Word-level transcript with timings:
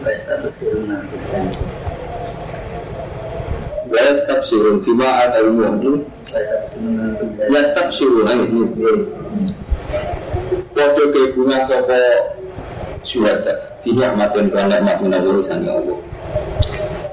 Rahim. 0.00 0.40
Ini 0.64 0.96
La 3.90 4.00
yastabshirun 4.06 4.80
fima 4.86 5.08
atahum 5.28 5.60
Yastabshirun 7.52 8.28
ini 8.48 8.60
Waduh 10.72 11.06
kegungan 11.12 11.60
sopa 11.68 12.00
syuhada 13.04 13.52
Ini 13.84 14.00
ahmadun 14.00 14.48
kan 14.48 14.72
nikmat 14.72 14.96
menawa 15.04 15.42
sani 15.44 15.68
Allah 15.68 15.98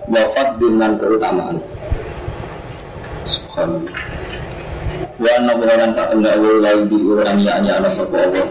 Wafat 0.08 0.50
dengan 0.64 0.96
keutamaan 0.96 1.58
Subhanallah 3.28 3.92
Wa 5.18 5.30
anna 5.36 5.52
buharan 5.60 5.92
saat 5.92 6.10
enggak 6.16 6.40
Allah 6.40 6.74
di 6.88 6.98
orang 7.04 7.38
yang 7.44 7.56
hanya 7.60 7.72
anak 7.84 7.92
sopa 8.00 8.16
Allah 8.32 8.48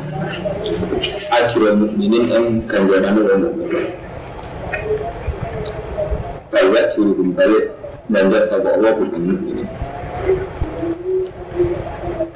Ajrul 1.41 1.79
mukminin 1.79 2.24
yang 2.29 2.45
ganjaran 2.68 3.16
mukminin 3.16 4.05
balik 6.52 6.86
suruh 6.95 7.16
balik 7.36 7.64
belanja 8.06 8.40
sama 8.51 8.68
Allah 8.79 8.93
bukan 8.96 9.23
ini 9.23 9.65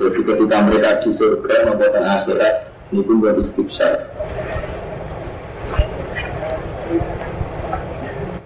jadi 0.01 0.19
ketika 0.25 0.57
mereka 0.65 0.91
di 1.05 1.11
surga 1.15 1.55
maupun 1.69 1.95
akhirat 2.01 2.55
ini 2.91 3.01
pun 3.05 3.17
buat 3.23 3.37
istibsar 3.39 4.11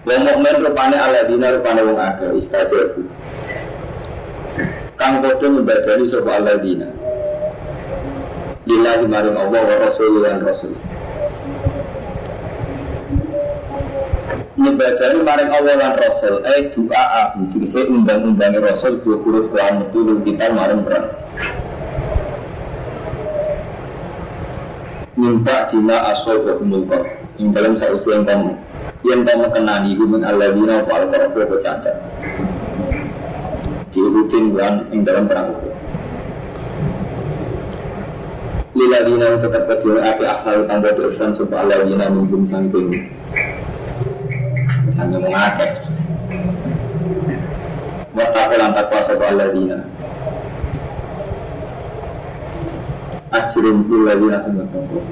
Wong 0.05 0.21
mukmin 0.21 0.61
rupane 0.61 0.93
aladina 1.01 1.49
rupane 1.57 1.81
wong 1.81 1.97
akeh 1.97 2.29
istajabu. 2.37 3.01
Kang 5.01 5.17
padha 5.17 5.49
nyembadani 5.49 6.05
sapa 6.13 6.31
aladina. 6.37 6.87
Lillahi 8.69 9.09
maring 9.09 9.33
Allah 9.33 9.61
wa 9.65 9.75
rasul 9.81 10.21
lan. 10.21 10.45
Nyebadani 14.55 15.19
maring 15.19 15.51
Allah 15.51 15.75
lan 15.75 15.93
Rasul 15.99 16.35
eh 16.47 16.71
doa 16.71 17.03
aku. 17.27 17.39
Jadi 17.51 17.91
undang-undangnya 17.91 18.63
Rasul 18.63 19.03
dua 19.03 19.19
kurus 19.19 19.51
kelan 19.51 19.83
metu 19.83 19.99
kita 20.23 20.45
maring 20.55 20.81
perang. 20.87 21.07
Minta 25.15 25.57
dina 25.71 25.97
asal 26.11 26.43
ke 26.43 26.51
yang 27.39 27.51
dalam 27.51 27.79
sausia 27.79 28.19
yang 28.19 28.23
kamu. 28.27 28.51
Yang 29.03 29.21
kamu 29.27 29.45
kenani 29.51 29.91
min 29.99 30.21
Allah 30.23 30.49
dina 30.55 30.75
wal 30.87 31.03
koroko 31.11 31.39
bercanda 31.51 31.91
diurutin 33.95 34.51
bulan 34.51 34.91
yang 34.91 35.01
dalam 35.07 35.23
perang 35.23 35.47
itu. 35.55 35.69
Lila 38.75 38.99
dina 39.07 39.27
tetap 39.39 39.63
kecil 39.71 40.03
api 40.03 40.23
asal 40.27 40.67
tanda 40.67 40.91
dosan 40.91 41.31
supaya 41.39 41.63
Allah 41.63 41.87
dina 41.87 42.11
minggum 42.11 42.43
sangking 42.51 43.07
sange 45.05 45.21
mengakeh 45.21 45.71
Wattaku 48.15 48.53
lan 48.57 48.71
takwa 48.73 48.99
sapa 49.05 49.25
alladzina 49.29 49.77
Ajrun 53.29 53.77
bil 53.85 54.01
ladzina 54.09 54.41
sungguh 54.41 55.05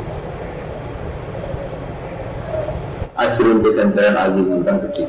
Ajrun 3.14 3.58
bekantaran 3.62 4.18
azim 4.18 4.46
tentang 4.50 4.78
gede. 4.90 5.06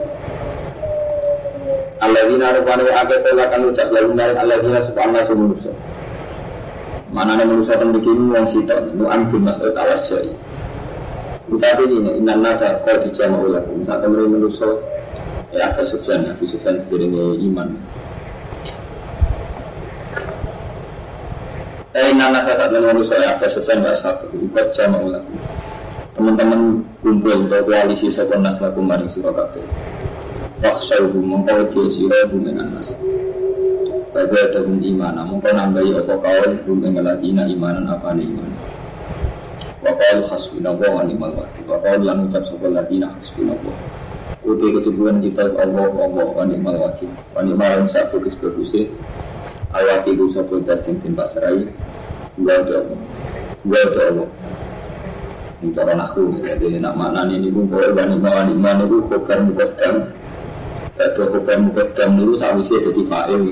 Alladzina 2.05 2.53
rupanya 2.53 2.93
akeh 3.01 3.19
telah 3.25 3.47
kan 3.49 3.65
ucap 3.65 3.89
lalu 3.89 4.11
narik 4.13 4.37
alladzina 4.37 4.85
subhanallah 4.85 5.25
semunusa 5.25 5.73
Mana 7.15 7.39
ada 7.39 7.47
manusia 7.47 7.79
yang 7.79 7.95
bikin 7.95 8.27
uang 8.27 8.47
sitok 8.51 8.91
Nu'an 8.99 9.31
bin 9.31 9.47
mas'ud 9.47 9.71
awas 9.79 10.11
Utawi 11.45 11.85
ini, 11.93 12.25
inna 12.25 12.41
nasa 12.41 12.81
kau 12.89 12.97
dijama 13.05 13.45
ulakum 13.45 13.85
Saat 13.85 14.01
temen 14.01 14.33
manusia 14.33 14.65
Ya 15.53 15.69
Abu 15.77 15.85
Sufyan, 15.85 16.25
Abu 16.33 16.49
Sufyan 16.51 16.83
sejarahnya 16.83 17.39
iman. 17.47 17.69
Eh 21.95 22.11
inna 22.17 22.33
nasa 22.33 22.57
saat 22.57 22.73
temen 22.73 22.97
manusia 22.97 23.21
Ya 23.21 23.37
Abu 23.37 23.45
Sufyan 23.53 23.85
bahasa 23.85 24.17
Abu 24.17 24.41
Ubat 24.41 24.73
jama 24.73 25.05
ulakum 25.05 25.37
Teman-teman 26.17 26.81
kumpul 27.05 27.45
untuk 27.45 27.61
koalisi 27.69 28.09
Sopan 28.09 28.41
nas 28.41 28.57
lakum 28.65 28.89
maring 28.89 29.13
sirakabe 29.13 29.61
Waksauhu 30.65 31.21
mengkau 31.21 31.61
dia 31.77 31.93
sirahu 31.93 32.41
dengan 32.41 32.81
nas 32.81 32.89
Baca 34.17 34.41
dahum 34.49 34.81
imana 34.81 35.29
Mengkau 35.29 35.53
nambahi 35.53 35.93
apa 35.93 36.15
kawal 36.25 36.57
Rum 36.65 36.81
engaladina 36.89 37.45
imanan 37.53 37.85
apa 37.93 38.17
iman 38.17 38.74
Wakal 39.85 40.25
hasbunallah 40.33 40.89
wa 40.97 41.03
ni'mal 41.05 41.33
wakil. 41.37 41.65
Wakal 41.69 42.01
lan 42.01 42.33
ucap 42.33 42.49
sopa 42.49 42.73
ladina 42.73 43.13
hasbunallah. 43.21 43.77
Uti 44.41 44.67
ketubuhan 44.81 45.21
kita 45.21 45.53
Allah 45.61 45.93
Allah 45.93 46.25
wa 46.25 46.45
ni'mal 46.49 46.77
wakil. 46.81 47.13
Wa 47.37 47.45
ni'mal 47.45 47.85
yang 47.85 47.89
saat 47.93 48.09
bagus 48.09 48.33
bagusnya 48.41 48.89
Al-wakil 49.77 50.33
sopa 50.33 50.57
dat 50.65 50.89
sing 50.89 51.05
timpa 51.05 51.29
serai. 51.29 51.69
Gua 52.41 52.65
ada 52.65 52.81
Allah. 52.81 53.01
Gua 53.61 53.81
ada 53.85 54.01
Allah. 54.09 54.29
Ini 55.61 55.73
cara 55.77 55.93
aku 55.97 56.41
Jadi 56.41 56.77
nak 56.81 56.97
makna 56.97 57.29
ini 57.29 57.49
pun 57.53 57.69
Kau 57.69 57.85
wa 57.85 58.05
ni'mal 58.09 58.33
wa 58.33 58.43
ni'mal 58.49 58.79
itu 58.89 58.97
Khobar 59.05 59.39
mukaddam. 59.45 59.97
Ada 60.97 61.23
khobar 61.29 61.59
mukaddam 61.61 62.11
itu 62.25 62.33
Sawisnya 62.41 62.89
jadi 62.89 63.03
fa'il. 63.05 63.43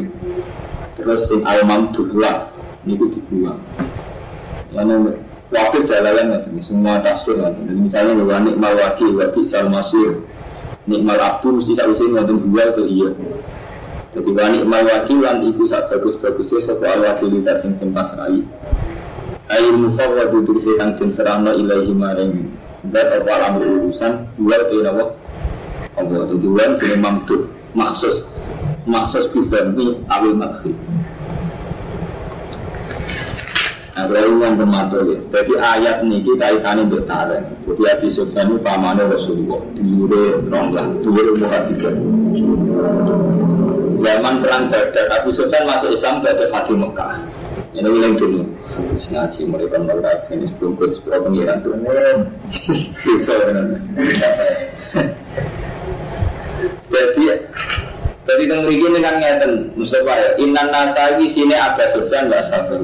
Terus 0.96 1.20
sing 1.28 1.44
al-mamdullah 1.44 2.48
Ini 2.88 2.96
itu 2.96 3.06
dibuang. 3.20 3.60
Yang 4.72 5.20
wakil 5.52 5.82
jalalan 5.84 6.32
ya, 6.32 6.38
semua 6.64 6.98
tafsir. 7.04 7.36
Jadi 7.36 7.76
misalnya 7.76 8.24
wa 8.24 8.40
nikmal 8.40 8.72
wakil 8.74 9.12
wa 9.14 9.28
bi'sal 9.30 9.68
masir. 9.68 10.24
Nikmal 10.88 11.20
abdu 11.20 11.60
mesti 11.60 11.78
sausin 11.78 12.16
ngoten 12.16 12.42
dua 12.50 12.72
atau 12.74 12.88
iya. 12.88 13.12
Jadi 14.16 14.30
wa 14.32 14.46
nikmal 14.48 14.82
wakil 14.88 15.18
lan 15.20 15.44
iku 15.44 15.68
sak 15.68 15.92
bagus-bagusnya 15.92 16.58
sapa 16.64 16.86
al 16.88 17.00
wakil 17.04 17.28
dat 17.44 17.60
sing 17.60 17.76
tempas 17.76 18.10
rai. 18.16 18.42
Air 19.52 19.74
mufawwad 19.76 20.32
itu 20.32 20.56
kang 20.80 20.96
den 20.96 21.12
serahno 21.12 21.52
ilahi 21.52 21.92
maring 21.92 22.56
dat 22.88 23.12
apa 23.12 23.30
alam 23.30 23.60
urusan 23.60 24.26
dua 24.40 24.56
iya 24.72 24.90
apa? 24.90 25.04
Allah 26.00 26.24
jadi 26.32 26.40
dua 26.40 26.64
jadi 26.80 26.96
mamdud 26.96 27.52
maksus 27.76 28.24
maksus 28.88 29.28
bidami 29.30 30.00
awil 30.08 30.34
makhid. 30.34 30.74
Nah, 33.92 34.08
kalau 34.08 34.40
yang 34.40 34.56
bermantul 34.56 35.04
ya. 35.04 35.18
Jadi 35.28 35.52
ayat 35.60 35.96
ini 36.00 36.24
kita 36.24 36.48
kaitannya 36.48 36.88
bertarung. 36.88 37.44
Jadi 37.68 37.82
Abi 37.92 38.08
Sufyan 38.08 38.48
itu 38.48 38.56
pamannya 38.64 39.04
Rasulullah. 39.04 39.60
Diure 39.76 40.24
ronglah, 40.48 40.86
diure 41.04 41.32
muhadidah. 41.36 41.94
Zaman 44.00 44.34
perang 44.40 44.64
Badar, 44.72 45.06
Abu 45.20 45.30
Sufyan 45.36 45.68
masuk 45.68 45.92
Islam 45.92 46.24
dari 46.24 46.48
Fatih 46.48 46.76
Mekah. 46.80 47.20
Ini 47.76 47.88
wilayah 47.88 48.16
dulu. 48.16 48.40
Ngaji 48.96 49.40
mereka 49.44 49.76
melihat 49.80 50.18
ini 50.32 50.48
sebelum 50.48 50.72
sebelum 50.80 51.20
pengiran 51.28 51.56
tuh. 51.60 51.76
Bisa 53.04 53.32
Jadi 56.92 57.24
jadi 58.22 58.42
kan 58.48 58.60
begini 58.64 58.98
kan 59.04 59.14
ngeten 59.20 59.52
Mustafa 59.76 60.14
ya. 60.16 60.28
Inan 60.40 60.68
nasawi 60.72 61.28
sini 61.28 61.52
ada 61.52 61.92
Sufyan 61.92 62.32
nggak 62.32 62.48
sabar. 62.48 62.80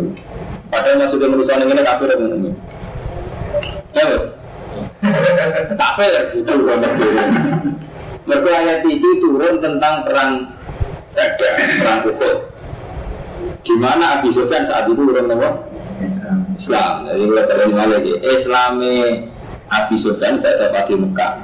Padahal 0.69 0.97
maksudnya 1.01 1.29
manusia 1.33 1.57
ini 1.57 1.83
kafir 1.83 2.09
dan 2.13 2.19
mukmin. 2.29 2.55
Ya 3.97 4.03
bos. 4.05 4.25
Kafir 5.79 6.13
itu 6.37 6.53
banyak 6.53 6.93
Mereka 8.29 8.51
ayat 8.53 8.85
itu 8.85 9.09
turun 9.25 9.57
tentang 9.65 10.05
perang 10.05 10.33
Badar, 11.17 11.53
perang 11.81 12.01
Uhud. 12.05 12.39
Di 13.65 13.75
mana 13.81 14.21
Abi 14.21 14.29
Sufyan 14.31 14.69
saat 14.69 14.85
itu 14.87 14.95
turun 14.95 15.33
apa? 15.33 15.51
Islam. 16.55 17.09
Jadi 17.09 17.23
kalau 17.25 17.45
kalian 17.49 17.73
lagi, 17.75 18.13
Islami 18.21 18.97
Abi 19.73 19.97
Sufyan 19.97 20.45
tidak 20.45 20.69
dapat 20.69 20.85
di 20.93 20.95
Mekah. 21.01 21.35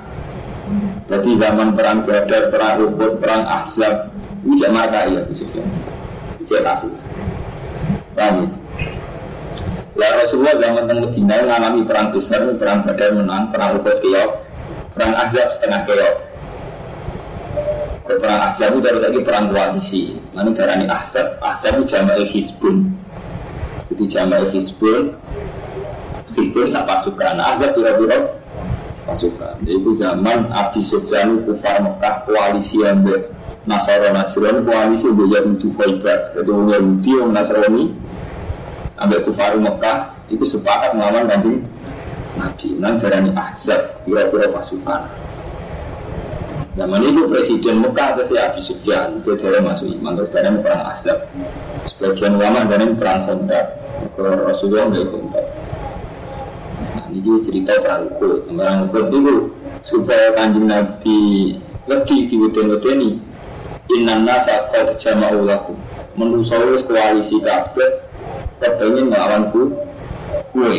Jadi 1.08 1.30
zaman 1.40 1.68
perang 1.72 1.98
Badar, 2.04 2.52
perang 2.52 2.74
Uhud, 2.84 3.12
perang 3.18 3.42
Ahzab, 3.48 4.12
ini 4.44 4.60
tidak 4.60 4.72
marka 4.76 4.98
ya 5.08 5.24
Abi 5.24 5.34
Sufyan. 5.34 5.66
Tidak 6.44 6.62
kafir. 6.62 6.92
Paham? 8.14 8.63
Lah 9.94 10.10
Rasulullah 10.18 10.58
zaman 10.58 10.90
teng 10.90 10.98
Medina 11.06 11.36
ngalami 11.46 11.86
perang 11.86 12.10
besar, 12.10 12.42
perang 12.58 12.82
Badar 12.82 13.14
menang, 13.14 13.54
perang 13.54 13.78
Uhud 13.78 13.98
kiyok 14.02 14.30
Perang 14.94 15.10
Ahzab 15.18 15.58
setengah 15.58 15.90
keok. 15.90 16.14
Perang 18.06 18.40
Ahzab 18.46 18.78
itu 18.78 18.80
dari 18.82 18.98
lagi 19.02 19.20
perang 19.26 19.50
koalisi. 19.50 20.14
Lalu 20.30 20.54
darani 20.54 20.86
Ahzab. 20.86 21.34
Ahzab 21.42 21.82
itu 21.82 21.90
jamaah 21.90 22.26
Hizbun. 22.30 22.94
Jadi 23.90 24.04
jamaah 24.06 24.46
Hizbun. 24.54 25.18
Hizbun 26.38 26.66
sak 26.70 26.86
pasukan. 26.86 27.42
Ahzab 27.42 27.74
biro-biro 27.74 28.38
pasukan. 29.02 29.66
Jadi 29.66 29.82
itu 29.82 29.90
zaman 29.98 30.46
Abi 30.54 30.80
Sufyan 30.86 31.42
kufar 31.42 31.82
Mekah 31.82 32.22
koalisi 32.22 32.86
yang 32.86 33.02
Nasara 33.66 34.14
Najran 34.14 34.62
koalisi 34.68 35.08
untuk 35.08 35.32
Yahudi 35.32 35.68
Faibat 35.72 36.36
Jadi 36.36 36.52
Yahudi, 36.52 37.10
orang 37.16 37.32
Nasrani 37.32 37.84
Ambil 39.00 39.26
kufar 39.26 39.58
Mekah 39.58 40.14
Itu 40.30 40.44
sepakat 40.46 40.94
melawan 40.94 41.26
kanjeng 41.26 41.66
Nabi. 42.34 42.68
Nang 42.78 42.98
darani 42.98 43.30
Ahzab 43.34 44.02
Kira-kira 44.02 44.50
pasukan. 44.50 45.06
Zaman 46.74 47.00
itu 47.06 47.30
Presiden 47.30 47.82
Mekah 47.82 48.18
itu 48.18 48.22
si 48.30 48.34
Abi 48.34 48.60
Sufyan 48.62 49.22
Itu 49.22 49.38
dari 49.38 49.62
masuk 49.62 49.86
iman 49.98 50.18
Terus 50.18 50.30
dari 50.34 50.50
perang 50.58 50.82
Ahzab 50.90 51.18
Sebagian 51.90 52.34
ulama 52.38 52.66
dari 52.66 52.90
perang 52.98 53.26
Khandaq 53.26 53.66
Rasulullah 54.18 54.90
nggak 54.90 55.06
Khandaq 55.10 55.46
Nah 56.94 57.06
ini 57.10 57.32
cerita 57.46 57.72
perang 57.78 58.10
Uhud. 58.10 58.50
Perang 58.50 58.78
Uhud 58.90 59.06
itu 59.10 59.34
Supaya 59.86 60.34
kanjeng 60.34 60.66
Nabi 60.66 61.54
Lagi 61.86 62.26
di 62.26 62.34
weden-wedeni 62.40 63.34
Inna 63.92 64.16
nasa 64.24 64.72
qad 64.72 64.96
jama'u 64.96 65.44
lakum. 65.44 65.76
Menungso 66.16 66.56
wis 66.72 66.80
koalisi 66.88 67.36
kabeh 67.44 68.03
kepengin 68.60 69.10
nglawan 69.10 69.50
ku 69.50 69.72
kowe. 70.54 70.76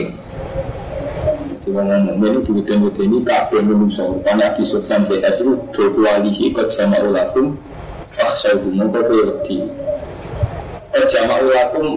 Jadi 1.66 1.68
ngomong 1.74 2.22
ini 2.22 2.40
diweden-wedeni 2.46 3.18
kabeh 3.26 3.62
menungso. 3.64 4.22
Karena 4.22 4.54
Abi 4.54 4.64
Sufyan 4.64 5.10
CS 5.10 5.42
itu 5.42 5.58
do 5.74 5.84
koalisi 5.98 6.54
qad 6.54 6.70
jama'u 6.76 7.10
lakum. 7.10 7.58
Fakhsawhum 8.16 8.78
mongko 8.78 9.00
kowe 9.06 9.22
wedi. 9.34 9.66
Qad 10.94 11.06
jama'u 11.12 11.48
lakum 11.52 11.88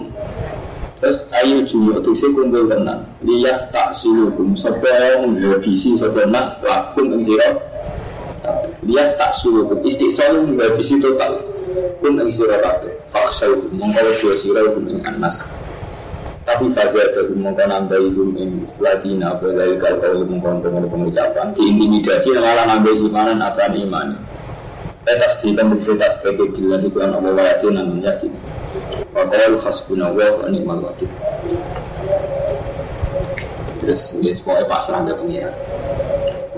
Terus 0.99 1.23
ayo 1.31 1.63
jumlah 1.63 2.03
itu 2.03 2.11
sih 2.19 2.27
kumpul 2.35 2.67
tenang 2.67 3.07
Lias 3.23 3.71
tak 3.71 3.95
silukum 3.95 4.59
yang 4.59 5.31
menghabisi 5.31 5.95
Sampai 5.95 6.27
nas 6.27 6.59
lakum 6.59 7.15
yang 7.15 7.23
sirap 7.23 7.55
Lias 8.83 9.15
tak 9.15 9.31
suruh 9.39 9.79
istiqsal 9.87 10.43
menghabisi 10.43 10.99
total 10.99 11.39
pun 12.03 12.19
yang 12.19 12.31
sirah 12.31 12.59
kabeh 12.63 12.95
faksau 13.11 13.59
mengkau 13.75 14.09
dua 14.23 14.35
sirah 14.39 14.65
yang 14.75 15.03
anas 15.07 15.43
tapi 16.59 16.75
fase 16.75 16.99
ada 16.99 17.23
mengkau 17.39 17.71
nambah 17.71 17.99
hukum 18.03 18.35
yang 18.35 18.51
ladina 18.83 19.31
dari 19.39 19.79
kau 19.79 19.95
kau 20.03 20.27
mengkau 20.27 20.59
pengen 20.59 20.91
pengucapan 20.91 21.55
diintimidasi 21.55 22.35
malah 22.35 22.67
nambah 22.67 22.99
imanan 22.99 23.39
apa 23.39 23.71
iman. 23.79 24.19
Atas 25.07 25.39
di 25.39 25.55
pemberi 25.55 25.87
tas 25.87 26.19
sebagai 26.19 26.51
bila 26.59 26.83
itu 26.83 26.99
anak 26.99 27.23
bawa 27.23 27.41
yakin 27.41 27.79
dan 27.79 28.03
yakin 28.03 28.33
Wakil 29.15 29.57
khasbuna 29.63 30.11
wa 30.11 30.51
ni'mal 30.51 30.83
wakil. 30.83 31.09
Terus 33.79 34.19
ya 34.19 34.35
pokoknya 34.43 34.67
pasrah 34.67 35.01
ke 35.07 35.15
pengira 35.15 35.55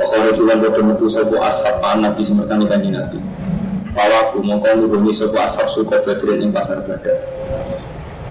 Wakil 0.01 0.33
jualan 0.33 0.65
bodoh 0.65 0.83
metu 0.83 1.07
sopo 1.13 1.37
ashab 1.45 1.85
nabi 2.01 2.25
semerkani 2.25 2.65
kanji 2.65 2.89
nabi. 2.89 3.21
Pawaku 3.93 4.41
mongkong 4.41 4.81
nurungi 4.81 5.13
sopo 5.13 5.37
ashab 5.37 5.69
suka 5.77 6.01
badrin 6.03 6.49
yang 6.49 6.57
pasar 6.57 6.81
badar 6.89 7.40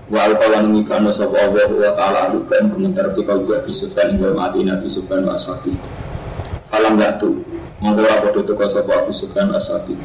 Wa 0.09 0.25
alqalan 0.25 0.73
ngikano 0.73 1.13
sopo 1.13 1.37
Allah 1.37 1.69
wa 1.69 1.91
ta'ala 1.93 2.33
komentar 2.73 3.13
kau 3.13 3.45
juga 3.45 3.61
bisufan 3.61 4.17
hingga 4.17 4.33
mati 4.33 4.65
nabi 4.65 4.89
sufan 4.89 5.21
wa 5.21 5.37
ashabi 5.37 5.77
Falam 6.73 6.97
gatu 6.97 7.45
Mongko 7.79 8.03
ora 8.03 8.19
padha 8.19 8.43
teko 8.43 8.65
sapa 8.75 8.91
Abu 8.91 9.15
Sufyan 9.15 9.55
Asadi. 9.55 9.95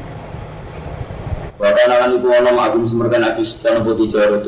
Wa 1.59 1.75
kana 1.75 2.07
lan 2.07 2.15
iku 2.15 2.31
ana 2.31 2.55
Abu 2.55 2.87
Sufyan 2.87 3.19
Abu 3.19 3.43
Sufyan 3.43 3.83
apa 3.83 3.91
dijaro 3.99 4.39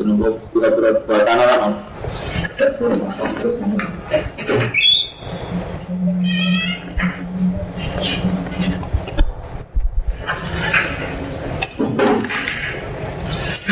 kira-kira 0.48 1.04
wa 1.04 1.20
kana 1.28 1.44
lan 1.44 1.72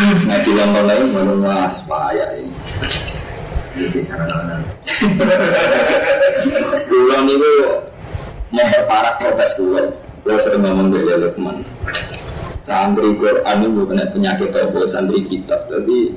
Ngaji 0.06 0.50
lama 0.54 0.80
lagi 0.86 1.04
mana 1.10 1.34
mas 1.34 1.82
payah 1.82 2.30
ini. 2.38 2.54
Dulu 6.86 7.16
nih 7.26 7.36
memperparah 8.54 9.18
protes 9.18 9.50
gue 9.58 9.82
gue 10.22 10.36
sering 10.42 10.62
ngomong 10.62 10.94
dari 10.94 11.10
Lukman 11.18 11.66
santri 12.62 13.18
Quran 13.18 13.56
itu 13.62 13.82
kena 13.86 14.04
penyakit 14.14 14.50
atau 14.54 14.86
santri 14.86 15.26
kitab 15.26 15.66
jadi 15.70 16.14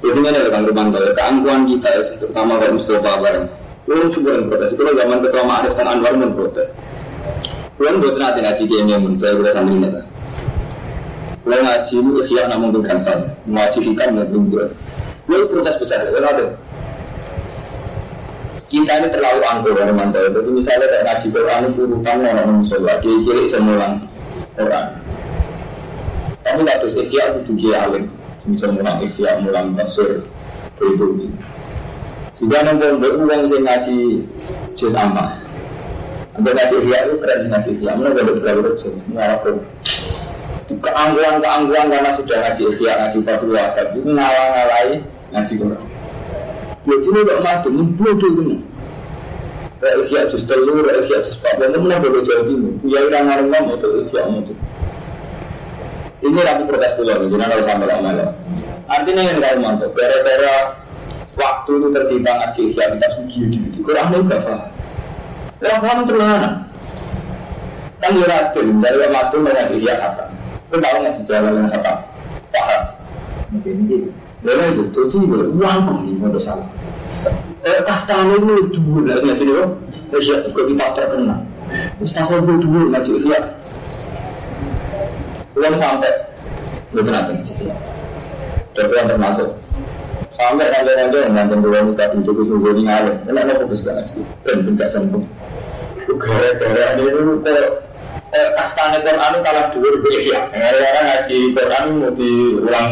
jadi 0.00 0.18
ada 0.32 0.48
Kang 0.48 0.64
Rumanto 0.64 0.96
ya 0.96 1.12
keangkuhan 1.12 1.68
kita 1.68 1.88
ya 1.92 2.00
terutama 2.16 2.56
kalau 2.56 2.80
Mustafa 2.80 3.20
bareng. 3.20 3.46
Juga 3.90 4.38
yang 4.38 4.46
protes, 4.46 4.70
kalau 4.78 4.94
zaman 4.94 5.18
ketua 5.18 5.42
Ma'arif 5.44 5.74
dan 5.74 5.86
Anwar 5.90 6.14
pun 6.14 6.30
protes. 6.38 6.70
Kulon 7.74 7.98
buat 7.98 8.16
nanti 8.22 8.38
ngaji 8.38 8.62
dia 8.70 8.86
yang 8.86 9.02
pun, 9.02 9.18
kayak 9.18 9.50
santri 9.50 9.76
ini 9.76 9.88
Kulon 11.40 11.64
ngaji 11.64 11.94
itu 11.96 12.10
ikhya 12.26 12.52
namun 12.52 12.68
bergansan, 12.76 13.32
ngaji 13.48 13.78
hikam 13.80 14.20
dan 14.20 14.28
bingkul 14.28 14.68
Kulon 15.24 15.48
protes 15.48 15.76
besar, 15.80 16.04
kalau 16.04 16.28
ada 16.28 16.46
kita 18.70 19.02
ini 19.02 19.08
terlalu 19.10 19.42
angkuh 19.42 19.74
dari 19.74 19.90
mantel. 19.90 20.30
Jadi 20.30 20.46
misalnya 20.46 20.86
kayak 20.86 21.04
ngaji 21.10 21.26
Quran 21.34 21.60
itu 21.74 21.80
urutan 21.90 22.22
orang 22.22 22.62
musola, 22.62 23.02
dia 23.02 23.18
kiri 23.26 23.42
semulang 23.50 24.06
Quran. 24.54 24.86
Tapi 26.46 26.58
nggak 26.62 26.78
terus 26.78 26.94
ikhya 26.94 27.34
itu 27.42 27.50
dia 27.58 27.82
alim, 27.82 28.06
bisa 28.46 28.70
mulang 28.70 29.02
ikhya, 29.02 29.42
mulang 29.42 29.74
tafsir 29.74 30.22
itu. 30.78 31.06
Jika 32.40 32.58
nongkrong 32.62 33.02
beruang 33.02 33.42
sih 33.50 33.58
ngaji 33.58 33.96
juz 34.78 34.94
amma. 34.94 35.34
Ambil 36.38 36.54
ngaji 36.54 36.74
ikhya 36.86 36.98
itu 37.10 37.14
keren 37.18 37.40
ngaji 37.50 37.70
ikhya, 37.74 37.90
mana 37.98 38.14
gak 38.14 38.22
ada 38.22 38.32
tiga 38.38 38.52
huruf 38.54 38.74
sih, 38.78 38.94
ngalaku. 39.10 39.50
Keangguan-keangguan 40.80 41.92
karena 41.92 42.10
sudah 42.16 42.36
ngaji 42.40 42.62
ikhya, 42.72 42.92
ngaji 42.96 43.18
fatwa, 43.20 43.64
tapi 43.76 43.98
ngalah-ngalahi 44.00 44.94
ngaji 45.28 45.52
Quran. 45.60 45.84
Jadi 46.80 47.06
ini 47.12 47.20
gak 47.28 47.40
mati, 47.44 47.68
bodoh 47.68 48.32
ini. 48.40 48.56
Rakyat 49.80 50.24
jus 50.32 50.44
telur, 50.48 50.80
rakyat 50.80 51.20
jus 51.28 51.36
papua, 51.44 51.68
ini 51.68 51.76
mana 51.76 52.00
bodoh 52.00 52.24
jauh 52.24 52.48
ini. 52.48 52.80
Ya 52.88 53.04
udah 53.04 53.20
ngarang 53.28 53.48
ngomong 53.52 53.76
itu, 53.76 53.88
rakyat 54.08 54.24
itu. 54.40 54.54
Ini 56.20 56.40
rapi 56.40 56.62
protes 56.64 56.92
dulu, 56.96 57.28
jadi 57.28 57.44
harus 57.44 57.64
sampai 57.68 57.88
lama 57.88 58.10
ya. 58.16 58.26
Artinya 58.88 59.22
yang 59.22 59.36
gak 59.44 59.60
mantap, 59.60 59.92
gara-gara 59.92 60.80
waktu 61.36 61.70
itu 61.76 61.88
tersita 61.92 62.30
ngaji 62.40 62.60
ikhya 62.72 62.84
kitab 62.96 63.10
segi 63.20 63.40
di 63.52 63.78
Quran 63.84 64.04
itu 64.16 64.24
gak 64.32 64.40
paham. 64.48 64.60
Ya 65.60 65.76
paham 65.76 65.98
terlalu 66.08 66.50
Kan 68.00 68.16
dia 68.16 68.24
ratul, 68.24 68.66
dari 68.80 68.96
waktu 69.12 69.36
ngaji 69.44 69.74
ikhya 69.76 69.94
kata. 70.00 70.39
Itu 70.70 70.78
tahu 70.78 70.96
nggak 71.02 71.14
sejalan 71.18 71.50
dengan 71.58 71.70
kata? 71.74 71.92
Paham. 72.54 72.82
Mungkin 73.50 73.74
itu, 73.90 74.06
itu 74.86 75.00
juga 75.10 75.50
uang 75.50 76.06
nih 76.06 76.14
mau 76.14 76.38
salah. 76.38 76.70
Eh, 77.66 77.82
kastane 77.82 78.38
itu 78.38 78.78
dulu 78.78 79.02
lah 79.02 79.18
sih 79.18 79.34
jadi 79.34 79.66
ya, 80.14 80.38
kita 80.46 80.86
terkenal. 80.94 81.42
Sobo 82.06 82.54
dulu 82.62 82.94
ngaji 82.94 83.10
ya. 83.26 83.40
Uang 85.58 85.74
sampai, 85.74 86.14
belum 86.94 87.10
nanti 87.10 87.34
ngaji 87.34 87.52
ya. 87.66 87.74
Tapi 88.78 88.94
yang 88.94 89.10
termasuk 89.10 89.58
sampai 90.38 90.70
nanti-nanti 90.70 91.16
yang 91.18 91.34
nanti 91.34 91.54
dua 91.58 91.82
muka 91.82 92.14
itu 92.14 92.30
sungguh 92.30 92.78
ini 92.78 92.86
ngalir. 92.86 93.18
Fokus 93.58 93.82
gak 93.82 93.98
ngaji, 93.98 94.22
dan 94.46 94.56
tidak. 94.62 94.88
Gara-gara 96.10 96.94
ini 96.94 97.10
dulu 97.10 97.42
kok 97.42 97.89
kastane 98.30 98.98
Quran 99.02 99.34
kalah 99.42 99.66
dua 99.74 99.88
ribu 99.98 100.08
ya. 100.22 100.46
Gara-gara 100.54 101.00
ngaji 101.02 101.38
Quran 101.54 101.84
mau 101.98 102.10
diulang 102.14 102.90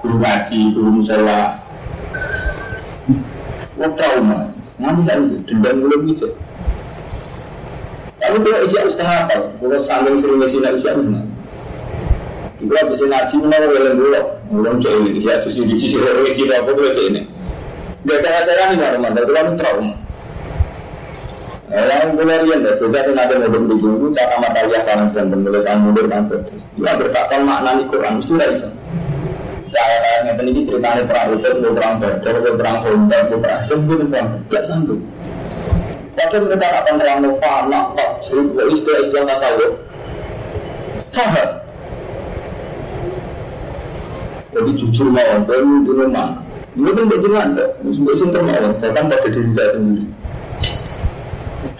guru 0.00 0.16
ngaji, 0.20 0.58
guru 0.76 0.90
musola. 1.00 1.56
Wah 3.80 3.90
trauma, 3.96 4.52
nanti 4.76 5.00
saya 5.08 5.24
itu 5.24 5.36
dendam 5.48 5.80
belum 5.80 6.12
bisa. 6.12 6.28
Tapi 8.20 8.36
kalau 8.44 8.68
iya 8.68 8.78
harus 8.84 9.00
hafal, 9.00 9.40
kalau 9.56 9.80
sambil 9.80 10.20
sering 10.20 10.36
ngisi 10.36 10.60
nak 10.60 10.76
iya 10.76 10.92
mana? 10.92 11.24
Kita 12.60 12.92
bisa 12.92 13.04
ngaji 13.08 13.34
mana 13.40 13.64
boleh 13.64 13.92
dulu, 13.96 14.22
belum 14.52 14.74
cek 14.84 14.92
ini, 15.00 15.10
iya 15.24 15.40
terus 15.40 15.56
di 15.56 15.76
sisi 15.80 15.96
orang 15.96 16.28
apa 16.28 16.70
boleh 16.76 16.92
cek 16.92 17.06
ini. 17.08 17.22
Nih 18.04 18.76
mana 18.76 18.96
mana, 19.00 19.20
kalau 19.24 19.56
trauma. 19.56 19.99
Yang 21.70 22.10
mulai 22.18 22.38
rian 22.42 22.66
deh, 22.66 22.74
bocah 22.82 23.02
sing 23.06 23.14
ada 23.14 23.34
mau 23.38 23.62
begini, 23.62 24.10
cara 24.18 24.34
mata 24.42 24.60
lihat 24.66 24.82
salam 24.90 25.06
dan 25.14 25.38
mulai 25.38 25.62
kamu 25.62 25.80
mundur 25.86 26.06
kan 26.10 26.26
terus. 26.26 26.62
Dia 26.74 26.98
bertakon 26.98 27.46
makna 27.46 27.78
di 27.78 27.84
Quran, 27.86 28.18
mesti 28.18 28.32
tidak 28.34 28.50
bisa 28.58 28.68
saya 29.70 30.26
ngeten 30.26 30.50
ini 30.50 30.60
ceritanya 30.66 31.02
perang 31.06 31.38
Uhud, 31.38 31.62
perang 31.78 31.94
Badar, 32.02 32.34
perang 32.42 32.78
Honda, 32.82 33.18
perang 33.30 33.62
Sembun, 33.64 34.10
perang 34.10 34.28
tidak 34.50 34.64
sambung. 34.66 35.02
Padahal 36.18 36.42
mereka 36.50 36.66
akan 36.84 36.94
terang 37.00 37.18
fana, 37.38 37.80
tak 37.96 38.10
seribu 38.26 38.60
istilah-istilah 38.74 39.24
tasawuf. 39.30 39.72
Faham? 41.14 41.48
Jadi 44.50 44.70
jujur 44.74 45.08
mau, 45.08 45.38
baru 45.46 45.86
dulu 45.86 46.04
mana? 46.10 46.42
Ini 46.74 46.90
kan 46.90 47.04
tidak 47.06 47.20
jelas, 47.22 47.46
Mbak 47.82 48.14
Sinter 48.18 48.42
mau, 48.42 48.66
bahkan 48.78 49.04
pada 49.06 49.28
diri 49.30 49.50
saya 49.54 49.70
sendiri. 49.78 50.06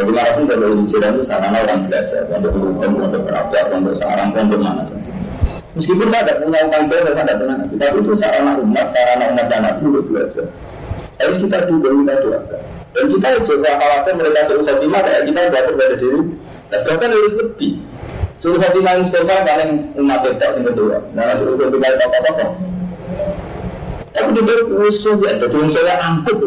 Jadi 0.00 0.16
kalau 0.16 0.80
di 0.80 0.84
jalan 0.88 1.12
itu 1.12 1.22
sarana 1.28 1.60
orang 1.60 1.84
belajar, 1.84 2.24
pondok 2.32 2.56
hukum, 2.56 2.90
pondok 3.04 3.22
kerabat, 3.28 3.64
pondok 3.68 3.94
sarang, 4.00 4.32
pondok 4.32 4.56
mana 4.56 4.80
saja. 4.88 5.12
Meskipun 5.76 6.08
saya 6.08 6.24
tidak 6.24 6.36
punya 6.40 6.60
uang 6.64 6.84
jauh, 6.88 7.02
saya 7.04 7.14
tidak 7.20 7.36
pernah 7.36 7.56
tapi 7.68 7.98
itu 8.00 8.12
sarana 8.16 8.52
umat, 8.64 8.86
sarana 8.96 9.24
umat 9.28 9.46
dan 9.52 9.60
nabi 9.60 9.82
untuk 9.92 10.04
belajar. 10.08 10.46
Harus 11.20 11.36
kita 11.44 11.56
dukung, 11.68 12.08
kita 12.08 12.14
doakan. 12.24 12.60
Dan 12.96 13.04
kita 13.12 13.28
juga 13.44 13.70
khawatir 13.76 14.12
mereka 14.16 14.40
suruh 14.48 14.64
khotimah 14.64 15.00
kayak 15.04 15.22
kita 15.28 15.40
jatuh 15.52 15.74
pada 15.76 15.96
diri. 16.00 16.20
Dan 16.72 16.80
bahkan 16.88 17.08
harus 17.12 17.34
lebih. 17.36 17.72
Suruh 18.40 18.56
khotimah 18.56 18.94
Mustafa 19.04 19.36
paling 19.44 19.70
umat 20.00 20.18
kita 20.24 20.46
sing 20.56 20.64
kedua. 20.64 20.96
Nah 21.12 21.36
suruh 21.36 21.60
khotimah 21.60 21.88
itu 21.92 22.04
apa-apa. 22.08 22.46
Tapi 24.10 24.28
di 24.32 24.42
bawah 24.42 24.88
usul 24.88 25.22
ya, 25.22 25.38
jadi 25.38 25.58
saya 25.76 25.94
angkut. 26.02 26.40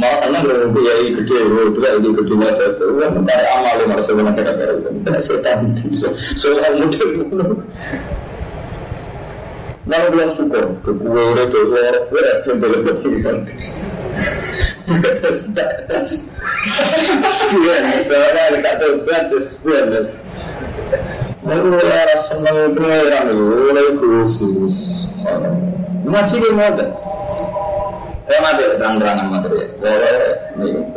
Malah 0.00 0.18
senang 0.24 0.42
kalau 0.48 0.68
biaya 0.72 1.12
gede, 1.12 1.36
itu 1.44 1.78
kan 1.84 1.92
ini 2.00 2.08
gede 2.16 2.34
aja. 2.40 2.66
Wah, 2.96 3.08
mencari 3.12 3.44
amal 3.52 3.74
yang 3.76 3.90
harus 3.92 4.04
saya 4.08 4.32
kira 4.32 4.52
kira. 4.56 4.72
Tidak 4.80 5.20
setan 5.20 5.58
itu, 5.76 6.08
soal 6.40 6.72
model. 6.80 7.10
Lalu 9.90 10.06
bilang 10.14 10.32
syukur, 10.38 10.64
ke 10.86 10.90
gue 10.92 11.22
udah 11.34 11.44
tuh, 11.50 11.62
gue 11.66 11.80
udah 11.82 12.02
gue 12.08 12.20
udah 12.20 12.34
gue 12.46 12.68
udah 12.80 12.94
Sekian, 17.40 17.84
soalnya 18.04 18.42
ada 18.52 18.58
kata 18.60 18.86
batas 19.08 19.46
batas. 19.64 20.06
Lalu 21.40 21.80
orang 21.80 22.22
senang 22.28 22.76
pengeran 22.76 23.24
itu, 23.32 23.44
mulai 23.48 23.88
khusus. 23.96 24.76
Ngaji 26.04 26.36
di 26.36 26.50
mana? 26.52 26.84
Saya 28.30 28.46
mati 28.46 28.62
terang-terangan 28.78 29.26
materi. 29.26 29.58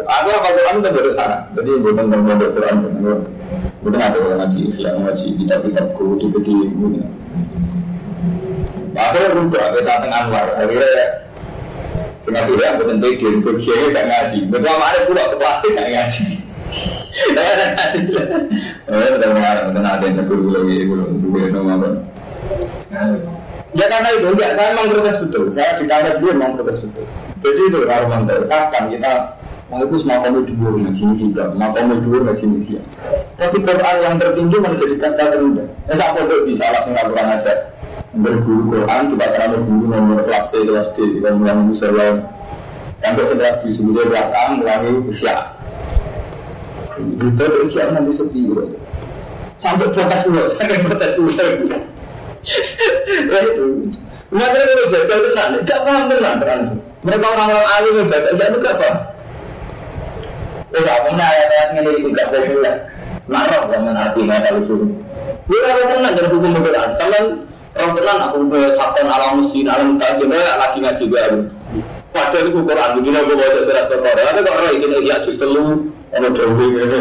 Aku 0.06 0.28
apa 0.30 0.48
itu 0.54 0.62
baru 0.94 1.12
sana. 1.18 1.50
Jadi 1.58 1.72
bukan 1.82 2.06
benar 2.13 2.38
Quran 2.54 2.75
benar. 2.86 3.18
Bukan 3.82 4.00
ada 4.00 4.18
yang 4.22 4.38
ngaji, 4.38 4.62
yang 4.78 5.02
ngaji 5.02 5.28
kitab-kitab 5.42 5.86
guru 5.98 6.22
di. 6.22 6.54
Akhirnya 8.94 9.34
kita 9.74 9.94
tengah 10.06 10.22
luar. 10.30 10.48
Akhirnya 10.62 11.25
Sengaja 12.24 12.56
ya, 12.56 12.80
betul 12.80 13.04
betul 13.04 13.20
dia, 13.20 13.60
kiai 13.60 13.92
ngaji. 14.08 14.40
Betul 14.48 14.72
pula 15.04 15.24
gak 15.75 15.90
ngaji. 15.92 16.24
Ngaji. 17.36 18.00
Oh, 18.90 18.98
ada 18.98 19.22
yang 19.22 19.38
lagi, 20.50 20.74
yang 21.52 21.68
apa. 21.68 21.88
Ya 23.74 23.86
karena 23.90 24.10
itu, 24.13 24.28
enggak, 24.34 24.52
saya 24.56 24.70
memang 24.74 24.88
betul. 25.22 25.44
Saya 25.54 25.72
di 25.78 25.86
dia 26.22 26.34
memang 26.34 26.58
betul. 26.58 27.06
Jadi 27.44 27.62
itu 27.68 27.80
kalau 27.84 28.08
mantel, 28.08 28.48
kapan 28.48 28.84
kita 28.88 29.12
semua 29.74 30.22
kamu 30.24 30.48
dua 30.48 30.70
ngaji 30.80 31.04
kita, 31.18 31.44
mau 31.60 31.76
kamu 31.76 32.08
dua 32.08 32.18
ngaji 32.30 32.46
kita. 32.64 32.82
Tapi 33.36 33.58
Quran 33.66 33.96
yang 34.00 34.16
tertinggi 34.22 34.58
menjadi 34.62 34.96
kasta 35.02 35.34
terendah. 35.34 35.68
Ya 35.90 35.94
saya 35.98 36.16
bodoh 36.16 36.46
di 36.48 36.54
salah 36.56 36.88
singkat 36.88 37.06
kurang 37.10 37.36
ajar. 37.36 37.58
Berguru 38.14 38.70
Quran 38.70 39.10
coba 39.10 39.26
cara 39.34 39.46
berguru 39.50 39.86
nomor 39.90 40.22
kelas 40.24 40.54
C 40.54 40.62
kelas 40.62 40.88
D 40.94 40.98
dan 41.26 41.42
mulai 41.42 41.58
musola 41.58 42.22
yang 43.02 43.14
kelas 43.18 43.66
di 43.66 43.70
sebutnya 43.74 44.06
kelas 44.06 44.30
A 44.32 44.42
mulai 44.54 44.94
isya. 45.10 45.36
Itu 47.02 47.46
isya 47.68 47.84
nanti 47.90 48.14
sepi 48.14 48.40
gitu. 48.46 48.78
Sampai 49.58 49.90
protes 49.90 50.22
dulu 50.30 50.46
sampai 50.54 50.86
protes 50.86 51.12
dulu. 51.18 51.32
Itu. 51.34 51.78
Mereka 54.34 54.60
kalau 54.62 54.86
jajal 54.94 55.20
tenang 55.30 55.50
tidak 55.62 55.80
paham 55.86 56.04
tenang 56.10 56.36
terang 56.42 56.62
mereka 57.03 57.25
orang-orang 57.36 57.67
alim 57.77 57.93
yang 58.00 58.07
baca 58.10 58.29
tidak 58.31 58.50
itu 58.50 58.67
apa 58.67 58.89
Oh, 60.74 60.81
kamu 60.81 61.22
ayat-ayat 61.22 61.69
ini 61.86 62.01
singkat 62.01 62.33
populer. 62.33 62.89
Marah 63.29 63.69
zaman 63.69 63.93
hati 63.93 64.25
tahu 64.25 64.60
suruh. 64.65 64.89
Dia 65.45 65.69
orang 65.69 65.86
tenang 65.86 66.13
dari 66.17 66.27
hukum 66.33 66.50
Quran. 66.57 66.89
Kalian 66.98 67.25
Orang 67.74 67.98
tenang 67.98 68.19
aku 68.29 68.38
berhakon 68.53 69.07
alam 69.10 69.31
mesin, 69.41 69.65
alam 69.65 69.98
kajian, 69.98 70.29
lagi 70.29 70.77
ngaji 70.77 71.05
baru. 71.10 71.39
Padahal 72.13 72.45
itu 72.45 72.60
Quran, 72.62 72.89
begini 73.01 73.17
aku 73.17 73.33
baca 73.33 73.60
surat 73.65 73.86
Al-Qur'an. 73.89 74.25
Ada 74.29 74.39
kok 74.45 74.55
roh 74.62 74.69
ini 74.77 75.10
ya 75.10 75.17
justru 75.25 75.50
ono 76.13 76.27
dewi 76.29 76.65
ini. 76.77 77.00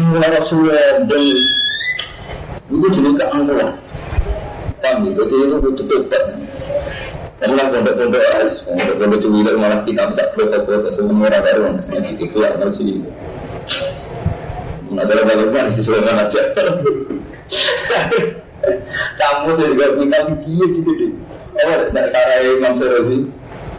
Mulai 0.00 0.30
Rasulullah 0.40 1.04
dari 1.04 1.36
itu 2.72 2.86
jenis 2.88 3.12
keangkuhan. 3.20 3.76
Paham 4.80 4.96
gitu, 5.04 5.22
itu 5.28 5.56
butuh 5.60 5.84
tobat. 5.84 6.24
Kamu 7.38 7.54
lah 7.54 7.70
pondok-pondok 7.70 8.22
es, 8.42 8.66
pondok-pondok 8.66 9.18
cuwilek 9.22 9.54
malah 9.62 9.80
kita 9.86 10.10
bisa 10.10 10.26
foto-foto 10.34 10.90
semua 10.90 11.30
orang 11.30 11.42
baru, 11.46 11.62
misalnya 11.78 12.10
itu 12.18 12.34
ya, 12.34 12.50
masih. 12.58 13.06
Nah, 14.90 15.04
dalam 15.06 15.22
bagaimana 15.22 15.70
sih 15.70 15.86
sebenarnya 15.86 16.26
aja. 16.26 16.42
Kamu 19.22 19.48
saya 19.54 19.68
juga 19.70 19.86
kita 20.02 20.18
tinggi 20.26 20.54
gitu 20.66 20.90
deh. 20.98 21.12
Oh, 21.62 21.78
tidak 21.90 22.06
sarai 22.10 22.58
Imam 22.58 22.74
Sarosi. 22.74 23.18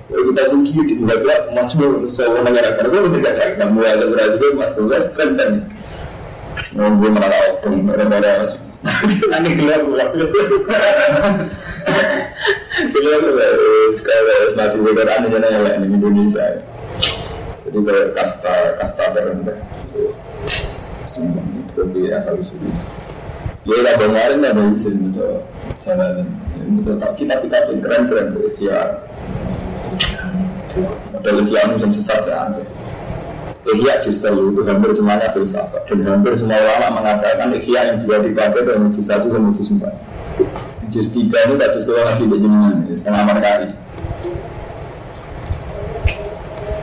Kita 0.08 0.44
tinggi 0.56 0.72
di 0.88 0.94
nggak 1.04 1.20
gelap, 1.20 1.44
masuk 1.52 2.08
sewa 2.16 2.40
negara 2.40 2.80
karena 2.80 2.96
itu 2.96 3.10
tidak 3.20 3.34
ada 3.36 3.46
kamu 3.60 3.80
ada 3.84 4.06
berarti 4.08 4.36
itu 4.40 4.48
masuk 4.56 4.86
kan 5.20 5.30
kan. 5.36 5.52
Nunggu 6.72 7.08
marah 7.12 7.42
opung, 7.60 7.84
marah 7.84 8.56
Nanti 9.32 9.50
gelap 9.56 9.82
gelap. 9.86 10.10
Gelap 12.80 13.24
sekarang 14.00 14.56
masih 14.56 14.80
beneran 14.82 15.26
aja 15.28 15.38
nanya 15.40 15.78
di 15.84 15.88
Indonesia. 15.94 16.46
Jadi 17.68 17.78
kayak 17.86 18.08
kasta 18.18 18.56
kasta 18.82 19.04
terendah. 19.14 19.58
Itu 21.70 21.82
di 21.94 22.10
asal 22.10 22.40
usul. 22.40 22.58
Ya 23.68 23.78
lah 23.86 23.94
kemarin 24.00 24.42
ada 24.42 24.64
isin 24.74 25.14
itu 25.14 25.44
jalan 25.84 26.26
itu 26.58 26.92
kita 27.20 27.36
kita 27.44 27.58
keren 27.84 28.08
keren 28.08 28.28
ya 28.58 28.98
model 31.12 31.38
Islam 31.44 31.68
yang 31.78 31.92
sesat 31.92 32.24
ya 32.26 32.50
ada. 32.50 32.64
Ihya 33.70 34.02
justru 34.02 34.50
itu 34.50 34.62
hampir 34.66 34.92
semuanya 34.98 35.30
filsafat 35.30 35.86
dan 35.86 36.02
hampir 36.08 36.34
semua 36.42 36.58
ulama 36.58 37.04
mengatakan 37.04 37.54
ihya 37.54 37.82
yang 37.94 37.98
juga 38.02 38.26
dipakai 38.26 38.66
dan 38.66 38.90
juz 38.90 39.06
satu 39.06 39.30
dan 39.30 39.54
juz 39.54 39.70
empat. 39.70 39.94
Juz 40.90 41.08
tiga 41.14 41.38
ini 41.46 41.62
tak 41.62 41.78
juz 41.78 41.86
dua 41.86 42.02
lagi 42.08 42.26
jenengan 42.26 42.76
setengah 42.90 43.24
markari. 43.30 43.70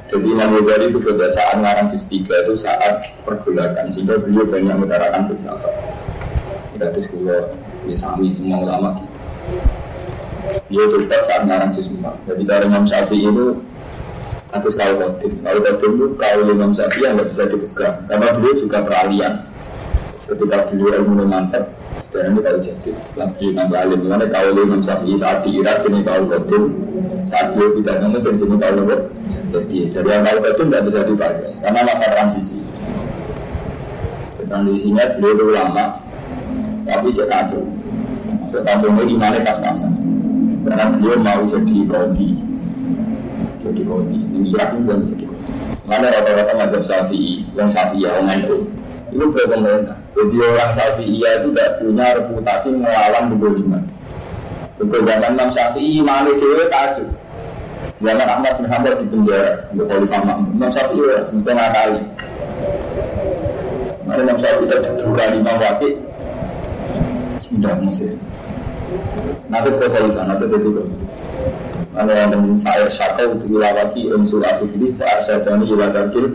Jadi 0.07 0.26
Imam 0.31 0.55
Ghazali 0.62 0.85
itu 0.95 0.99
pada 1.02 1.28
saat 1.35 1.57
ngarang 1.59 1.87
juz 1.90 2.05
tiga 2.07 2.35
itu 2.47 2.55
saat 2.62 2.95
pergolakan 3.26 3.90
sehingga 3.90 4.23
beliau 4.23 4.47
banyak 4.47 4.75
mengutarakan 4.78 5.26
filsafat 5.35 5.75
kita 6.76 6.93
terus 6.93 7.09
kulo 7.09 7.57
ya 7.88 7.97
sami 7.97 8.37
semua 8.37 8.61
ulama 8.61 8.88
gitu 9.00 9.16
dia 10.69 10.85
cerita 10.93 11.16
saat 11.25 11.43
ngarang 11.49 11.73
semua 11.81 12.12
jadi 12.28 12.43
dari 12.45 12.64
Imam 12.69 12.85
Syafi'i 12.85 13.25
itu 13.25 13.47
atas 14.58 14.75
kau 14.75 14.94
kodim 14.96 15.32
kalau 15.44 15.60
kodim 15.60 15.92
itu 15.96 16.06
kau 16.16 16.38
Imam 16.44 16.70
Syafi'i 16.72 17.04
yang 17.04 17.14
nggak 17.20 17.28
bisa 17.32 17.42
dipegang. 17.48 17.96
Karena 18.08 18.26
beliau 18.36 18.54
juga 18.60 18.78
peralihan. 18.82 19.34
Ketika 20.26 20.58
beliau 20.72 20.90
ilmu 20.98 21.22
mantap 21.22 21.64
sekarang 22.10 22.34
ini 22.34 22.40
kau 22.42 22.58
jadi. 22.58 22.90
Setelah 23.06 23.28
beliau 23.36 23.52
nambah 23.54 23.78
alim. 23.78 24.00
Karena 24.08 24.26
kau 24.32 24.48
Imam 24.56 24.80
Syafi'i 24.82 25.14
saat 25.20 25.38
di 25.44 25.50
Irak 25.60 25.76
jenis 25.84 26.02
kau 26.02 26.22
kodim 26.26 26.62
saat 27.26 27.46
beliau 27.52 27.70
tidak 27.82 27.96
nemu 28.00 28.18
jenis 28.25 28.40
kau 28.40 28.72
kodim 28.72 29.02
jadi 29.46 29.78
dari 29.94 30.08
yang 30.08 30.22
kau 30.25 30.38
kodim 30.42 30.66
tidak 30.70 30.82
bisa 30.88 31.00
dipakai. 31.04 31.50
Karena 31.60 31.80
masa 31.84 32.06
transisi. 32.12 32.58
Transisinya 34.46 35.04
beliau 35.18 35.34
itu 35.34 35.46
lama. 35.50 35.86
Tapi 36.86 37.08
cek 37.10 37.26
kacau. 37.26 37.62
Maksud 38.46 38.62
kacau 38.62 38.88
ini 38.94 39.02
gimana 39.10 39.42
pas-pasan. 39.42 39.92
Karena 40.62 40.84
beliau 40.94 41.18
mau 41.18 41.42
jadi 41.50 41.76
kodi. 41.90 42.46
Jadi 43.66 43.82
kodi. 43.82 44.14
Ini 44.14 44.54
pun 44.54 44.80
belum 44.87 45.00
jadi 45.11 45.25
kodi. 45.26 45.46
Mana 45.87 46.06
rata-rata 46.11 46.52
mazhab 46.54 46.82
Syafi'i, 46.87 47.46
yang 47.58 47.70
Syafi'i 47.70 48.06
ya, 48.06 48.14
orang 48.14 48.42
itu. 48.42 48.56
itu 49.14 49.23
pro 49.30 49.44
pemerintah. 49.46 49.99
Jadi 50.18 50.35
orang 50.38 50.70
Syafi'iyah 50.75 51.32
itu 51.38 51.49
tidak 51.54 51.70
punya 51.78 52.06
reputasi 52.18 52.68
melawan 52.75 53.25
keboliman. 53.30 53.82
Untuk 54.82 55.02
zaman 55.06 55.30
Imam 55.35 55.50
Syafi'i, 55.54 56.02
Malik 56.02 56.37
Dewa 56.42 56.66
tajuk. 56.70 57.08
Zaman 57.96 58.28
Ahmad 58.28 58.52
bin 58.61 58.66
Hanbal 58.68 58.94
di 59.00 59.06
penjara 59.08 59.52
untuk 59.73 59.87
Khalifah 59.88 60.20
Makmum. 60.26 60.50
Imam 60.58 60.70
Syafi'i 60.75 61.02
ya, 61.06 61.18
itu 61.30 61.50
kali. 61.54 62.00
Mari 64.06 64.20
Imam 64.26 64.38
Syafi'i 64.42 64.66
itu 64.66 64.76
didurani 64.78 65.37
Imam 65.42 65.56
Wakil. 65.58 65.94
Sudah 67.46 67.75
Mesir. 67.78 68.14
Nanti 69.46 69.68
ke 69.70 69.87
Khalifah, 69.87 70.25
nanti 70.26 70.44
jadi 70.50 70.68
Ana 71.97 72.12
yang 72.12 72.61
saya 72.61 72.93
syakau 72.93 73.41
dilawati 73.41 74.12
unsur 74.12 74.45
aku 74.45 74.69
ini 74.76 74.93
Pak 75.00 75.25
Arsadani 75.25 75.65
ila 75.65 75.88
dakil 75.88 76.29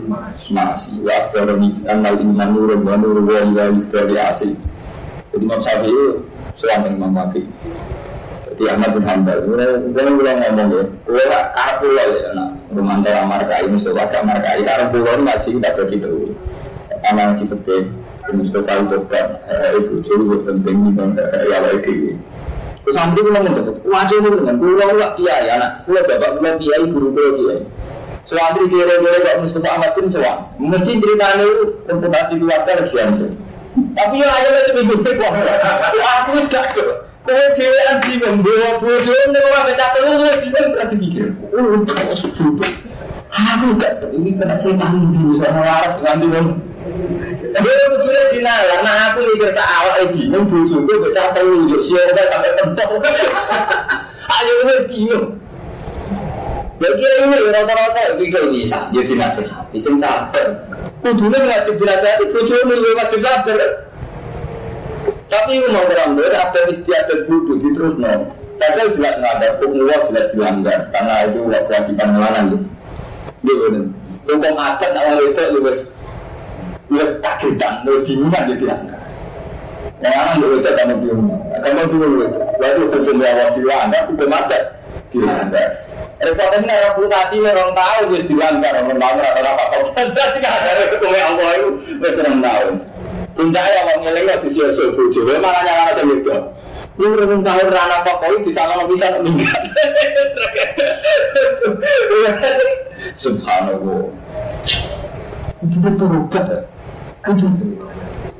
masih 0.50 0.98
Wa 1.06 1.14
asbarani 1.22 1.78
annal 1.86 2.18
iman 2.18 2.50
nurun 2.50 2.82
wa 2.82 2.98
nurun 2.98 3.30
wa 3.30 3.38
ila 3.46 3.70
yusdari 3.70 4.18
asli. 4.18 4.58
Jadi 5.30 5.38
Imam 5.46 5.62
Syafi'i 5.62 6.18
Suami 6.58 6.98
Imam 6.98 7.14
Wakil 7.14 7.46
Jadi 8.50 8.62
Ahmad 8.74 8.90
bin 8.90 9.06
Hanbal. 9.06 9.38
Ini 9.46 10.10
ulang 10.18 10.38
ngomong 10.50 10.68
ya. 10.74 10.82
Karep 11.54 11.76
pulau 11.78 12.10
ya 12.10 12.28
Nah 12.34 12.50
Rumantara 12.74 13.22
markai 13.22 13.70
Mustafa 13.70 14.10
gak 14.10 14.26
markai 14.26 14.66
Karep 14.66 14.90
pulau 14.90 15.14
ini 15.14 15.30
ngaji 15.30 15.48
kita 15.62 15.70
bagi 15.78 15.96
terus 16.02 16.30
Anak 17.06 17.22
ngaji 17.38 17.44
penting 17.54 17.84
Mustafa 18.34 18.72
itu 18.82 18.98
kan 19.06 19.26
Itu 19.78 19.94
Jadi 20.10 20.24
penting 20.42 20.76
Ini 20.90 21.22
Ya 21.46 21.58
lagi 21.62 21.92
Terus 21.94 22.51
santri 22.90 23.20
kalau 23.22 23.40
ngomong, 23.46 23.78
wajah 23.86 24.16
itu 24.18 24.28
dengan 24.42 24.56
pulau 24.58 24.90
nggak 24.98 25.12
kiai 25.14 25.46
anak, 25.54 25.70
pulau 25.86 26.02
bapak 26.02 26.30
pulau 26.34 26.52
kiai 26.58 26.84
guru 26.90 27.08
pulau 27.14 27.32
kiai. 27.38 27.58
Santri 28.26 28.64
kira-kira 28.66 29.18
gak 29.22 29.38
Mustafa 29.44 29.68
Ahmad 29.76 29.90
pun 29.92 30.06
sewan. 30.08 30.36
Mesti 30.56 30.92
ceritanya 30.98 31.44
itu 31.44 31.64
reputasi 31.84 32.34
keluarga 32.40 32.72
legian 32.80 33.08
Tapi 33.92 34.14
yang 34.20 34.32
aja 34.32 34.48
lagi 34.52 34.72
minggu 34.76 34.94
depan, 35.04 35.32
aku 35.94 36.30
gak 36.48 36.66
tuh. 36.74 36.90
Kau 37.22 37.46
kiai 37.54 37.92
di 38.02 38.18
membawa 38.18 38.82
bodoh, 38.82 39.20
nih 39.30 39.40
orang 39.46 39.64
baca 39.70 39.86
terus, 39.94 40.42
itu 40.42 40.58
berarti 40.74 40.94
pikir, 40.98 41.26
oh. 41.54 41.86
Aku 43.32 43.66
gak 43.78 44.10
ini 44.10 44.34
kena 44.36 44.56
setan 44.58 45.14
di 45.14 45.38
sana 45.40 45.60
waras 45.62 45.94
dengan 46.02 46.46
dia 47.60 47.84
betulnya 47.92 48.22
dinalar, 48.32 48.80
nah 48.80 49.12
aku 49.12 49.28
mikir 49.28 49.52
tak 49.52 49.68
awal 49.68 49.94
lagi, 50.00 50.24
bingung 50.24 50.48
bujuk 50.48 50.80
gue 50.88 50.96
baca 51.04 51.36
telu, 51.36 51.68
yuk 51.68 51.82
siapa 51.84 52.22
sampai 52.32 52.52
pentok. 52.56 52.88
Ayo 54.40 54.52
gue 54.64 54.76
bingung. 54.88 55.26
Kira 56.82 57.14
ini 57.28 57.38
rata-rata 57.52 58.18
itu 58.18 58.40
bisa, 58.50 58.90
jadi 58.90 59.12
nasihati, 59.14 59.78
sing 59.78 60.02
sabar. 60.02 60.46
Kudunya 61.04 61.38
wajib 61.46 61.74
dinasihati, 61.78 62.24
bujuknya 62.32 62.90
wajib 62.98 63.20
sabar. 63.22 63.58
Tapi 65.30 65.52
mau 65.68 65.84
orang 65.88 66.12
ber, 66.16 66.32
ada 66.32 66.60
istiadat 66.68 67.24
budu 67.24 67.56
di 67.60 67.68
terus 67.72 67.96
no. 67.96 68.32
Padahal 68.60 68.88
jelas 68.94 69.14
nggak 69.18 69.34
ada, 69.40 69.48
jelas 69.58 70.26
dilanggar, 70.36 70.80
karena 70.92 71.14
itu 71.26 71.38
kewajiban 71.42 72.08
ngelanan. 72.14 72.46
Dia 73.42 73.54
benar. 73.58 73.84
Hukum 74.22 74.54
adat 74.54 74.92
itu 75.18 75.42
juga 75.58 75.72
Ya 76.92 77.04
kagetan, 77.24 77.88
lo 77.88 78.04
bingungan 78.04 78.52
jadi 78.52 78.64
angka. 78.68 79.00
Yang 80.04 80.14
anak 80.18 80.34
lo 80.36 80.46
itu 80.60 80.70
kamu 80.76 80.94
bingung, 81.00 81.30
kamu 81.64 81.82
bingung 81.88 82.14
itu. 82.20 82.40
Lalu 82.60 82.82
hukum 82.92 83.18
awal 83.24 83.48
dilanggar, 83.56 84.02
hukum 84.12 84.28
adat 84.34 84.64
dilanggar. 85.08 85.68
Repotnya 86.22 86.74
reputasi 86.92 87.36
orang 87.42 87.72
tahu 87.72 88.02
wis 88.12 88.24
dilanggar, 88.28 88.72
orang 88.76 88.98
tahu 89.00 89.16
orang 89.24 89.56
apa. 89.56 89.76
Jadi 89.96 90.36
nggak 90.36 90.52
ada 90.52 90.84
hukum 90.92 91.12
Allah 91.16 91.48
itu 91.56 91.68
wis 91.96 92.14
orang 92.20 92.38
tahu. 92.44 92.68
Puncaknya 93.32 93.80
orang 93.88 94.00
ngeling 94.04 94.24
nggak 94.28 94.40
bisa 94.44 94.64
suruh 94.76 94.92
bojo, 94.92 95.20
malah 95.40 95.62
nyala 95.64 95.82
aja 95.96 96.02
gitu. 96.04 96.34
Lu 97.00 97.06
orang 97.16 97.40
tahu 97.40 97.62
rana 97.72 97.96
apa 98.04 98.12
kau 98.20 98.36
bisa 98.44 98.62
lama 98.68 98.84
bisa 98.84 99.06
meninggal. 99.16 99.62
Subhanallah. 103.16 104.12
Itu 105.62 105.76
betul 105.78 106.26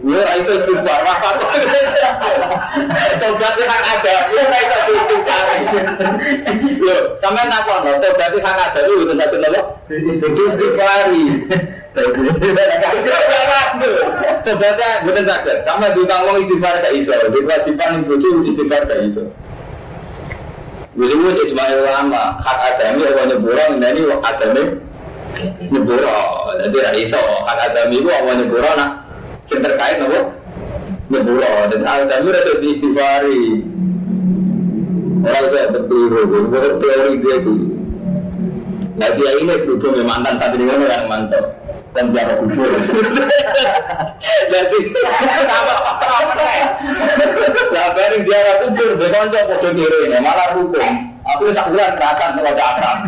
Ya 0.03 0.35
itu 0.35 0.51
istighfar, 0.59 1.01
apa 1.07 1.29
Tobat 3.23 3.55
itu 3.55 3.63
hak 3.63 3.83
ada, 3.87 4.15
ya 4.35 4.43
itu 4.43 4.93
istighfar. 4.99 5.47
Yo, 6.83 6.97
sampean 7.23 7.47
takon 7.47 7.87
lho, 7.87 7.93
tobat 8.03 8.35
itu 8.35 8.43
hak 8.43 8.59
ada. 8.59 8.79
Itu 8.83 9.07
itu 9.07 9.15
satu 9.15 9.37
nopo? 9.39 9.63
Istighfari. 9.87 11.25
Tobatnya 14.43 14.89
bukan 15.07 15.25
sakit, 15.31 15.57
sama 15.63 15.87
diutang 15.95 16.27
wong 16.27 16.37
istighfar 16.43 16.75
gak 16.83 16.95
iso, 16.99 17.15
di 17.31 17.41
kewajiban 17.47 18.03
ibu 18.03 18.15
istighfar 18.43 18.83
gak 18.91 19.07
iso. 19.07 19.23
Wis 20.99 21.15
Ismail 21.15 21.79
ulama, 21.79 22.37
hak 22.43 22.59
adami 22.75 23.07
apa 23.09 23.23
nyeburan 23.31 23.81
ini 23.81 24.03
adami 24.13 24.63
nyeburo. 25.71 26.21
Jadi 26.61 26.77
ra 26.83 26.93
iso. 26.97 27.25
Hak 27.49 27.59
adami 27.73 28.01
itu 28.01 28.09
apa 28.09 28.31
nyeburo 28.37 28.71
nak? 28.77 28.91
Sing 29.49 29.61
terkait 29.61 29.99
apa? 30.01 30.21
Nyeburo. 31.09 31.53
Dan 31.73 31.83
adami 31.85 32.29
ra 32.33 32.41
iso 32.43 32.55
istighfari 32.61 33.45
orang 35.23 35.47
saya 35.55 35.71
berkeliru 35.71 36.21
menurut 36.27 36.75
teori 36.83 37.13
dia 37.23 37.35
itu. 37.39 37.55
Nah 38.99 39.11
dia 39.15 39.31
ini 39.39 39.55
berhubung 39.63 40.03
mantan 40.03 40.35
santri 40.43 40.67
ini 40.67 40.85
yang 40.85 41.07
mantap 41.07 41.63
dan 41.93 42.09
siapa 42.09 42.33
kubur 42.41 42.73
jadi 44.53 44.79
apa 45.45 45.75
apa 45.77 46.49
nah 47.73 47.87
bareng 47.93 48.23
dia 48.25 48.41
kubur 48.65 48.91
dia 48.97 49.09
konco 49.13 49.41
podo 49.49 49.69
kiri 49.77 50.01
malah 50.21 50.49
hukum 50.57 51.12
Aku 51.33 51.49
tak 51.55 51.67
bulan 51.73 51.91
kerakan 51.97 52.31
kalau 52.37 52.53
gak 52.53 52.69
akrab. 52.73 52.99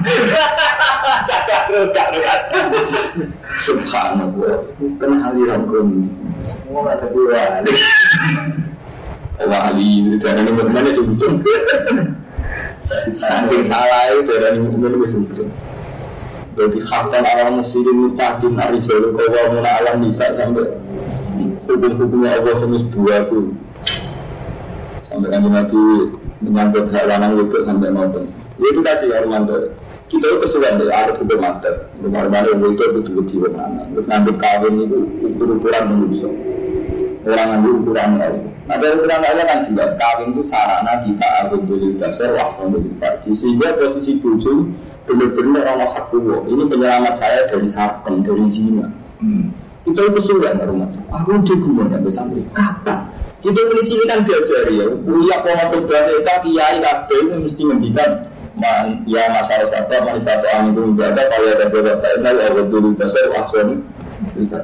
Subhanallah. 3.65 4.57
Bukan 4.81 5.11
aliran 5.21 5.63
kami. 5.69 6.01
Semua 6.45 6.93
ada 6.97 7.07
dua. 7.13 7.65
Wali 9.35 9.91
dari 10.23 10.41
ini 10.47 10.51
bagaimana 10.55 10.91
sebetulnya? 10.95 11.43
Saking 13.19 13.65
salah 13.67 14.03
itu 14.15 14.31
dari 14.31 14.57
ini 14.63 14.69
bagaimana 14.79 15.07
sebetulnya? 15.11 15.57
Jadi 16.55 16.79
hakkan 16.87 17.25
alam 17.27 17.67
muslimin 17.67 18.15
mutakin 18.15 18.55
ari 18.63 18.79
jalur 18.87 19.11
kawa 19.19 19.59
muna 19.59 19.71
alam 19.83 20.07
bisa 20.07 20.39
sampai 20.39 20.71
hukum-hukumnya 21.67 22.39
Allah 22.39 22.55
semis 22.63 22.87
dua 22.95 23.27
tuh 23.27 23.51
sampai 25.11 25.35
kan 25.35 25.43
Nabi 25.51 25.83
menyangkut 26.45 26.93
hak 26.93 27.05
lanang 27.09 27.41
itu 27.41 27.59
sampai 27.65 27.89
maupun. 27.89 28.29
Ya 28.61 28.67
itu 28.71 28.81
tadi 28.85 29.11
ya 29.11 29.25
Romanto. 29.25 29.73
Kita 30.13 30.21
itu 30.31 30.39
kesulitan 30.47 30.79
deh, 30.79 30.93
ada 30.93 31.17
juga 31.17 31.35
mantep. 31.41 31.75
Rumah-rumah 32.05 32.45
yang 32.45 32.61
itu 32.61 32.85
betul-betul 32.93 33.51
mana. 33.57 33.89
Terus 33.89 34.07
ngambil 34.07 34.35
kawin 34.37 34.75
itu 34.85 34.99
ukur-ukuran 35.27 35.83
manusia. 35.91 36.29
Orang 37.25 37.47
ngambil 37.51 37.73
ukuran 37.81 38.11
lain. 38.21 38.37
Nah 38.69 38.77
dari 38.79 38.95
ukuran 39.01 39.21
lain 39.25 39.49
kan 39.49 39.59
jelas 39.65 39.93
kawin 39.97 40.29
itu 40.37 40.43
sarana 40.53 40.93
kita 41.03 41.29
agar 41.41 41.61
dari 41.65 41.89
dasar 41.97 42.31
waktu 42.37 42.79
pagi. 43.01 43.31
Sehingga 43.33 43.69
posisi 43.81 44.21
bujuk 44.21 44.71
benar-benar 45.09 45.65
Allah 45.73 45.89
hak 45.97 46.13
Ini 46.53 46.63
penyelamat 46.69 47.15
saya 47.17 47.41
dari 47.49 47.69
sarkem, 47.73 48.15
dari 48.23 48.45
zina. 48.53 48.87
Hmm. 49.25 49.57
Itu 49.89 50.01
kesulitan 50.01 50.65
rumah. 50.65 50.89
Aku 51.13 51.45
di 51.45 51.55
gunung 51.61 51.93
yang 51.93 52.05
besantri. 52.05 52.45
Kapan? 52.57 53.14
Kita 53.45 53.61
ini 53.61 53.83
cilik 53.85 54.07
kan 54.09 54.21
diajari 54.25 54.81
ya. 54.81 54.87
Uya 54.89 55.37
pola 55.45 55.65
berbahasa 55.69 56.35
kiai 56.41 56.77
kabeh 56.81 57.19
itu 57.21 57.37
mesti 57.45 57.63
ngendikan 57.63 58.11
man 58.57 59.05
ya 59.05 59.29
masalah 59.29 59.69
satu 59.69 60.01
man 60.01 60.17
satu 60.25 60.47
angin 60.49 60.73
itu 60.73 60.81
menjaga 60.89 61.23
kalau 61.29 61.49
ada 61.53 61.67
sebab 61.69 61.97
karena 62.01 62.31
ya 62.33 62.63
dulu 62.65 62.89
dasar 62.97 63.25
wakson. 63.37 63.69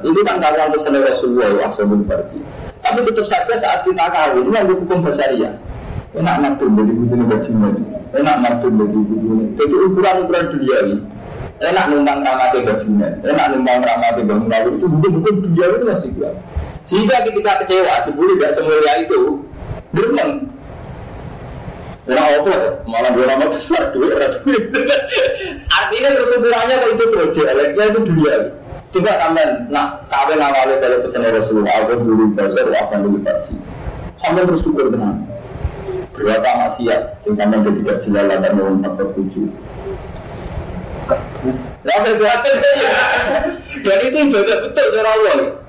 Itu 0.01 0.19
kan 0.25 0.41
kawan 0.41 0.73
pesan 0.73 0.97
Rasulullah 0.97 1.49
wakson 1.61 2.09
berarti. 2.09 2.37
Tapi 2.81 2.99
tetap 3.05 3.25
saja 3.29 3.53
saat 3.61 3.85
kita 3.85 4.05
kawin 4.09 4.49
ini 4.49 4.57
ada 4.57 4.73
hukum 4.73 5.05
ya. 5.37 5.51
Enak 6.11 6.35
ngatur 6.43 6.67
dari 6.75 6.91
butuh 6.91 7.23
bajingan 7.23 7.73
enak 8.11 8.35
ngatur 8.43 8.71
dari 8.75 8.99
butuh 8.99 9.39
jadi 9.55 9.75
ukuran 9.87 10.15
ukuran 10.27 10.45
duniawi 10.51 10.95
enak 11.63 11.85
numpang 11.87 12.19
ramate 12.19 12.59
bajingan 12.67 13.13
enak 13.23 13.45
numpang 13.55 13.79
ramate 13.79 14.21
bangunan 14.27 14.61
itu 14.67 14.85
bukan-bukan 14.91 15.35
duniawi 15.47 15.75
itu 15.79 15.85
masih 15.87 16.09
kuat 16.19 16.35
sehingga 16.85 17.21
ketika 17.29 17.61
kecewa, 17.63 18.09
jebuli 18.09 18.33
tidak 18.37 18.53
semulia 18.57 18.93
itu, 19.05 19.19
geremeng. 19.93 20.31
Nah, 22.09 22.27
apa? 22.41 22.81
Malah 22.89 23.11
dua 23.13 23.25
nama 23.29 23.45
besar, 23.53 23.93
duit, 23.93 24.17
duit. 24.41 24.63
Artinya 25.79 26.09
kesimpulannya 26.17 26.75
kalau 26.81 26.93
itu 26.97 27.05
terus, 27.13 27.29
dialeknya 27.37 27.83
itu 27.93 27.99
dunia. 28.09 28.35
Coba 28.91 29.11
sampai, 29.23 29.45
nah, 29.71 30.03
kawin 30.11 30.41
awalnya 30.43 30.83
dari 30.83 30.99
pesan 30.99 31.23
Rasulullah, 31.23 31.87
aku 31.87 32.03
dulu 32.03 32.35
dasar, 32.35 32.67
wasan 32.67 33.07
dulu 33.07 33.23
pagi. 33.23 33.55
Sampai 34.19 34.43
bersyukur 34.43 34.91
dengan 34.91 35.23
berapa 36.11 36.43
maksiat, 36.43 37.23
sing 37.23 37.39
sampai 37.39 37.63
ketika 37.63 38.03
jilala 38.03 38.35
dan 38.43 38.51
mau 38.59 38.75
empat 38.75 39.15
tujuh. 39.15 39.47
Ya, 41.81 41.95
dan 43.81 43.99
itu 44.05 44.19
betul 44.29 44.57
betul 44.69 44.85
cara 44.91 45.09
Allah. 45.11 45.60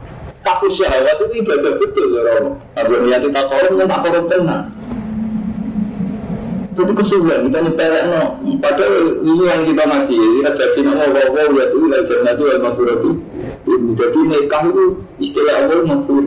Kaku 0.42 0.66
syahwat 0.74 1.22
itu 1.22 1.46
ibadah 1.46 1.72
betul 1.78 2.06
ya 2.18 2.20
Romo. 2.26 2.50
Tapi 2.74 2.94
niat 3.06 3.22
kita 3.22 3.40
korup 3.46 3.78
tak 3.78 4.00
korup 4.02 4.24
tenang. 4.26 4.64
Itu 6.72 6.92
kesulitan 6.98 7.46
kita 7.46 7.58
nyepelek 7.68 8.04
no. 8.10 8.22
Padahal 8.58 9.22
ini 9.22 9.42
yang 9.46 9.62
kita 9.68 9.82
ngaji. 9.86 10.18
Kita 10.18 10.50
jadi 10.56 10.80
nama 10.82 11.04
Allah 11.06 11.46
ya 11.52 11.64
itu 11.70 11.76
ilah 11.86 12.00
jannah 12.10 12.32
itu 12.34 12.44
al-maghfiratu. 12.48 13.10
Jadi 13.92 14.18
nikah 14.26 14.62
itu 14.66 14.84
istilah 15.22 15.54
Allah 15.62 15.78
maghfir. 15.86 16.24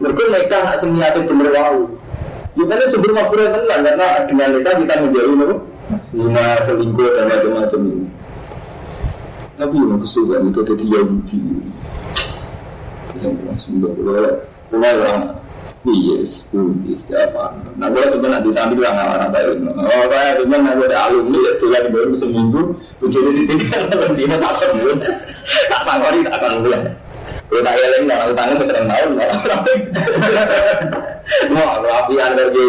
Mereka 0.00 0.22
nikah 0.32 0.60
nak 0.64 0.76
semiatnya 0.80 1.28
bener 1.28 1.48
wau. 1.52 1.80
Ya 2.56 2.64
karena 2.64 2.84
sebelum 2.88 3.14
maghfirah 3.20 3.48
tenang 3.52 3.80
karena 3.84 4.06
dengan 4.24 4.48
nikah 4.56 4.74
kita 4.80 4.94
menjauhi 5.04 5.34
no. 5.36 5.50
Lima 6.16 6.46
selingkuh 6.66 7.08
dan 7.14 7.24
macam-macam 7.30 7.80
ini. 7.84 8.06
Tapi 9.56 9.74
yang 9.76 10.00
kesulitan 10.00 10.50
itu 10.50 10.60
jadi 10.62 10.84
Yahudi. 10.88 11.40
Kalau 13.20 14.82
orang 14.82 15.36
Iya, 15.86 16.18
sepuluh 16.26 16.74
apa? 17.14 17.62
Nah. 17.78 17.86
Oh, 17.94 18.06
temen 18.10 18.34
aku 18.34 18.50
ada 18.50 18.74
ya, 21.38 21.54
seminggu, 22.18 22.74
dia 24.18 24.34
tak 24.34 24.50
nggak 24.50 24.66
mau 25.86 26.10
jadi 32.50 32.62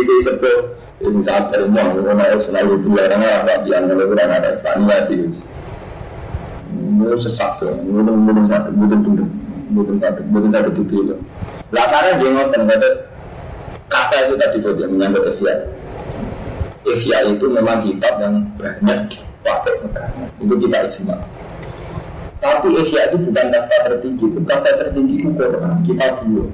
ini 0.97 1.21
saat 1.25 1.49
gue 1.57 2.13
mau 2.13 2.37
selalu 2.45 2.73
bilang 2.85 3.21
apa 3.21 3.51
api 3.61 3.69
anda 3.73 3.93
kurang 3.97 4.29
ada 4.29 4.61
Spania 4.61 4.97
sih. 5.09 5.41
Gue 6.97 7.17
sesak 7.21 7.61
tuh, 7.61 7.73
gue 7.81 8.01
belum 8.01 8.45
sakit, 8.45 8.71
gue 8.77 8.87
belum 8.93 9.46
bukan 9.71 9.95
satu 9.99 10.21
bukan 10.31 10.49
satu 10.53 10.69
tipe 10.75 10.95
itu. 10.95 11.15
Latarnya 11.71 12.19
dia 12.19 12.29
ngotot 12.31 12.61
ngotot 12.63 12.93
kata 13.87 14.15
itu 14.27 14.35
tadi 14.39 14.57
tuh 14.63 14.73
yang 14.79 14.91
menyangkut 14.95 15.23
Ihya. 15.35 15.55
Ihya 16.87 17.17
itu 17.35 17.45
memang 17.51 17.83
kitab 17.83 18.13
yang 18.23 18.47
banyak 18.55 19.19
pakai 19.43 19.73
itu 20.39 20.53
kita 20.67 20.77
ijma. 20.91 21.15
Tapi 22.37 22.67
Ihya 22.69 23.01
itu 23.11 23.17
bukan 23.27 23.47
kata 23.49 23.75
tertinggi, 23.89 24.23
itu 24.29 24.39
kata 24.45 24.69
tertinggi 24.85 25.15
itu 25.19 25.29
Quran, 25.33 25.81
kita 25.83 26.05
dulu. 26.21 26.45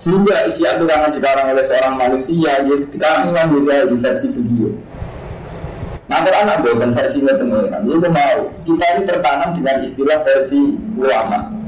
Sehingga 0.00 0.36
Ihya 0.54 0.70
itu 0.78 0.84
karena 0.86 1.08
dikarang 1.10 1.46
oleh 1.50 1.64
seorang 1.66 1.94
manusia, 1.98 2.52
ya 2.62 2.76
sekarang 2.92 3.34
Imam 3.34 3.46
bisa 3.58 3.88
di 3.90 3.96
versi 3.98 4.26
video. 4.32 4.70
Nah, 6.04 6.20
Quran 6.20 6.52
ada 6.52 6.70
versi 6.92 7.18
teman-teman, 7.24 7.88
itu 7.88 8.08
mau. 8.12 8.38
Kita 8.68 8.84
ini 8.92 9.02
tertanam 9.08 9.50
dengan 9.56 9.76
istilah 9.88 10.18
versi 10.20 10.60
ulama. 11.00 11.63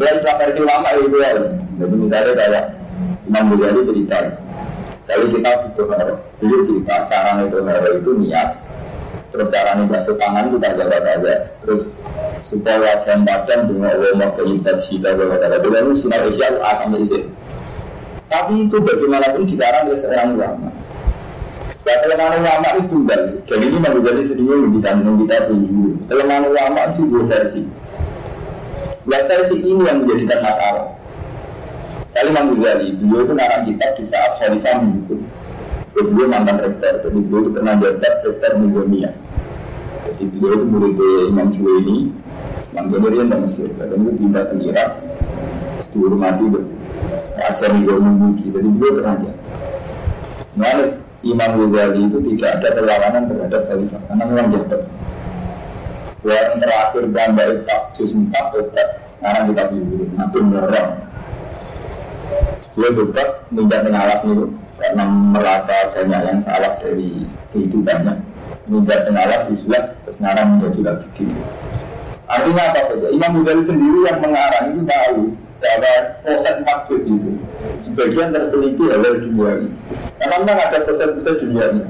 Istilah 0.00 0.36
versi 0.40 0.60
lama 0.64 0.88
ya 0.96 1.00
itu 1.04 1.16
ya. 1.20 1.30
Jadi 1.76 1.94
misalnya 2.00 2.32
kayak 2.32 2.64
Imam 3.28 3.52
Ghazali 3.52 3.84
cerita, 3.84 4.18
saya 5.04 5.28
kita 5.28 5.50
butuh 5.60 5.86
haro. 5.92 6.14
Dia 6.40 6.58
cerita 6.64 6.94
cara 7.12 7.30
itu 7.44 7.58
haro 7.68 7.88
itu 8.00 8.10
niat. 8.16 8.48
Terus 9.28 9.46
cara 9.52 9.76
nih 9.76 9.86
basuh 9.92 10.16
tangan 10.16 10.56
kita 10.56 10.68
jaga 10.72 10.96
aja. 11.04 11.34
Terus 11.60 11.92
supaya 12.48 12.80
wajah 12.80 13.16
badan 13.28 13.60
dengan 13.68 13.92
Allah 13.92 14.12
mau 14.16 14.32
keintensi 14.40 15.04
jaga 15.04 15.36
jaga. 15.36 15.60
Dengan 15.60 15.92
itu 15.92 16.08
sinar 16.08 16.24
isya 16.32 16.48
asam 16.64 16.96
isi. 16.96 17.20
Tapi 18.32 18.52
itu 18.72 18.76
bagaimanapun 18.80 19.44
dikarang 19.52 19.84
oleh 19.92 20.00
seorang 20.00 20.32
ulama. 20.32 20.68
Ya 21.84 21.94
kelemahan 22.08 22.40
ulama 22.40 22.68
itu 22.72 22.88
tunggal. 22.88 23.20
Jadi 23.52 23.64
ini 23.68 23.78
sendiri 24.32 24.64
lebih 24.64 24.80
tanggung 24.80 25.28
kita 25.28 25.44
tujuh. 25.52 25.92
Kelemahan 26.08 26.44
ulama 26.48 26.80
itu 26.96 27.02
dua 27.04 27.22
versi. 27.28 27.62
Ya 29.10 29.26
versi 29.26 29.58
ini 29.58 29.82
yang 29.82 30.06
menjadikan 30.06 30.38
masalah. 30.38 30.86
Kali 32.14 32.30
Imam 32.30 32.54
Ghazali, 32.54 32.94
beliau 32.94 33.26
itu 33.26 33.32
narang 33.34 33.62
kitab 33.66 33.90
di 33.98 34.04
saat 34.06 34.38
Khalifah 34.38 34.86
menghukum. 34.86 35.20
Beliau 35.98 36.30
mantan 36.30 36.62
rektor, 36.62 37.02
jadi 37.02 37.18
beliau 37.18 37.42
itu 37.42 37.50
pernah 37.58 37.74
jabat 37.74 38.16
rektor 38.22 38.52
Milionia. 38.62 39.10
Jadi 40.06 40.24
beliau 40.30 40.54
itu 40.54 40.66
murid 40.70 40.98
Imam 41.26 41.50
Juwaini, 41.50 41.98
Imam 42.70 42.84
Ghazali 42.86 43.16
yang 43.18 43.42
Mesir, 43.42 43.68
dan 43.74 43.98
itu 43.98 44.10
pindah 44.14 44.44
ke 44.46 44.54
Irak, 44.62 44.90
dihormati 45.90 46.44
Milionia 47.74 48.12
Mugi, 48.14 48.46
jadi 48.46 48.68
beliau 48.70 48.92
pernah 48.94 49.14
jabat. 49.26 49.38
Nah, 50.54 50.78
Imam 51.26 51.50
Ghazali 51.58 52.00
itu 52.06 52.18
tidak 52.30 52.50
ada 52.62 52.68
perlawanan 52.78 53.22
terhadap 53.26 53.62
Khalifah, 53.66 54.00
karena 54.06 54.22
memang 54.30 54.48
jabat. 54.54 54.82
Yang 56.20 56.52
terakhir 56.60 57.04
gambar 57.16 57.48
tas 57.64 57.82
juz 57.96 58.12
4 58.12 58.28
obat 58.60 58.99
Sekarang 59.20 59.52
kita 59.52 59.62
pilih 59.68 60.08
Nanti 60.16 60.38
merong 60.40 60.90
Dia 62.72 62.88
obat 62.96 63.28
minta 63.52 63.76
pengawas 63.84 64.20
itu 64.24 64.46
Karena 64.80 65.04
merasa 65.04 65.76
banyak 65.92 66.20
yang 66.24 66.40
salah 66.48 66.72
dari 66.80 67.28
kehidupannya 67.52 68.16
Minta 68.64 68.96
pengawas 69.04 69.44
Terus 69.52 70.16
sekarang 70.16 70.46
menjadi 70.56 70.80
lagi 70.88 71.08
gitu 71.20 71.36
Artinya 72.30 72.62
apa 72.70 72.80
saja? 72.94 73.08
Imam 73.10 73.42
Ghazali 73.42 73.62
sendiri 73.66 73.98
yang 74.06 74.18
mengarang 74.22 74.64
itu 74.70 74.82
tahu 74.86 75.20
bahwa 75.60 75.94
proses 76.22 76.56
juz 76.86 77.02
itu 77.04 77.32
sebagian 77.82 78.30
terseliki 78.30 78.84
oleh 78.86 79.12
dunia 79.18 79.50
ini. 79.58 79.70
Karena 80.22 80.34
memang 80.38 80.58
ada 80.62 80.78
proses-proses 80.86 81.36
dunia 81.42 81.66
ini. 81.74 81.82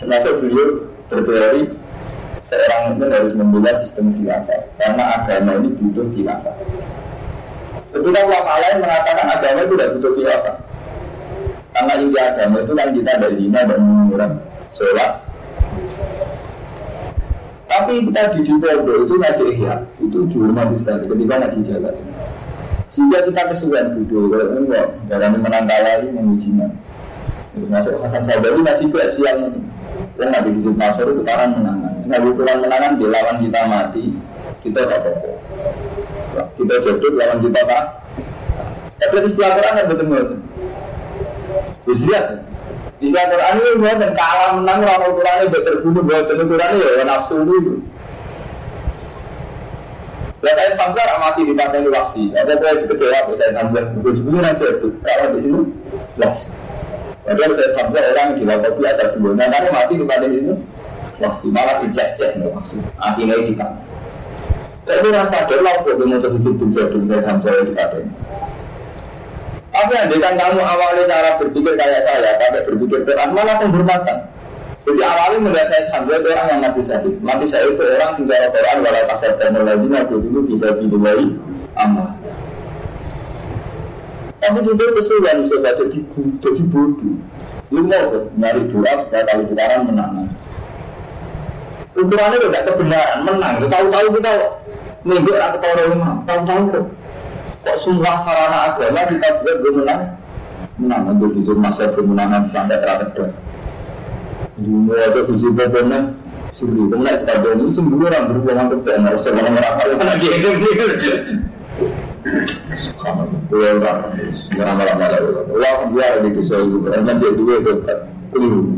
Termasuk 0.00 0.34
beliau 0.40 0.68
berteori 1.12 1.62
seorang 2.46 2.80
mukmin 2.94 3.10
harus 3.10 3.32
membela 3.34 3.72
sistem 3.82 4.14
khilafah 4.14 4.60
karena 4.78 5.02
agama 5.18 5.50
ini 5.58 5.68
butuh 5.78 6.06
khilafah. 6.14 6.54
Ketika 7.90 8.20
ulama 8.28 8.54
lain 8.60 8.76
mengatakan 8.82 9.26
agama 9.30 9.58
itu 9.64 9.74
tidak 9.74 9.90
butuh 9.98 10.12
khilafah 10.14 10.56
karena 11.76 11.92
inti 12.00 12.18
agama 12.18 12.56
itu 12.64 12.72
kan 12.72 12.88
kita 12.94 13.10
ada 13.20 13.28
zina 13.36 13.60
dan 13.68 13.78
mengurangi 13.84 14.40
sholat. 14.72 15.12
Tapi 17.66 17.92
kita 18.08 18.32
di 18.32 18.40
Jibodo 18.48 19.04
itu 19.04 19.14
ngaji 19.20 19.44
ihya, 19.52 19.74
itu 20.00 20.18
dihormati 20.32 20.80
sekali 20.80 21.04
ketika 21.12 21.34
ngaji 21.44 21.58
jalan. 21.68 21.94
Sehingga 22.88 23.18
kita 23.28 23.40
kesulitan 23.52 24.08
kalau 24.08 24.56
enggak, 24.56 24.86
dalam 25.12 25.36
ini 25.36 26.10
mengujinya. 26.16 26.68
Masuk 27.56 28.00
Hasan 28.04 28.24
Sabari 28.28 28.60
masih 28.60 28.88
siang 29.16 29.48
ini. 29.48 29.60
Yang 30.16 30.28
nabi 30.32 30.48
di 30.56 30.60
Masur 30.76 31.08
itu 31.12 31.22
karena 31.24 31.56
menangan. 31.56 31.95
Nabi 32.06 32.28
pulang 32.38 32.58
menangan 32.62 32.92
di 32.98 33.04
lawan 33.10 33.36
kita 33.42 33.60
mati, 33.66 34.04
kita 34.62 34.80
tak 34.86 35.02
apa 35.02 35.10
Kita 36.54 36.74
jatuh 36.86 37.10
lawan 37.18 37.38
kita 37.42 37.60
tak. 37.66 37.84
Tapi 38.96 39.16
istilah 39.28 39.50
Quran 39.58 39.76
yang 39.76 39.88
betul-betul. 39.92 40.38
Istilah. 41.90 42.24
Istilah 42.96 43.24
Quran 43.28 43.54
ini 43.60 43.90
dan 44.00 44.10
kalah 44.14 44.50
menang 44.56 44.80
lawan 44.86 45.10
Quran 45.18 45.36
ini 45.50 45.58
terbunuh 45.60 46.02
buat 46.06 46.30
Quran 46.30 46.70
ini 46.78 46.86
ya 46.96 47.04
nafsu 47.04 47.36
dulu. 47.42 47.74
Ya 50.44 50.52
saya 50.54 50.78
Hamzah 50.78 51.16
mati 51.18 51.42
di 51.42 51.58
pantai 51.58 51.82
Waksi. 51.90 52.30
Ada 52.38 52.54
saya 52.62 52.86
kecewa 52.86 53.18
saya 53.34 53.52
Hamzah. 53.58 53.84
Sebenarnya 53.98 54.54
aja 54.54 54.66
itu. 54.78 54.88
Kalau 55.02 55.26
di 55.34 55.40
sini, 55.42 55.60
Waksi. 56.22 56.48
Padahal 57.26 57.52
saya 57.58 57.70
sampai 57.74 58.02
orang 58.14 58.28
di 58.38 58.42
kopi 58.46 58.82
asal 58.86 59.08
dulu. 59.18 59.34
Nah, 59.34 59.50
mati 59.50 59.94
kepada 59.98 60.26
ini, 60.30 60.54
waktu 61.20 61.46
malah 61.48 61.76
dicek-cek 61.84 62.40
nih 62.40 62.48
waktu. 62.52 62.76
Akhirnya 63.00 63.36
kita. 63.48 63.66
Saya 64.86 65.02
rasa 65.10 65.38
laut 65.58 65.82
kopi 65.82 66.04
mau 66.06 66.22
terhidup 66.22 66.54
dulu 66.62 66.78
saya 66.78 67.20
sampai 67.26 67.66
di 67.66 67.72
kata 67.74 67.98
Apa 69.74 69.92
yang 69.92 70.08
dengan 70.08 70.34
kamu 70.38 70.62
awalnya 70.62 71.02
cara 71.10 71.30
berpikir 71.42 71.74
kayak 71.74 72.06
saya, 72.06 72.38
pakai 72.38 72.64
berpikir 72.70 73.02
Quran 73.02 73.34
malah 73.34 73.58
penghormatan. 73.60 74.18
Jadi 74.86 75.02
awalnya 75.02 75.38
melihat 75.42 75.68
saya 75.68 75.82
sampai 75.90 76.22
orang 76.22 76.46
yang 76.46 76.60
mati 76.62 76.80
syahid. 76.86 77.14
Mati 77.18 77.44
syahid 77.50 77.74
itu 77.74 77.82
orang 77.82 78.12
sejarah 78.14 78.48
Quran 78.54 78.76
walau 78.86 79.04
kasar 79.10 79.32
teknologi 79.42 79.86
aku 79.98 80.14
dulu 80.22 80.40
bisa 80.46 80.66
dimulai 80.78 81.26
amal. 81.82 82.08
Tapi 84.38 84.58
itu 84.62 84.84
kesulitan 84.94 85.36
bisa 85.50 85.56
jadi 85.74 85.98
jadi 86.38 86.62
bodoh. 86.70 87.16
Lu 87.74 87.80
mau 87.82 88.06
nyari 88.38 88.62
doa 88.70 88.92
supaya 89.02 89.22
kali 89.26 89.44
sekarang 89.50 89.90
menang. 89.90 90.30
Ukurannya 91.96 92.36
tidak 92.44 92.64
kebenaran, 92.68 93.18
menang. 93.24 93.54
Tahu-tahu 93.72 94.06
kita 94.20 94.32
minggu 95.08 95.30
orang 95.32 95.52
ketawa 95.56 95.82
lima, 95.88 96.10
tahu-tahu 96.28 96.62
kok. 96.72 96.84
Semua 97.82 98.14
sarana 98.22 98.58
agama 98.70 99.00
kita 99.10 99.28
buat 99.42 99.56
menang? 99.74 100.02
Menang 100.76 101.02
untuk 101.16 101.32
jujur 101.40 101.56
masa 101.56 101.88
kemenangan 101.96 102.52
sampai 102.52 102.78
terakhir 102.84 103.08
das. 103.16 103.32
Ini 104.60 104.92
ada 104.92 105.20
visi 105.24 105.48
pokoknya 105.52 106.00
Sungguh, 106.56 106.88
kemudian 106.88 107.20
kita 107.20 107.52
ini 107.52 107.68
sungguh 107.76 108.00
orang 108.08 108.32
berhubungan 108.32 108.72
ke 108.72 108.76
benar, 108.80 109.12
sebenarnya 109.20 109.60
merasa 109.60 109.92
lagi 109.92 110.28
itu. 110.40 110.48
Subhanallah, 112.96 113.94
malam-malam. 114.56 115.22
Allah 115.52 115.74
biar 115.92 116.24
di 116.24 116.30
kisah 116.32 116.64
itu, 116.64 116.80
karena 116.80 117.12
dia 117.20 117.30
dua 117.36 117.54
itu 117.60 117.72
keliru. 118.32 118.72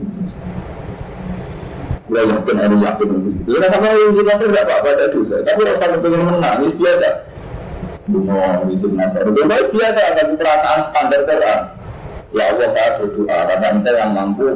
Gue 2.09 2.25
yakin 2.25 2.57
ada 2.57 2.77
yakin 2.77 3.09
itu. 3.13 3.31
Ya 3.53 3.69
sama 3.69 3.93
yang 3.93 4.17
kita 4.17 4.33
tidak 4.41 4.65
apa-apa 4.65 4.89
ada 4.97 5.07
dosa, 5.13 5.37
tapi 5.45 5.61
rasa 5.69 6.01
pengen 6.01 6.23
menang, 6.25 6.57
ini 6.65 6.73
biasa. 6.81 7.09
Bunga 8.09 8.65
Yusuf 8.65 8.93
Nasr. 8.97 9.29
Itu 9.29 9.45
biasa 9.77 10.01
ada 10.01 10.23
perasaan 10.33 10.81
standar 10.89 11.21
Quran. 11.29 11.61
Ya 12.33 12.45
Allah 12.53 12.69
saya 12.73 12.91
berdoa 12.97 13.39
karena 13.49 13.67
ente 13.73 13.91
yang 13.93 14.13
mampu 14.17 14.49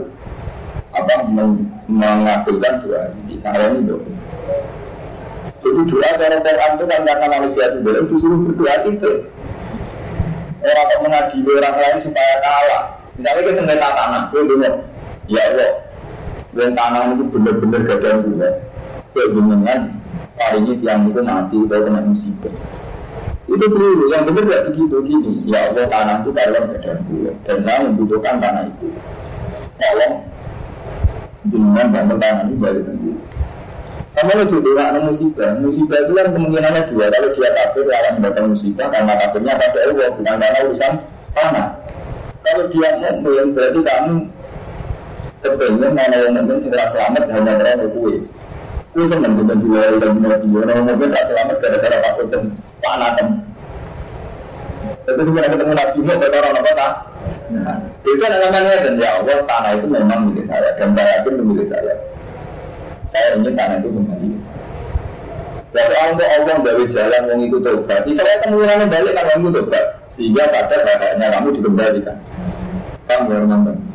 apa 0.93 1.15
mengabulkan 1.89 2.75
doa 2.85 3.13
ini. 3.21 3.37
Saya 3.45 3.69
ini 3.77 3.85
doa. 3.85 4.09
Jadi 5.61 5.81
doa 5.93 6.09
cara 6.17 6.37
Quran 6.41 6.71
itu 6.81 6.85
kan 6.89 7.01
karena 7.05 7.27
manusia 7.29 7.65
itu 7.69 7.79
boleh 7.85 8.03
disuruh 8.09 8.41
berdoa 8.49 8.75
itu. 8.89 9.13
Orang 10.63 11.01
mengadili 11.05 11.51
orang 11.59 11.75
lain 11.77 11.99
supaya 12.07 12.35
kalah. 12.41 12.85
Misalnya 13.19 13.41
kita 13.45 13.53
sengketa 13.61 13.89
tanah, 13.93 14.23
dulu, 14.33 14.57
ya 15.29 15.43
Allah, 15.53 15.71
yang 16.53 16.73
tanah 16.77 17.17
itu 17.17 17.25
benar-benar 17.33 17.81
gak 17.89 17.99
ada 18.05 18.11
juga. 18.25 18.49
Gue 19.13 19.25
dengan 19.33 19.81
hari 20.41 20.59
ini 20.65 20.73
tiang 20.81 21.09
itu 21.09 21.21
mati 21.25 21.57
atau 21.57 21.81
kena 21.85 22.01
musibah. 22.05 22.55
Itu 23.49 23.65
keliru, 23.69 24.05
yang 24.13 24.25
benar 24.29 24.45
gak 24.49 24.65
begitu 24.73 24.97
gini. 25.05 25.33
Ya 25.49 25.69
Allah 25.73 25.85
tanah 25.89 26.15
itu 26.25 26.29
gak 26.33 26.47
ada 26.53 26.61
gue, 27.09 27.33
dan 27.49 27.57
saya 27.65 27.79
membutuhkan 27.89 28.37
tanah 28.41 28.63
itu. 28.69 28.89
Tolong 29.81 30.15
dengan 31.49 31.87
bangun 31.91 32.19
tanah 32.21 32.43
ini 32.49 32.55
balik 32.61 32.85
lagi. 32.87 33.11
Sama 34.13 34.37
lo 34.37 34.45
juga 34.45 34.93
ada 34.93 35.01
musibah. 35.01 35.57
Musibah 35.57 35.99
itu 36.05 36.13
kan 36.13 36.37
kemungkinannya 36.37 36.83
dua. 36.93 37.09
Kalau 37.09 37.33
dia 37.33 37.49
kafir 37.57 37.85
akan 37.89 38.13
mendapat 38.21 38.43
musibah 38.45 38.87
karena 38.93 39.13
kafirnya 39.17 39.57
pada 39.57 39.79
Allah 39.89 40.09
bukan 40.13 40.37
karena 40.37 40.59
urusan 40.69 40.93
tanah. 41.33 41.69
Kalau 42.45 42.65
dia 42.69 42.91
mau 43.25 43.41
berarti 43.57 43.81
kamu 43.81 44.15
kepengen 45.43 45.93
mana 45.93 46.17
yang 46.23 46.33
mungkin 46.39 46.63
segera 46.63 46.87
selamat 46.95 47.23
hanya 47.35 47.53
orang 47.59 47.91
kue. 47.91 48.15
Kue 48.95 49.05
seneng 49.11 49.35
dengan 49.43 49.59
dua 49.59 49.81
dan 49.99 50.13
dua 50.23 50.35
dua. 50.39 50.61
Orang 50.71 50.87
mungkin 50.87 51.11
tak 51.11 51.25
selamat 51.29 51.57
gara-gara 51.59 51.99
pasut 52.07 52.27
dan 52.31 52.43
panatem. 52.79 53.29
Tapi 55.03 55.19
kita 55.19 55.49
ketemu 55.51 55.73
Nabi 55.75 55.99
Nuh, 55.99 56.17
kata 56.23 56.37
orang 56.39 56.55
apa 56.63 56.73
tak? 56.79 56.93
Nah, 57.53 57.77
itu 58.07 58.23
namanya 58.23 58.75
dan 58.87 58.95
ya 59.03 59.09
Allah 59.19 59.39
tanah 59.45 59.71
itu 59.75 59.87
memang 59.91 60.21
milik 60.31 60.47
saya 60.47 60.69
dan 60.79 60.89
saya 60.95 61.11
yakin 61.21 61.35
milik 61.43 61.67
saya. 61.69 61.95
Saya 63.11 63.27
ingin 63.37 63.55
tanah 63.59 63.77
itu 63.83 63.89
kembali. 63.91 64.29
Jadi 65.73 65.95
Allah 65.97 66.27
Allah 66.39 66.57
dari 66.63 66.85
jalan 66.93 67.23
yang 67.29 67.41
itu 67.51 67.59
tobat. 67.61 68.05
Saya 68.07 68.35
kemungkinan 68.47 68.89
balik 68.89 69.13
kan 69.19 69.25
kamu 69.35 69.49
tobat 69.51 69.85
sehingga 70.15 70.45
pada 70.53 70.77
kakaknya 70.87 71.27
kamu 71.35 71.49
dikembalikan. 71.59 72.17
Kamu 73.11 73.49
nonton. 73.51 73.92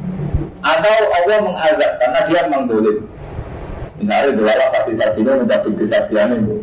Atau 0.64 0.98
Allah 1.14 1.38
mengazab 1.44 1.92
karena 2.02 2.20
dia 2.30 2.42
mengdolim. 2.50 2.98
Misalnya 3.98 4.30
delawar 4.38 4.70
saksi-saksinya 4.78 5.32
mencapai 5.42 5.72
kesaksian 5.74 6.30
itu. 6.38 6.56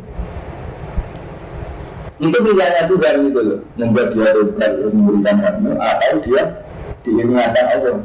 Itu 2.23 2.39
pilihannya 2.39 2.83
Tuhan 2.87 3.17
itu 3.27 3.41
loh, 3.43 3.59
membuat 3.75 4.15
dia 4.15 4.31
tobat 4.31 4.71
memberikan 4.87 5.37
kamu, 5.43 5.71
atau 5.83 6.13
dia 6.23 6.43
diingatkan 7.03 7.65
Allah. 7.75 7.97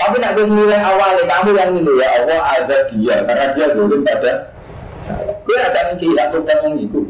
Tapi 0.00 0.16
nak 0.18 0.34
milih 0.40 0.80
awalnya 0.80 1.24
kamu 1.28 1.50
yang 1.54 1.70
milih 1.76 1.94
ya 2.02 2.08
Allah 2.18 2.40
ada 2.40 2.76
dia 2.90 3.16
karena 3.22 3.46
dia 3.54 3.66
dolim 3.76 4.00
pada 4.02 4.32
saya. 5.44 5.62
Ada 5.70 5.80
yang 5.92 5.96
tidak 6.00 6.26
tobat 6.34 6.58
yang 6.66 6.76
itu. 6.80 7.00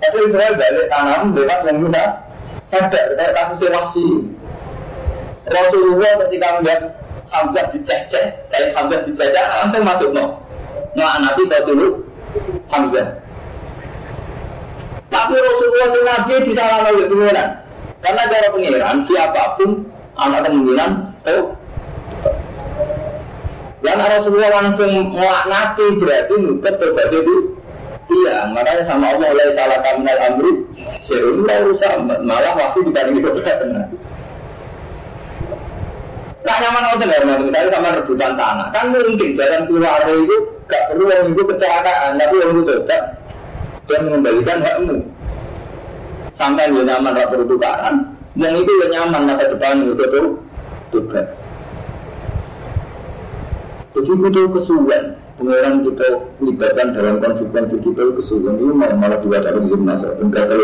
Tapi 0.00 0.18
Israel 0.30 0.52
balik 0.56 0.86
tanam 0.88 1.20
lewat 1.34 1.60
yang 1.68 1.78
Musa. 1.84 2.04
Sadar 2.72 3.04
kayak 3.18 3.32
kasus 3.34 3.70
wasi. 3.70 4.06
Rasulullah 5.44 6.12
ketika 6.24 6.48
melihat 6.62 6.82
Hamzah 7.34 7.66
diceceh, 7.74 8.24
saya 8.46 8.66
Hamzah 8.78 9.02
diceceh 9.02 9.42
langsung 9.42 9.82
masuk 9.82 10.10
no. 10.14 10.38
Nah 10.94 11.18
tahu 11.34 11.66
dulu 11.66 11.88
Hamzah. 12.70 13.06
Tapi 15.10 15.34
Rasulullah 15.34 15.86
itu 15.90 16.00
Nabi 16.02 16.34
di 16.42 16.52
sana 16.54 16.74
oleh 16.86 17.06
pengiran. 17.06 17.48
Karena 18.02 18.22
cara 18.30 18.48
pengiran 18.50 18.96
siapa 19.06 19.42
pun 19.58 19.70
anak 20.18 20.46
kemungkinan 20.46 20.90
oh 21.26 21.44
yang 23.84 24.00
Rasulullah 24.00 24.52
langsung 24.62 25.12
melaknati 25.12 25.86
berarti 26.00 26.34
nukut 26.40 26.74
tobat 26.80 27.12
itu 27.12 27.36
iya 28.24 28.48
makanya 28.48 28.82
sama 28.88 29.12
Allah 29.12 29.28
oleh 29.28 29.46
salah 29.52 29.78
kaminal 29.84 30.18
amri 30.24 30.52
seru 31.04 31.44
rusak 31.44 31.92
malah 32.24 32.52
waktu 32.56 32.78
dibanding 32.88 33.20
itu 33.20 33.30
benar 33.36 33.86
Nah 36.44 36.56
nyaman 36.60 36.82
itu 36.92 37.04
nggak 37.08 37.22
misalnya 37.40 37.70
sama 37.72 37.88
rebutan 37.96 38.32
tanah. 38.36 38.66
Kan 38.70 38.84
mungkin 38.92 39.30
jalan 39.36 39.62
keluar 39.64 40.00
itu 40.12 40.36
gak 40.68 40.82
perlu 40.92 41.04
orang 41.08 41.28
itu 41.32 41.42
kecelakaan 41.44 42.10
tapi 42.20 42.34
orang 42.40 42.52
itu 42.56 42.64
tetap 42.68 43.02
dan 43.84 44.00
mengembalikan 44.08 44.58
hakmu. 44.60 44.96
Sampai 46.36 46.68
dia 46.68 46.82
nyaman 46.84 47.16
gak 47.16 47.28
perlu 47.32 47.44
tukaran. 47.48 47.94
Yang 48.34 48.54
itu 48.66 48.72
yang 48.82 48.90
nyaman 48.92 49.22
masa 49.30 49.44
depan 49.54 49.86
itu 49.86 49.94
tuh 49.94 50.26
tugas 50.90 51.26
jadi 53.94 54.10
butuh 54.10 54.44
kesulitan 54.50 55.04
Pengeran 55.34 55.82
kita 55.86 56.06
libatkan 56.42 56.94
dalam 56.94 57.18
konsekuensi 57.22 57.76
kita 57.78 58.02
kesulitan 58.18 58.54
Ini 58.58 58.74
malah, 58.74 58.96
malah 58.98 59.18
juga 59.22 59.38
dari 59.42 59.62
Ibn 59.70 59.86
Nasar 59.86 60.12
Dan 60.18 60.34
gak 60.34 60.46
tahu 60.50 60.62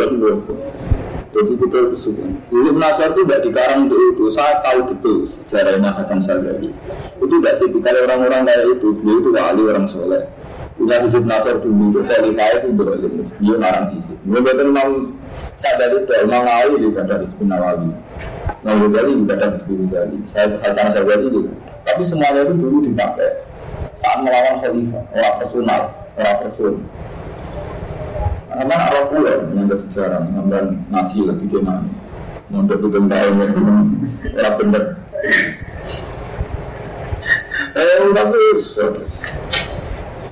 Jadi 1.30 1.52
kita 1.62 1.78
kesulitan 1.94 2.30
Ibn 2.50 2.76
Nasar 2.82 3.14
itu 3.14 3.22
tidak 3.22 3.40
dikarang 3.46 3.78
untuk 3.86 4.00
itu. 4.02 4.24
Saya 4.34 4.54
tahu 4.66 4.78
betul 4.90 5.18
sejarahnya 5.30 5.90
Hasan 5.94 6.20
Sadari 6.26 6.68
Itu 7.22 7.34
tidak 7.38 7.54
tipikal 7.62 7.94
orang-orang 8.02 8.42
kayak 8.50 8.66
itu. 8.74 8.88
Dia 8.98 9.14
itu 9.14 9.28
wali 9.30 9.62
orang 9.70 9.86
soleh. 9.94 10.22
Punya 10.74 10.96
Ibn 11.06 11.26
Nasar 11.30 11.56
dulu 11.62 11.84
Itu 11.94 12.00
khalifah 12.08 12.48
itu 12.56 12.68
berolim 12.74 13.14
Dia 13.38 13.54
narang 13.60 13.86
fisik 13.94 14.18
Dia 14.26 14.40
betul 14.42 14.66
memang 14.74 14.90
Sadari 15.60 15.96
itu 16.02 16.12
Memang 16.26 16.42
ngawin 16.46 16.78
di 16.82 16.88
badan 16.90 17.20
Ibn 17.30 17.46
Nawawi. 17.46 17.90
Nah, 18.60 18.74
Ghazali 18.76 19.12
juga 19.14 19.34
ada 19.38 19.46
Ibn 19.62 19.82
Ghazali. 19.86 20.18
Saya 20.34 20.46
Hasan 20.66 20.88
Sadari 20.98 21.28
juga 21.30 21.52
tapi 21.84 22.02
semuanya 22.06 22.44
itu 22.44 22.54
dulu 22.54 22.78
dipakai. 22.84 23.30
Saat 24.00 24.18
melawan 24.24 24.62
khalifah, 24.64 25.02
orang 25.12 25.34
personal, 25.42 25.82
orang 26.16 26.36
person. 26.44 26.74
Karena 28.50 28.76
orang 28.90 29.06
pula 29.14 29.34
yang 29.54 29.70
bersejarah, 29.70 30.26
ngambil 30.26 30.64
ngaji 30.90 31.18
lebih 31.22 31.46
gimana, 31.54 31.86
untuk 32.50 32.82
itu 32.82 32.88
tentang 32.90 33.38
orang 33.38 34.54
benar. 34.58 34.84
Eh, 37.70 38.10
tapi 38.10 38.40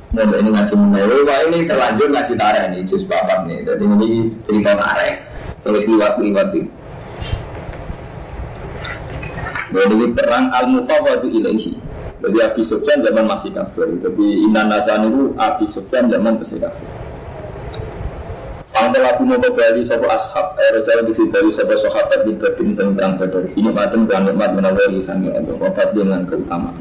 Nah, 0.09 0.25
ini 0.25 0.51
ngaji 0.51 0.75
menawi, 0.75 1.21
wah 1.23 1.39
ini 1.47 1.69
terlanjur 1.69 2.09
ngaji 2.11 2.35
tarik 2.35 2.65
nih, 2.75 2.81
jus 2.91 3.05
bapak 3.07 3.45
nih. 3.47 3.63
Jadi 3.63 3.85
ini 3.87 4.09
cerita 4.49 4.73
tarik, 4.75 5.15
terus 5.63 5.85
liwat-liwat 5.87 6.49
itu. 6.59 6.71
Jadi 9.69 10.07
perang 10.17 10.49
al 10.51 10.67
mufawadu 10.75 11.29
ilaihi. 11.29 11.77
Jadi 12.19 12.39
Abi 12.41 12.63
Sufyan 12.67 13.05
zaman 13.05 13.31
masih 13.31 13.53
kafir. 13.55 13.95
Tapi 14.01 14.27
Inan 14.49 14.67
Nasan 14.73 15.07
itu 15.07 15.23
Abi 15.39 15.71
Sufyan 15.71 16.11
zaman 16.11 16.41
masih 16.41 16.59
kafir. 16.59 16.98
Pangkel 18.79 19.03
aku 19.11 19.27
mau 19.27 19.43
kembali 19.43 19.91
sopo 19.91 20.07
ashab 20.07 20.55
Ayo 20.55 20.87
jalan 20.87 21.11
di 21.11 21.27
dari 21.35 21.51
sopo 21.59 21.75
sahabat 21.83 22.23
di 22.23 22.31
berbin 22.39 22.79
sang 22.79 22.95
perang 22.95 23.19
badar. 23.19 23.51
Ini 23.59 23.75
matem 23.75 24.07
dan 24.07 24.31
nikmat 24.31 24.55
menawari 24.55 25.03
sangi 25.03 25.35
Allah 25.35 25.51
Wafat 25.59 25.99
dengan 25.99 26.23
keutamaan. 26.31 26.79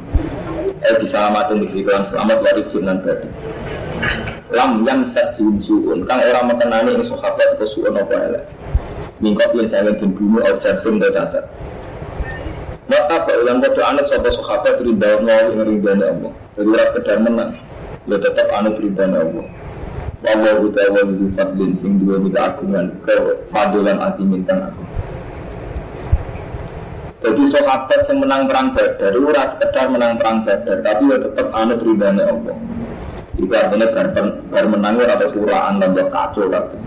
Eh 0.86 0.94
disalamatin 1.02 1.66
di 1.66 1.82
kelan 1.82 2.06
selamat 2.14 2.38
dari 2.46 2.62
firman 2.70 3.02
badar. 3.02 3.34
Lam 4.54 4.86
yang 4.86 5.10
sasyun 5.10 5.58
suun. 5.66 6.06
Kang 6.06 6.22
orang 6.22 6.54
mengenani 6.54 7.02
ini 7.02 7.06
sahabat 7.10 7.58
atau 7.58 7.66
suun 7.74 7.98
apa 7.98 8.14
elek? 8.30 8.46
Mingkot 9.18 9.50
yang 9.58 9.68
saya 9.74 9.90
ingin 9.90 10.14
bunuh 10.14 10.46
Atau 10.46 10.62
jantung 10.62 11.02
dan 11.02 11.18
cacat? 11.18 11.50
Maka 12.94 13.18
yang 13.42 13.58
kau 13.58 13.82
anak 13.82 14.06
sobat 14.14 14.38
sahabat 14.38 14.86
rinda 14.86 15.18
Allah 15.18 15.50
yang 15.50 15.66
rinda 15.66 15.98
Allah. 15.98 16.34
Jadi 16.62 16.70
rasa 16.78 16.94
sekedar 16.94 17.18
menang, 17.26 17.58
ya 18.06 18.22
tetap 18.22 18.54
anak 18.54 18.78
rinda 18.78 19.10
Allah. 19.10 19.50
Kita 20.18 20.34
Allah 20.34 21.06
itu 21.14 21.26
fadlin 21.38 21.72
sing 21.78 22.02
dua 22.02 22.18
kita 22.26 22.40
agungan 22.50 22.90
ke 23.06 23.14
hati 23.54 24.24
minta 24.26 24.58
aku. 24.58 24.82
Jadi 27.18 27.44
sahabat 27.54 28.02
yang 28.10 28.18
menang 28.26 28.42
perang 28.50 28.68
badar 28.74 29.14
itu 29.14 29.30
rasa 29.30 29.58
sekedar 29.58 29.86
menang 29.94 30.18
perang 30.18 30.38
badar, 30.42 30.78
tapi 30.82 31.04
ya 31.10 31.18
tetap 31.22 31.48
anak 31.54 31.82
rinda 31.86 32.08
Allah. 32.14 32.58
Itu 33.38 33.54
artinya 33.54 33.88
bar, 34.50 34.66
menang 34.66 34.96
atau 35.06 35.30
suraan 35.34 35.78
tambah 35.78 36.08
kacau 36.10 36.50
tapi. 36.50 36.78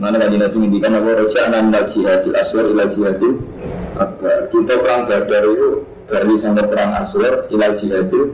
Mana 0.00 0.16
kaji 0.16 0.36
nabi 0.40 0.56
ngintikan 0.56 0.96
apa 0.96 1.10
roja 1.20 1.40
anan 1.52 1.68
jihadil 1.92 2.32
aswar 2.32 2.64
ila 2.64 2.84
jihadil. 2.96 3.34
Kita 4.48 4.74
perang 4.80 5.04
badar 5.04 5.42
itu 5.44 5.84
dari 6.08 6.34
sampai 6.40 6.64
perang 6.64 6.90
aswar 6.96 7.44
ila 7.52 7.66
jihadil 7.76 8.32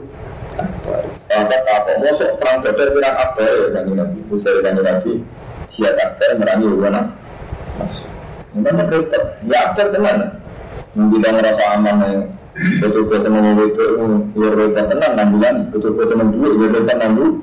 Sahabat 1.27 1.61
apa? 1.69 1.91
Masuk 2.01 2.29
perang 2.41 2.57
badar 2.65 2.87
perang 2.93 3.15
akbar 3.15 3.47
ya 3.47 3.67
kaji 3.75 3.91
nabi. 3.93 4.19
Usai 4.33 4.59
kaji 4.65 4.81
nabi 4.81 5.11
jihad 5.73 5.97
akbar 6.01 6.29
merangi 6.41 6.67
wana. 6.77 7.01
Mana 8.57 8.83
repot? 8.89 9.23
Ya 9.45 9.57
akbar 9.69 9.87
teman. 9.93 10.17
Kita 10.97 11.27
ngerasa 11.29 11.65
aman 11.77 11.95
ya. 12.01 12.21
Betul-betul 12.81 13.29
mau 13.29 13.53
itu 13.61 13.85
luar 14.33 14.53
biasa 14.57 14.81
tenang 14.89 15.13
enam. 15.29 15.55
Betul-betul 15.69 16.15
mau 16.17 16.25
dulu 16.33 16.47
luar 16.57 16.69
biasa 16.73 16.93
enam 16.97 17.11
bulan. 17.13 17.33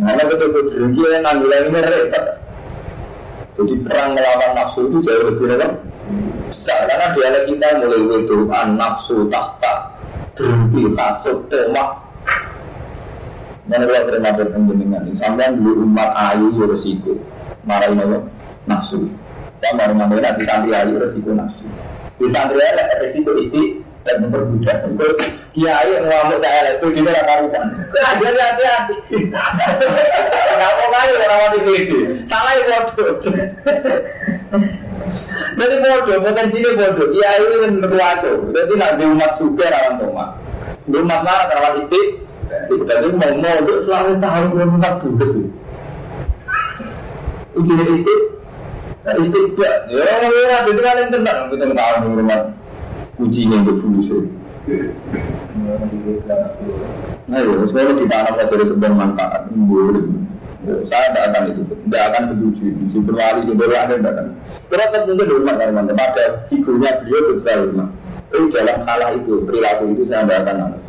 Karena 0.00 0.22
betul-betul 0.26 0.82
dia 0.98 1.10
enam 1.22 1.34
bulan 1.46 1.60
ini 1.70 1.80
repot. 1.84 2.24
Jadi 3.60 3.74
perang 3.86 4.08
melawan 4.16 4.50
nafsu 4.56 4.80
itu 4.88 4.98
jauh 5.04 5.22
lebih 5.30 5.58
kan? 5.60 5.72
besar 6.60 6.86
karena 6.86 7.06
dialek 7.16 7.44
kita 7.48 7.68
mulai 7.80 8.20
itu 8.20 8.36
nafsu 8.76 9.16
tahta 9.32 9.74
kasut 10.96 11.38
tomak 11.48 12.10
Mana 13.70 13.86
kalau 13.86 14.02
terima 14.10 14.34
berpenjenengan 14.34 15.14
sampai 15.22 15.54
dulu 15.54 15.86
umat 15.86 16.10
ayu 16.10 16.50
ya 16.58 16.64
resiko 16.74 17.14
marahin 17.62 18.02
apa 18.02 18.18
nafsu. 18.66 19.06
Ya 19.62 19.70
mau 19.78 19.94
ngomongin 19.94 20.26
di 20.26 20.42
santri 20.42 20.74
ayu 20.74 20.98
resiko 20.98 21.30
nafsu. 21.38 21.62
Di 22.18 22.26
santri 22.34 22.58
ayu 22.58 22.98
resiko 22.98 23.30
isti 23.38 23.78
dan 24.02 24.26
memperbudak. 24.26 24.90
Itu 24.90 25.06
kiai 25.54 25.92
ngamuk 26.02 26.42
tak 26.42 26.82
itu 26.82 26.86
kita 26.98 27.10
rata 27.14 27.24
karuan. 27.30 27.66
Jadi 28.18 28.40
hati-hati. 28.42 28.94
Mau 30.58 30.88
kali 30.90 31.10
orang 31.14 31.38
mati 31.46 31.58
itu. 31.78 31.98
Salah 32.26 32.52
itu 32.58 32.74
bodoh. 32.98 33.38
Jadi 35.40 35.74
bodoh, 35.80 36.16
potensinya 36.24 36.70
bodoh. 36.76 37.06
Kiai 37.12 37.40
itu 37.40 37.56
kan 37.60 37.72
berwajo. 37.80 38.32
Jadi 38.52 38.72
nanti 38.76 39.02
umat 39.08 39.32
suka 39.40 39.66
rawan 39.68 39.94
tomat. 40.00 40.30
Di 40.86 40.96
umat 41.00 41.20
marah 41.24 41.46
rawan 41.48 41.74
isti. 41.84 42.02
Jadi 42.70 43.08
mau 43.14 43.32
mau 43.38 43.72
selalu 43.86 44.12
tahu 44.20 44.42
belum 44.54 44.70
umat 44.78 44.94
suka 45.02 45.24
sih. 45.32 45.46
Ujian 47.56 47.88
isti. 47.98 48.16
Nah, 49.00 49.14
isti 49.16 49.38
tidak. 49.56 49.74
Ya, 49.88 50.12
ya, 50.28 50.58
itu 50.68 50.80
kan 50.84 51.00
yang 51.00 51.10
tenang. 51.12 51.38
Kita 51.48 51.64
tahu 51.72 52.14
rumah 52.20 52.40
kuncinya 53.16 53.56
itu 53.64 53.72
fungsi. 53.80 54.16
Nah, 57.30 57.38
ya, 57.40 57.52
sebenarnya 57.64 57.94
kita 58.06 58.16
anak 58.28 58.46
dari 58.50 58.64
sebuah 58.68 58.92
manfaat, 58.92 59.42
boleh. 59.54 60.04
Saya 60.60 61.06
tidak 61.08 61.24
akan 61.32 61.42
itu, 61.56 61.62
tidak 61.72 62.02
akan 62.12 62.22
setuju. 62.28 62.66
Si 62.92 62.98
berwali, 63.00 63.40
si 63.48 63.52
berwali, 63.56 63.92
tidak 63.96 64.12
akan. 64.12 64.26
Terus 64.68 64.88
tentunya 64.92 65.24
hormat 65.24 65.56
dari 65.56 65.72
mana? 65.72 65.92
Pada 65.96 66.24
figurnya 66.52 66.90
beliau 67.00 67.20
itu 67.32 67.40
saya 67.48 67.56
hormat. 67.64 67.88
Tapi 68.30 68.46
dalam 68.52 68.78
salah 68.84 69.10
itu, 69.16 69.32
perilaku 69.48 69.84
itu 69.96 70.02
saya 70.06 70.20
tidak 70.28 70.38
akan 70.44 70.56
anut. 70.60 70.80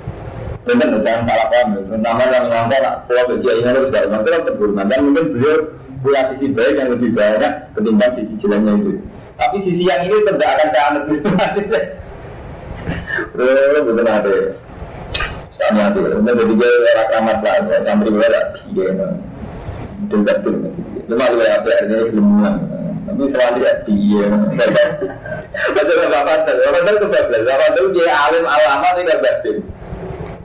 Benar, 0.61 0.87
jangan 1.01 1.21
salah 1.23 1.47
paham. 1.47 1.67
Terutama 1.73 2.21
yang 2.27 2.45
melanggar, 2.51 2.83
kalau 3.07 3.23
bagi 3.31 3.47
ini 3.47 3.63
harus 3.63 3.83
tidak 3.87 4.03
hormat, 4.03 4.21
terus 4.27 4.41
terhormat. 4.43 4.85
Dan 4.91 4.99
mungkin 5.07 5.25
beliau 5.33 5.55
punya 6.03 6.21
sisi 6.35 6.47
baik 6.51 6.75
yang 6.75 6.89
lebih 6.91 7.09
banyak 7.15 7.53
ketimbang 7.71 8.11
sisi 8.19 8.33
jeleknya 8.43 8.71
itu. 8.75 8.91
Tapi 9.39 9.57
sisi 9.63 9.83
yang 9.87 10.01
ini 10.03 10.17
tidak 10.27 10.49
akan 10.51 10.67
saya 10.67 10.83
anut. 10.91 11.03
Eh, 13.31 13.79
betul 13.85 14.03
ada. 14.03 14.35
Sama 15.61 15.93
tuh, 15.93 16.01
udah 16.09 16.33
jadi 16.33 16.53
orang 16.57 17.25
lah, 17.45 17.57
santri 17.85 18.09
gue 18.09 18.27
lah, 18.97 19.13
dia 20.01 20.17
itu 20.17 20.17
betul. 20.25 20.55
Cuma 21.05 21.25
gue 21.29 21.47
apa 21.47 21.69
ini 21.85 21.95
belum. 22.09 22.27
Tapi 23.01 23.23
santri 23.33 23.61
ya, 23.65 23.73
dia. 23.85 24.27
Betul 25.75 25.95
nggak 26.07 26.21
apa-apa, 26.25 26.51
apa 26.53 26.89
itu 26.89 27.07
apa 27.49 27.65
itu 27.75 27.81
dia 27.97 28.13
alim 28.29 28.45
alama 28.47 28.89
tidak 28.97 29.19
betul. 29.19 29.57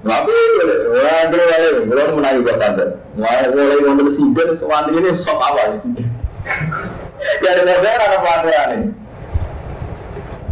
Tapi, 0.06 0.34
wah, 0.94 1.22
gue 1.26 1.34
mulai, 1.34 1.70
gue 1.82 2.04
menangi 2.14 2.40
gue 3.50 3.62
mulai 3.64 3.78
ngomong 3.82 4.10
sidar, 4.14 4.48
santri 4.60 4.92
ini 5.02 5.10
sok 5.24 5.40
awal 5.40 5.70
ada 7.26 7.62
negara 7.66 8.02
ada 8.06 8.18
pelaturan 8.22 8.68
ini. 8.70 8.88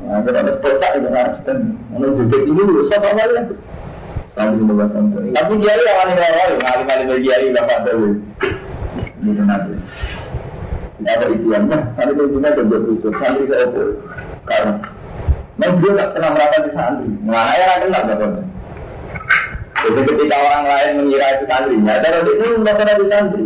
Nah, 0.04 0.20
ada 0.20 0.52
kotak 0.60 0.90
itu 1.00 1.08
harus 1.08 1.38
dan 1.46 1.58
ini 1.94 2.62
sama 2.90 3.10
kali 3.14 3.34
ya. 3.34 3.42
Sambil 4.34 4.66
membuatkan 4.66 5.14
Tapi 5.30 5.52
kiai 5.62 5.78
yang 5.78 5.96
mana 6.02 6.12
orang 6.18 6.58
lain, 6.58 6.66
alim 6.66 6.86
alim 6.90 7.06
kiai 7.22 7.46
nggak 7.54 7.66
pada 7.70 7.90
dulu. 7.94 8.18
Ini 9.24 9.40
nanti. 9.40 9.72
Ada 11.00 11.26
itu 11.32 11.48
yang 11.48 11.64
nah, 11.66 11.80
santri 11.96 12.22
itu 12.22 12.38
ada 12.44 12.60
dua 12.60 12.78
puluh 12.84 13.00
santri 13.02 13.44
saya 13.50 13.66
itu 13.66 13.98
karena 14.46 14.72
Nah 15.54 15.70
dia 15.78 15.92
tak 15.94 16.08
pernah 16.18 16.30
merapat 16.34 16.60
di 16.66 16.70
santri. 16.74 17.08
Mana 17.22 17.52
ya 17.54 17.66
ada. 17.78 18.26
Jadi 19.84 20.00
ketika 20.08 20.36
orang 20.40 20.64
lain 20.64 20.90
mengira 20.98 21.26
itu 21.36 21.44
santrinya, 21.46 21.94
cara 22.02 22.18
itu 22.24 22.44
nggak 22.58 22.74
pernah 22.74 22.94
di 22.98 23.06
santri. 23.06 23.44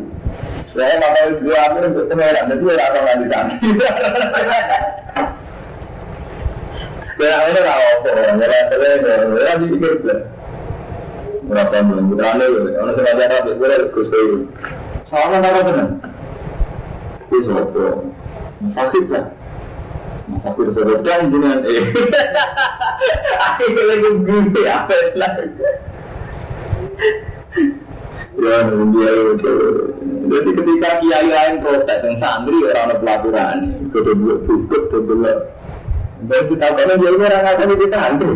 Saya 0.72 0.94
maka 1.02 1.20
beliau 1.34 1.58
ambil 1.66 1.82
untuk 1.90 2.06
kemerah, 2.06 2.44
jadi 2.46 2.62
dia 2.62 2.84
akan 2.86 3.18
di 3.18 3.26
santri. 3.28 3.68
Dan 7.18 7.30
akhirnya 7.34 7.60
nggak 7.66 7.76
apa, 7.76 8.10
nggak 8.38 8.48
apa, 8.48 8.74
nggak 9.28 9.56
dipikir. 9.58 9.94
Berapa 11.48 11.80
bulan 11.80 12.04
putrane 12.12 12.44
ya, 12.44 12.60
orang 12.76 12.92
sengaja 12.92 13.24
rapi, 13.32 13.50
gue 13.56 13.68
Soalnya 15.08 15.40
apa 15.40 15.60
benar? 15.64 15.88
Itu 17.28 17.38
sopo, 17.48 18.12
sakit 18.76 19.04
lah. 19.08 19.24
Sakit 20.44 20.66
sopo 20.76 20.92
dan 21.00 21.32
jenengan 21.32 21.64
eh. 21.64 21.80
Akhirnya 23.48 23.82
lagi 23.88 24.10
gini 24.20 24.62
apa 24.68 24.96
lah. 25.16 25.32
Ya, 28.38 28.56
dia 28.68 29.12
itu. 29.32 29.54
Jadi 30.28 30.50
ketika 30.60 30.90
kiai 31.00 31.28
lain 31.32 31.54
protes 31.64 32.00
yang 32.04 32.16
santri 32.20 32.58
orang 32.68 33.00
pelaporan, 33.00 33.56
kita 33.90 34.12
buat 34.12 34.38
biskuit, 34.44 34.92
kita 34.92 34.98
buat 35.08 35.38
dan 36.28 36.42
kita 36.52 36.66
tahu 36.76 36.94
dia 37.00 37.10
orang 37.16 37.44
akan 37.48 37.72
di 37.80 37.86
santri. 37.88 38.34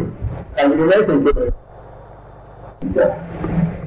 Santri 0.57 0.81
ini 0.81 1.05
sendiri. 1.05 1.47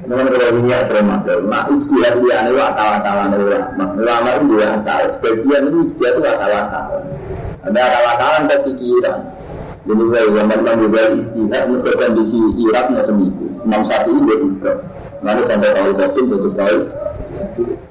Memang 0.06 0.26
kalau 0.30 0.48
ini 0.54 0.70
ya 0.70 0.78
sering 0.86 1.06
maklum. 1.10 1.50
Nah, 1.50 1.66
istilah 1.74 2.12
dia 2.22 2.36
ini 2.46 2.60
akal-akalan 2.62 3.30
ulama. 3.34 3.84
Ulama 3.98 4.28
itu 4.38 4.44
dua 4.54 4.66
akal. 4.78 5.02
Sebagian 5.18 5.62
itu 5.66 5.78
istilah 5.90 6.10
itu 6.14 6.20
akal-akalan. 6.22 7.04
Ada 7.66 7.80
akal-akalan 7.82 8.42
kepikiran. 8.46 9.18
Jadi 9.86 10.02
saya 10.10 10.26
zaman 10.34 10.58
Ghazali 10.66 11.16
istilah 11.22 11.62
untuk 11.70 11.94
kondisi 11.94 12.38
Irak 12.66 12.86
macam 12.90 13.16
itu. 13.22 13.44
Imam 13.66 13.82
Syafi'i 13.86 14.14
ini 14.18 14.34
juga. 14.38 14.72
Lalu 15.22 15.42
sampai 15.50 15.70
tahu 15.74 15.90
kopi 15.94 16.20
terus 16.26 16.54
tahu. 16.54 16.78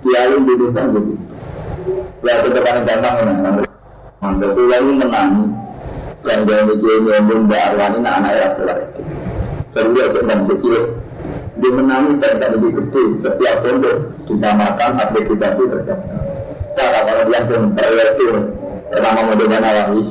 Kiai 0.04 0.34
Indonesia 0.36 0.82
gitu. 0.92 1.12
Ya 2.24 2.34
paling 2.42 2.84
gampang 2.88 3.14
menang. 3.24 3.56
Mantap. 4.24 4.50
Kiai 4.56 4.84
menangi 4.84 5.46
yang 6.26 6.42
dia 6.46 6.62
mikir 6.66 6.96
nyambung 7.06 7.42
Mbak 7.46 7.62
Arwani 7.74 7.98
nah 8.02 8.18
anaknya 8.18 8.48
sekolah 8.58 8.76
SD 8.82 8.98
baru 9.76 9.90
dia 9.94 10.06
cek 10.10 10.24
dan 10.26 10.40
kecil 10.50 10.76
dia 11.56 11.72
menangi 11.72 12.20
bangsa 12.20 12.52
lebih 12.52 12.72
gede 12.76 13.04
setiap 13.16 13.64
pondok 13.64 13.98
disamakan 14.28 15.00
akreditasi 15.00 15.64
terdaftar 15.72 16.20
cara 16.76 17.00
kalau 17.08 17.26
langsung 17.32 17.72
itu 17.72 18.28
pertama 18.92 19.20
modelnya 19.32 19.60
Nawawi. 19.64 20.02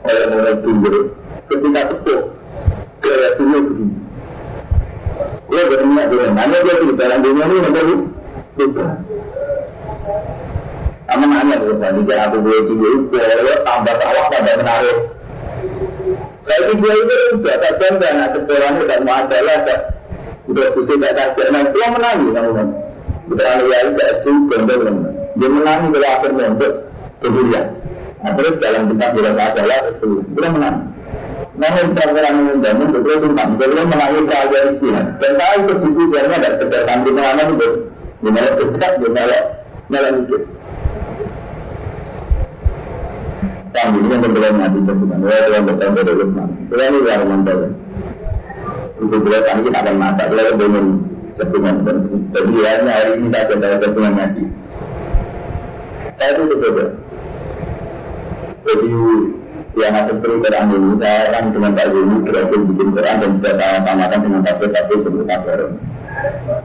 Oleh 0.00 0.24
mulai 0.32 0.54
dulu 0.64 1.12
ketika 1.52 1.80
sepuh 1.92 2.20
proyektilnya 3.04 3.58
begini. 3.68 3.96
Dia 5.50 5.62
berminat 5.66 6.06
dengan 6.08 6.32
hanya 6.40 6.58
dia 6.64 6.74
di 6.80 6.94
dalam 6.96 7.18
dunia 7.20 7.44
ini 7.44 7.58
menjadi 7.60 7.94
juga 8.56 8.86
Aman 11.10 11.26
nanya 11.26 11.58
tuh, 11.58 11.74
di 11.74 12.02
saya 12.06 12.30
aku 12.30 12.38
boleh 12.38 12.70
cilik, 12.70 13.10
tambah 13.66 13.94
salah 13.98 14.24
pada 14.30 14.52
menaruh 14.62 14.98
tapi 16.50 16.72
dia 16.82 16.92
itu 16.92 17.14
sudah 17.34 17.56
kadang 17.62 17.94
dan 18.02 18.14
atas 18.26 18.42
sekolahnya 18.42 18.82
dan 18.90 19.00
mau 19.06 19.16
adalah 19.22 19.58
udah 20.48 20.66
pusing 20.72 21.00
tak 21.02 21.12
saja. 21.18 21.42
Nah 21.52 21.62
dia 21.68 21.86
menangi 21.90 22.26
kamu 22.32 22.50
kan. 22.56 22.68
Berani 23.28 23.64
ya 23.68 23.78
itu 23.84 24.00
S2 24.20 24.28
gondol. 24.48 24.80
Dia 25.36 25.48
menangi 25.48 25.86
kalau 25.92 26.08
akhirnya 26.08 26.44
untuk 26.54 26.72
kuliah. 27.20 27.66
Nah 28.20 28.32
terus 28.36 28.54
jalan 28.60 28.82
pintas 28.92 29.10
bila 29.12 29.30
adalah 29.36 29.78
terus 29.84 29.96
kuliah. 30.00 30.24
Dia 30.32 30.48
menangi. 30.48 30.82
Nah, 31.60 31.68
kita 31.76 32.08
orang 32.08 32.34
mengundang 32.40 32.78
untuk 32.88 33.04
terus 33.04 33.20
tentang 33.20 33.50
beliau 33.60 33.84
menangi 33.84 34.20
keadaan 34.24 34.66
istilah. 34.72 35.04
Dan 35.20 35.32
saya 35.36 35.54
ikut 35.60 35.78
diskusinya 35.84 36.36
ada 36.40 36.48
sekedar 36.56 36.82
tampil 36.88 37.12
pengalaman 37.12 37.46
itu. 37.52 37.68
Gimana 38.24 38.48
dekat, 38.56 38.92
gimana 38.96 39.36
malah 39.92 40.10
mikir. 40.16 40.40
Kami 43.70 43.96
ini 44.02 44.08
yang 44.08 44.20
berbeda 44.24 44.48
mati 44.56 44.78
jatuhkan. 44.88 45.18
Wah, 45.20 45.40
Tuhan 45.46 45.62
bertahan 45.68 45.92
dari 46.00 46.12
Lukman. 46.16 46.48
Tuhan 46.68 46.86
ini 46.90 46.98
luar 47.04 47.20
mantel. 47.28 47.58
Itu 49.00 49.16
beliau 49.16 49.42
kami 49.48 49.60
kita 49.68 49.78
akan 49.80 49.96
masak. 49.96 50.26
Beliau 50.28 50.52
berbeda 50.54 50.80
jatuhkan. 51.34 51.74
Jadi 52.30 52.52
ya, 52.60 52.72
hari 52.84 53.10
ini 53.16 53.28
saja 53.32 53.54
saya 53.56 53.76
jatuhkan 53.80 54.12
ngaji. 54.14 54.42
Saya 56.14 56.30
itu 56.36 56.42
berbeda. 56.52 56.84
Jadi 58.60 58.92
yang 59.80 59.92
masuk 59.96 60.16
perlu 60.20 60.36
Quran 60.44 60.66
ini, 60.76 60.90
saya 61.00 61.20
kan 61.32 61.44
dengan 61.54 61.72
Pak 61.72 61.86
Zuni 61.94 62.16
berhasil 62.26 62.58
bikin 62.58 62.88
Quran 62.92 63.16
dan 63.22 63.30
sudah 63.38 63.54
saya 63.56 63.78
samakan 63.86 64.18
dengan 64.20 64.40
tafsir-tafsir 64.44 64.98
sebelum 65.00 65.26
kabar. 65.30 65.60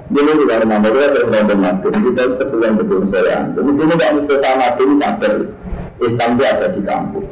Dulu 0.09 0.31
juga 0.41 0.53
menambah, 0.65 0.89
kita 0.91 1.07
sering 1.13 1.29
nonton 1.31 1.59
mati, 1.61 1.87
kita 1.93 2.23
kesulitan 2.41 2.73
betul 2.75 3.01
saya. 3.07 3.37
Jadi 3.53 3.71
tidak 3.77 4.09
mesti 4.19 4.35
sama 4.41 4.57
mati, 4.57 4.83
sadar. 4.99 5.33
Islam 5.95 6.31
ada 6.35 6.67
di 6.75 6.81
kampus. 6.83 7.27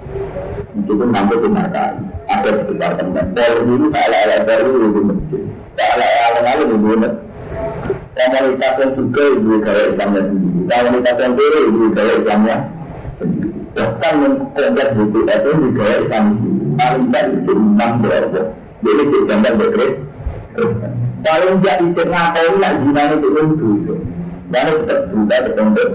Meskipun 0.73 1.09
kampus 1.13 1.39
itu 1.45 1.49
nakai, 1.53 1.93
ada 2.25 2.49
di 2.49 2.63
departemen. 2.73 3.25
Pol 3.37 3.53
ini 3.69 3.87
salah 3.93 4.19
ala 4.25 4.37
baru 4.41 4.71
di 4.73 5.01
masjid. 5.05 5.43
Salah 5.77 6.09
ala 6.09 6.39
lalu 6.41 6.63
di 6.65 6.77
masjid. 6.81 7.13
Komunitas 8.13 8.73
yang 8.81 8.91
juga 8.97 9.23
ibu 9.37 9.51
gaya 9.61 9.83
Islamnya 9.93 10.21
sendiri. 10.25 10.59
Komunitas 10.69 11.15
yang 11.21 11.33
kiri 11.37 11.59
ibu 11.69 11.85
gaya 11.93 12.13
Islamnya 12.17 12.57
Bahkan 13.73 14.13
mengkomplek 14.21 14.89
BTS 14.93 15.41
itu 15.49 15.53
juga 15.73 15.83
Islam 15.97 16.25
paling 16.77 17.03
tidak 17.09 17.25
izin 17.41 17.57
tentang 17.57 17.93
berapa. 18.05 18.41
Jadi 18.85 19.03
cek 19.09 19.21
jangan 19.25 19.53
berkris. 19.57 19.95
Paling 21.25 21.55
tidak 21.61 21.77
izin 21.89 22.07
ngapain 22.13 22.53
nak 22.61 22.73
zina 22.85 23.01
itu 23.17 23.27
dosa. 23.57 23.93
Dan 24.53 24.65
tetap 24.85 24.99
berusaha 25.09 25.39
tertentu. 25.49 25.85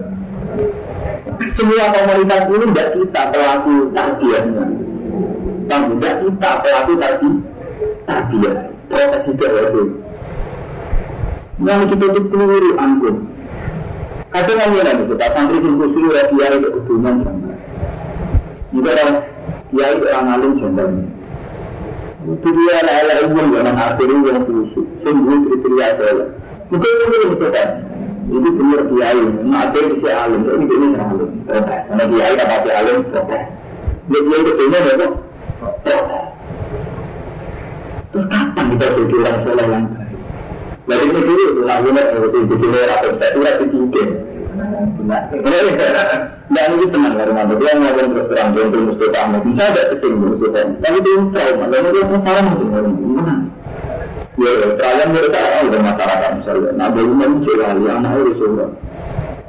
Semua 1.38 1.94
komunitas 1.94 2.50
ini 2.50 2.66
tidak 2.74 2.88
kita 2.98 3.22
pelaku 3.30 3.74
tarbiyahnya. 3.94 4.64
Bang, 5.70 5.82
tidak 5.94 6.14
kita 6.26 6.50
pelaku 6.66 6.92
tadi 6.98 7.30
tarbiyah. 8.02 8.56
Proses 8.90 9.24
itu 9.30 9.44
itu. 9.46 9.82
Yang 11.62 11.80
kita 11.94 12.04
itu 12.10 12.20
keliru 12.26 12.70
anggun. 12.74 13.16
Kadang 14.28 14.58
kan 14.60 14.76
ya 14.76 14.92
Pak 15.16 15.30
santri 15.32 15.58
sing 15.62 15.78
kusuri 15.78 16.08
ya 16.12 16.22
kiai 16.28 16.58
itu 16.58 16.68
keduman 16.68 17.14
sama. 17.22 17.54
Juga 18.74 18.90
orang 18.98 19.14
kiai 19.72 19.94
orang 19.94 20.26
alim 20.34 20.52
jambal. 20.58 20.90
Itu 22.28 22.48
dia 22.50 22.76
ala 22.82 23.14
ilmu 23.24 23.56
yang 23.56 23.78
akhirin 23.78 24.20
yang 24.26 24.42
kusuk. 24.42 24.86
Sungguh 25.00 25.48
kriteria 25.48 25.88
saya. 25.94 26.24
Mungkin 26.68 26.92
itu 26.92 27.16
yang. 27.40 27.97
Itu 28.28 28.48
benar 28.54 28.80
kiai. 28.92 29.22
Akhir 29.48 29.84
bisa 29.96 30.08
alim. 30.12 30.40
Ini 30.44 30.64
ini 30.68 30.86
serang 30.92 31.08
alim. 31.16 31.30
Protes. 31.48 31.82
Karena 31.88 32.04
kiai 32.12 32.34
dapat 32.36 32.72
alim 32.76 32.96
protes. 33.08 33.48
Dia 34.08 34.20
kiai 34.20 34.42
keduman 34.44 34.80
ya 34.84 34.92
kok 35.00 35.12
protes. 35.84 36.28
Terus 38.08 38.26
kapan 38.28 38.64
kita 38.72 38.86
jadi 38.96 39.14
orang 39.20 39.38
soleh 39.44 39.66
yang 39.68 39.84
baik? 39.92 40.16
Jadi 40.88 41.04
ini 41.04 41.20
dulu, 41.20 41.68
lagunya 41.68 42.02
harus 42.08 42.32
dibikin 42.32 42.72
rapor 42.72 43.12
saya 43.20 43.30
surat 43.36 43.54
dibikin. 43.60 44.08
Nah, 45.04 46.64
ini 46.72 46.86
tenang 46.88 47.14
dari 47.20 47.32
mana? 47.36 47.52
Dia 47.60 47.72
ngomong 47.76 48.08
terus 48.16 48.26
terang, 48.32 48.56
dia 48.56 48.72
terus 48.72 48.96
terang. 48.96 49.36
Bisa 49.44 49.62
ada 49.68 49.82
keting 49.92 50.16
musuhnya. 50.16 50.62
Tapi 50.80 50.96
itu 51.04 51.12
trauma, 51.28 51.64
lalu 51.68 51.88
dia 51.92 52.04
pun 52.08 52.18
mungkin 52.24 52.68
orang 52.72 52.94
gimana? 52.96 53.34
Ya, 54.38 54.50
kalian 54.78 55.08
mereka 55.10 55.38
udah 55.66 55.80
masyarakat 55.82 56.30
misalnya. 56.38 56.70
Nah, 56.78 56.88
baru 56.94 57.10
muncul 57.10 57.58
lagi 57.58 57.86
anak 57.90 58.12
itu 58.22 58.32
semua. 58.38 58.66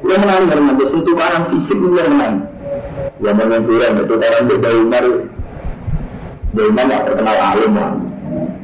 Dia 0.02 0.18
menang 0.18 0.50
dari 0.50 0.62
mana? 0.66 0.84
Sentuh 0.90 1.14
orang 1.14 1.44
fisik 1.54 1.78
itu 1.78 1.94
yang 1.94 2.10
menang. 2.18 2.36
Ya, 3.22 3.32
menang 3.38 3.70
kurang 3.70 3.94
itu 4.02 4.14
orang 4.18 4.44
dari 4.50 4.80
Umar. 4.82 5.06
Dari 6.50 6.70
terkenal 7.06 7.38
alim 7.38 7.74
lah. 7.78 7.94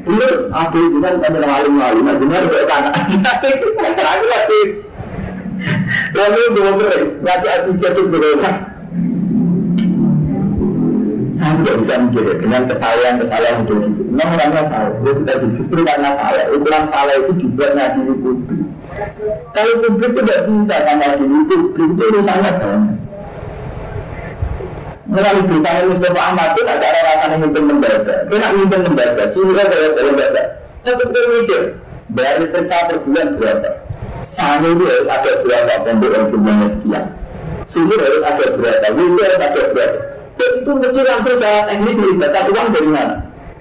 Iya, 0.05 0.30
aku 0.49 0.78
dengan 0.97 1.13
kami 1.21 1.38
alim 1.45 1.73
alim, 1.78 2.05
dengan 2.17 2.41
kayak 2.49 2.65
tanah. 2.73 2.93
Terakhir 3.93 4.26
lagi. 4.26 4.61
Lalu 6.15 6.41
dua 6.57 6.71
belas, 6.78 7.01
ngaji 7.21 7.47
aku 7.53 7.69
jatuh 7.82 8.05
berapa? 8.09 8.74
Tidak 11.56 11.76
bisa 11.80 11.95
mikir 12.03 12.26
dengan 12.43 12.62
kesalahan 12.68 13.16
kesalahan 13.24 13.56
itu. 13.64 13.76
Memang 14.12 14.36
orangnya 14.36 14.64
salah, 14.68 14.91
itu 14.99 15.22
tadi 15.24 15.47
justru 15.56 15.80
karena 15.88 16.10
salah. 16.20 16.45
Ukuran 16.51 16.84
salah 16.91 17.16
itu 17.16 17.32
dibuat 17.39 17.72
ngaji 17.80 17.99
di 18.03 18.14
publik. 18.20 18.60
Kalau 19.56 19.74
publik 19.88 20.12
tidak 20.20 20.39
bisa 20.51 20.76
sama 20.84 21.06
di 21.16 21.26
publik 21.26 21.62
itu 21.95 22.03
urusannya 22.12 22.51
banyak. 22.60 22.95
Melalui 25.06 25.43
berita 25.47 25.70
Mustafa 25.86 26.20
Ahmad 26.20 26.47
itu 26.58 26.62
ada 26.66 26.76
cara 26.82 26.99
rasanya 27.08 27.36
mimpin 27.39 27.64
lembaga. 27.70 28.16
Dia 28.28 28.38
nak 28.41 28.51
mimpin 28.58 28.80
lembaga, 28.84 29.24
kan 29.32 29.66
saya 29.70 30.03
lembaga. 30.03 30.43
Saya 30.84 30.93
pikir 31.01 31.24
mikir, 31.39 31.62
bayar 32.12 32.36
listrik 32.41 32.66
saya 32.68 32.84
per 32.89 32.97
bulan 33.06 33.28
berapa? 33.39 33.70
Sana 34.36 34.68
itu 34.68 34.84
harus 34.84 35.08
ada 35.08 35.32
berapa 35.45 35.74
yang 35.88 36.26
jumlahnya 36.28 36.68
sekian. 36.76 37.06
Sini 37.72 37.95
harus 37.95 38.24
ada 38.28 38.45
berapa, 38.60 38.88
window 38.97 39.24
harus 39.24 39.39
ada 39.39 39.62
berapa. 39.72 40.14
Itu 40.45 40.71
mesti 40.77 41.01
langsung 41.01 41.37
secara 41.37 41.59
teknis 41.65 41.95
melibatkan 41.97 42.43
uang 42.53 42.67
dari 42.73 42.89
mana? 42.89 43.15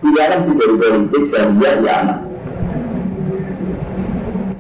Dalam 0.05 0.39
sih 0.45 0.55
dari 0.55 0.75
politik, 0.77 1.23
syariah, 1.33 1.75
ya 1.81 1.93
anak. 2.05 2.19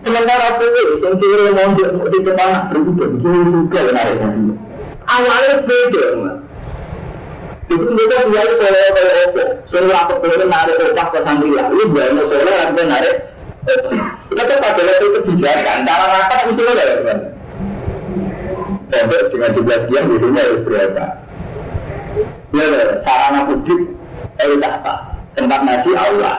Sementara 0.00 0.46
itu, 0.56 0.66
yang 1.04 1.14
kira 1.20 1.46
mau 1.52 1.70
di 2.08 2.18
depan 2.24 2.48
berubah, 2.72 3.08
begini 3.16 3.40
juga 3.52 3.80
menarik 3.88 4.16
saya. 4.20 4.52
Awalnya 5.04 5.54
beda, 5.68 6.06
itu 7.68 7.84
mereka 7.92 8.16
biar 8.28 8.48
solo 8.56 8.80
kayak 8.96 9.14
opo 9.28 9.42
solo 9.68 9.92
aku 9.92 10.12
pengen 10.24 10.48
narik 10.48 10.76
opak 10.80 11.06
ke 11.12 11.18
santri 11.24 11.50
lah. 11.52 11.66
Lu 11.68 11.84
banyak 11.92 12.24
solo 12.24 12.52
aku 12.52 12.82
narik 12.88 13.16
kita 14.28 14.42
tuh 14.44 14.58
pada 14.60 14.92
itu 15.00 15.08
kebijakan 15.20 15.78
cara 15.88 16.04
rapat 16.04 16.38
mesti 16.48 16.62
lo 16.62 16.72
ya 16.76 16.84
teman 17.00 17.18
Pondok 18.84 19.22
dengan 19.32 19.50
jumlah 19.56 19.78
sekian 19.84 20.04
biasanya 20.06 20.40
harus 20.44 20.60
berapa 20.62 21.04
ya 22.54 22.66
sarana 23.02 23.40
publik 23.50 23.80
harus 24.38 24.60
apa 24.62 24.92
tempat 25.34 25.60
ngaji 25.66 25.90
Allah 25.98 26.36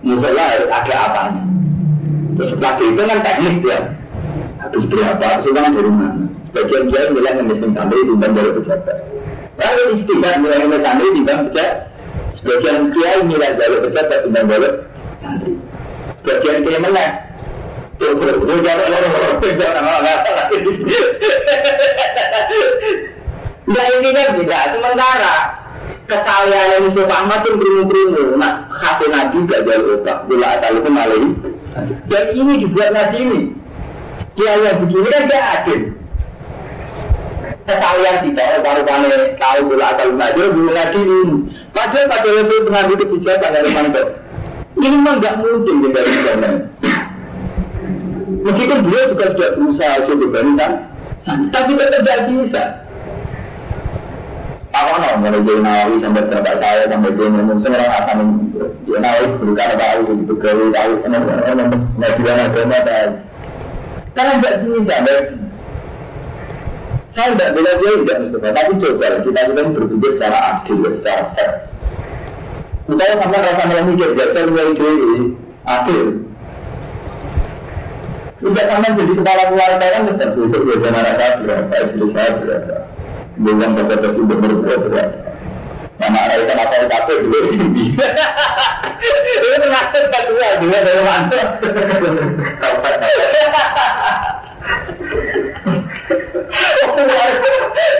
musola 0.00 0.44
harus 0.54 0.70
ada 0.70 0.94
apa 1.10 1.22
terus 2.38 2.48
setelah 2.54 2.74
itu 2.78 3.02
kan 3.02 3.18
teknis 3.20 3.56
ya 3.66 3.78
harus 4.62 4.84
berapa 4.86 5.26
uang 5.42 5.68
dari 5.74 5.90
mana 5.90 6.24
sebagian 6.50 6.82
dia 6.90 7.02
bilang 7.10 7.34
memiskin 7.42 7.70
santri 7.74 8.00
timbang 8.06 8.32
dari 8.34 8.50
pejabat 8.54 8.98
Lalu 9.60 9.82
istiqat 9.92 10.34
mulai 10.40 10.78
santri 10.80 11.08
timbang 11.12 11.38
pejabat 11.50 11.74
sebagian 12.38 12.76
kiai 12.94 13.20
nilai 13.26 13.50
jalur 13.58 13.78
pejabat 13.90 14.18
timbang 14.24 14.46
jalur 14.46 14.74
santri 15.18 15.52
sebagian 16.22 16.56
kiai 16.62 16.80
menang 16.80 17.12
Nah 18.00 18.08
ini 23.78 24.08
kan 24.10 24.28
tidak 24.34 24.62
sementara 24.74 25.34
kesalahan 26.10 26.82
Yusuf 26.82 27.06
Ahmad 27.06 27.46
itu 27.46 27.54
berimu-berimu 27.54 28.34
Nah 28.34 28.66
hasil 28.82 29.08
nabi 29.14 29.46
gak 29.46 29.62
jalur 29.62 30.02
otak 30.02 30.26
Bila 30.26 30.46
asal 30.58 30.82
itu 30.82 30.90
malah 30.90 31.22
Dan 32.10 32.24
ini 32.34 32.52
dibuat 32.66 32.90
nabi 32.90 33.18
ini. 33.22 33.40
Dia 34.34 34.58
yang 34.58 34.82
begini 34.82 35.06
kan 35.06 35.22
gak 35.30 35.44
adil. 35.62 35.80
Kesalahan 37.62 38.14
sih 38.26 38.30
kalau 38.34 38.58
baru-baru 38.66 39.26
tahu 39.38 39.58
bila 39.70 39.84
asal 39.94 40.08
nabi 40.18 40.40
Bila 40.50 40.70
nabi 40.74 41.00
ini. 41.06 41.36
Padahal 41.70 42.06
pada 42.10 42.28
waktu 42.34 42.56
pengambil 42.66 42.96
kebijakan 42.98 43.50
dari 43.54 43.70
mandat 43.70 44.06
Ini 44.74 44.86
memang 44.90 45.22
gak 45.22 45.38
mungkin 45.38 45.74
dalam 45.94 46.16
zaman 46.26 46.54
Meskipun 48.40 48.78
beliau 48.88 49.04
juga 49.12 49.26
sudah 49.36 49.50
berusaha 49.52 49.94
coba 50.08 50.26
barisan, 50.32 50.72
tapi 51.52 51.70
tetap 51.76 52.00
tidak 52.00 52.20
bisa. 52.32 52.62
Apa 54.70 55.02
no, 55.02 55.08
mulai 55.18 55.42
jadi 55.42 55.60
nawawi 55.66 55.94
sampai 55.98 56.30
bapak 56.30 56.54
saya 56.62 56.86
sampai 56.86 57.10
dia 57.18 57.26
ngomong 57.26 57.58
semua 57.58 57.90
akan 57.90 58.18
dia 58.86 58.98
nawawi 59.02 59.26
berkata 59.42 59.74
tahu 59.74 59.98
gitu 60.22 60.34
gawe 60.38 60.64
tahu 60.70 60.92
nggak 61.98 62.10
juga 62.14 62.32
agama 62.38 62.78
tahu. 62.86 63.10
Karena 64.10 64.32
tidak 64.42 64.54
bisa, 64.66 64.96
saya 67.10 67.28
tidak 67.34 67.50
bilang 67.58 67.76
dia 67.82 67.92
tidak 67.98 68.18
Mustafa, 68.22 68.48
tapi 68.54 68.72
coba 68.78 69.06
kita 69.26 69.40
kita 69.50 69.62
berpikir 69.74 70.10
secara 70.14 70.38
adil, 70.38 70.78
secara 70.98 71.22
fair. 71.34 71.50
Misalnya 72.90 73.16
sama 73.22 73.36
rasa 73.38 73.82
mikir, 73.86 74.10
saya 74.18 74.46
mulai 74.50 74.70
dari 74.74 74.98
adil, 75.66 76.06
tidak 78.40 78.66
sama 78.66 78.86
jadi 78.98 79.12
kepala 79.14 79.42
keluarga 79.46 79.86
kan 79.94 80.02
tetap 80.10 80.30
besok 80.38 80.62
biasa 80.64 80.88
mereka 80.90 81.26
berapa, 81.42 81.74
istri 81.86 82.06
saya 82.14 82.30
berapa. 82.38 82.76
Bukan 83.40 83.72
batas 83.72 84.12
untuk 84.20 84.36
berbuat 84.36 84.92
berapa. 84.92 85.16
Nama 85.96 86.18
arah 86.28 86.36
ikan 86.44 86.60
apa 86.60 86.74
yang 86.76 86.88
takut 86.92 87.18
dulu 87.24 87.38
ini. 87.56 87.96
Itu 89.32 89.46
termasuk 89.64 90.04
kedua 90.12 90.48
juga 90.60 90.78
dari 90.84 91.00
mantap. 91.00 91.48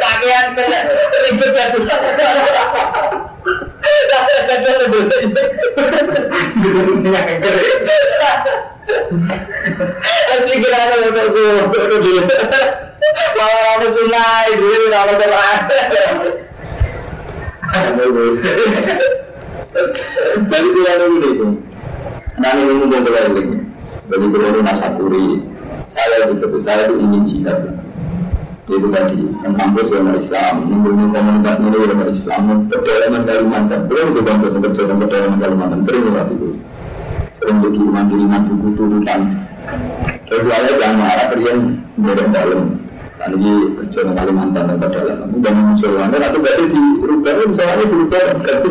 Pakaian 0.00 0.46
ribet 0.52 1.50
ya 1.56 1.64
tuh. 1.72 1.88
Asli 10.30 10.54
kira 10.60 10.80
motor 10.94 11.26
gue. 11.32 12.22
Malah 13.38 13.90
sunai, 13.90 14.48
dulu 14.60 14.86
lama 14.92 15.14
telah. 15.16 15.56
Jadi 20.50 20.68
ini 20.68 21.30
tuh. 21.38 21.52
Nanti 22.40 22.60
ini 22.64 22.84
balik 22.88 23.46
Jadi 24.10 24.26
kalau 24.34 24.60
nasakuri, 24.66 25.26
saya 25.94 26.34
itu 26.34 26.58
saya 26.66 26.90
itu 26.90 26.98
ingin 26.98 27.22
cinta 27.30 27.52
itu 28.70 28.86
tadi 28.94 29.18
yang 29.42 29.54
kampus 29.58 29.90
yang 29.90 30.14
Islam, 30.14 30.54
komunitas 30.70 31.58
ini 31.58 31.78
yang 31.90 32.06
Islam, 32.06 32.42
pedalaman 32.70 33.66
belum 33.90 34.06
itu 34.14 34.20
kampus 34.22 34.54
yang 34.54 34.98
pedalaman 35.02 35.82
sering 35.90 36.06
itu, 36.06 36.48
sering 37.40 37.58
jadi 37.64 37.78
iman 37.88 38.04
di 38.04 38.14
iman 38.20 38.40
buku 38.52 38.68
turutan. 38.76 39.20
Terus 40.28 40.44
saya 40.46 40.72
jangan 40.76 40.96
marah 41.00 41.26
kalian 41.32 41.58
beda 41.98 42.24
dalam, 42.30 42.62
Nah, 43.20 43.28
ini 43.36 43.52
berjuang 43.76 44.16
Kalimantan 44.16 44.64
dan 44.64 44.76
Padahal. 44.80 45.28
Dan 45.44 45.54
musuhannya, 45.76 46.16
atau 46.24 46.40
berarti 46.40 46.64
di 46.72 46.82
rubah, 47.04 47.32
misalnya 47.44 47.84
di 47.84 47.96
rubah, 48.00 48.20
ganti 48.40 48.68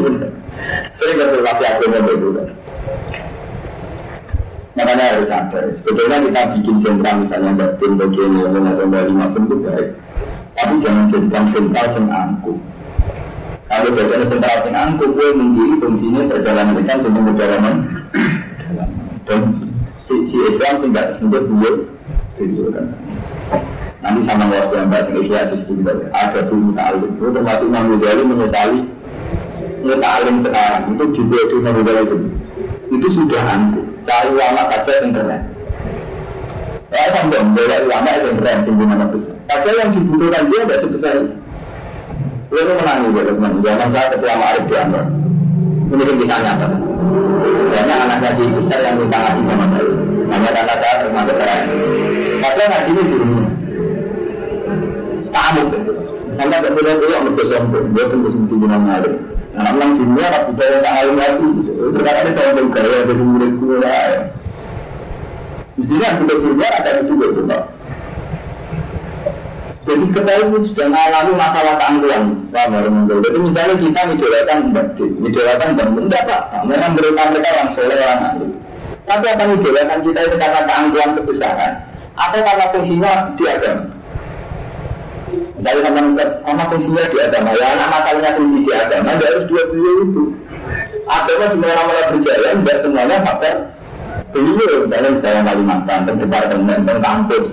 Sering 0.98 1.18
konsultasi 1.22 1.86
itu 1.86 2.30
kan. 2.34 2.48
Makanya 4.74 5.06
harus 5.12 5.28
sadar. 5.30 5.64
Sebetulnya 5.76 6.18
kita 6.24 6.42
bikin 6.56 6.76
sentra 6.82 7.12
misalnya 7.20 7.52
batin 7.52 7.92
bagian 8.00 8.32
yang 8.42 8.64
atau 8.64 8.88
dari 8.88 9.14
macam 9.14 9.42
itu 9.44 9.56
baik. 9.60 9.90
Tapi 10.56 10.74
jangan 10.82 11.04
jadikan 11.12 11.44
sentral 11.52 11.88
yang 11.94 12.08
angkuh. 12.10 12.58
Kalau 13.70 13.90
bagian 13.94 14.24
sentral 14.34 14.58
yang 14.66 14.78
angkuh, 14.78 15.10
gue 15.14 15.28
menjadi 15.36 15.76
fungsinya 15.84 16.22
perjalanan 16.32 16.74
dengan 16.74 16.98
untuk 17.06 17.24
perjalanan. 17.28 17.76
Dan 19.26 19.42
si, 20.06 20.14
si 20.30 20.38
Islam 20.50 20.74
tidak 20.90 21.18
sendiri 21.18 21.46
beliau 21.46 21.74
itu 22.40 22.72
kan. 22.72 22.86
Nanti 24.00 24.20
sama 24.24 24.48
waktu 24.48 24.76
yang 24.80 24.90
batin 24.90 25.16
Isya 25.28 25.52
sistem 25.52 25.84
ada 26.16 26.40
dulu 26.48 26.72
ta'alim. 26.72 27.12
Itu 27.20 27.30
termasuk 27.36 27.68
Imam 27.68 28.00
Ghazali 28.00 28.24
menyesali 28.24 28.80
Muta'alim 29.84 30.36
sekarang. 30.48 30.84
Itu 30.96 31.04
juga 31.18 31.38
itu 31.44 31.56
Nabi 31.60 31.82
itu. 31.84 32.18
Itu 32.90 33.08
sudah 33.12 33.44
angkuh 33.44 33.86
cari 34.08 34.30
ulama 34.34 34.62
saja 34.72 34.94
yang 35.04 35.12
keren. 35.14 35.42
Ya 36.90 37.06
sampai 37.14 37.44
bela 37.54 37.78
ulama 37.86 38.10
yang 38.18 38.38
keren 38.40 38.58
tinggi 38.66 38.86
mana 38.88 39.06
besar. 39.12 39.36
Saja 39.52 39.72
yang 39.84 39.90
dibutuhkan 39.94 40.44
dia 40.48 40.60
tidak 40.64 40.80
sebesar 40.88 41.14
itu. 41.22 41.36
Lalu 42.50 42.72
menangi 42.82 43.10
ya 43.14 43.22
teman 43.30 43.52
jangan 43.62 43.90
saya 43.94 44.08
ketua 44.10 44.34
Ma'arif 44.42 44.66
di 44.66 44.74
Amr 44.74 45.06
mungkin 45.90 46.18
bisa 46.22 46.38
nyata 46.38 46.68
karena 47.80 47.96
anaknya 48.04 48.30
di 48.36 48.44
besar 48.60 48.80
yang 48.84 48.96
minta 49.00 49.18
ngasih 49.24 49.44
sama 49.48 49.66
saya 49.72 49.88
hanya 50.36 50.50
kata 50.52 50.74
saya 50.84 50.96
termasuk 51.00 51.36
keren 51.40 51.64
padahal 52.44 52.68
ngaji 52.68 52.92
ini 52.92 53.04
tamu 55.32 55.64
sampai 56.36 56.60
ke 56.60 56.70
pulau-pulau 56.76 57.20
mereka 57.24 57.44
sombong 57.48 57.86
dia 57.96 58.04
pun 58.12 58.18
bisa 58.28 58.40
guna 58.52 58.78
Ma'arif 58.84 59.16
Nah, 59.50 59.76
orang 59.76 59.98
dunia 59.98 60.30
tak 60.30 60.94
alim 61.04 61.20
lagi. 61.20 61.50
Terkadang 61.68 62.22
ada 62.22 62.32
saya 62.38 62.52
bergaya 62.54 63.00
dari 63.02 63.24
murid 63.28 63.54
gue 63.60 63.78
lah. 63.82 64.12
Mestinya 65.76 66.10
kita 66.16 66.34
dunia 66.38 66.68
ada 66.70 66.90
itu 67.02 67.14
pak. 67.50 67.62
Jadi 69.90 70.06
ketahui 70.14 70.46
itu 70.54 70.58
sudah 70.70 70.88
mengalami 70.94 71.32
masalah 71.34 71.74
keangkuhan. 71.82 72.24
Paham 72.54 72.74
ya, 72.78 72.90
Jadi 73.26 73.38
misalnya 73.42 73.76
kita 73.82 74.02
idolakan 74.14 74.60
batin, 74.70 75.12
idolakan 75.26 75.70
bangun, 75.74 76.04
enggak 76.06 76.24
pak. 76.30 76.42
Memang 76.70 76.92
mereka 76.94 77.22
mereka 77.34 77.50
orang 77.58 77.70
soleh 77.74 77.98
orang 77.98 78.22
alim. 78.22 78.52
Tapi 79.10 79.26
akan 79.26 79.48
idolakan 79.58 80.00
kita 80.06 80.20
itu 80.30 80.36
karena 80.38 80.62
keangkuhan 80.70 81.10
kebesaran. 81.18 81.74
Atau 82.14 82.40
karena 82.46 82.66
fungsinya 82.70 83.14
di 83.34 83.44
agama. 83.50 83.84
Dari 85.60 85.80
sama 85.82 86.00
sama 86.46 86.64
fungsinya 86.70 87.04
di 87.10 87.18
agama, 87.18 87.50
ya 87.58 87.66
anak 87.74 87.88
masalahnya 87.90 88.32
fungsi 88.38 88.60
di 88.62 88.72
agama, 88.72 89.10
tidak 89.18 89.30
harus 89.34 89.44
dua 89.50 89.64
beliau 89.74 89.96
itu. 90.06 90.24
Agama 91.10 91.46
semuanya 91.50 91.84
malah 91.90 92.06
berjalan, 92.14 92.56
tidak 92.62 92.78
semuanya 92.86 93.16
faktor 93.26 93.56
beliau. 94.38 94.78
Dalam 94.86 95.14
dalam 95.26 95.44
Kalimantan, 95.50 96.00
dan 96.06 96.16
departemen, 96.22 96.80
dan 96.86 96.98
kampus. 97.02 97.46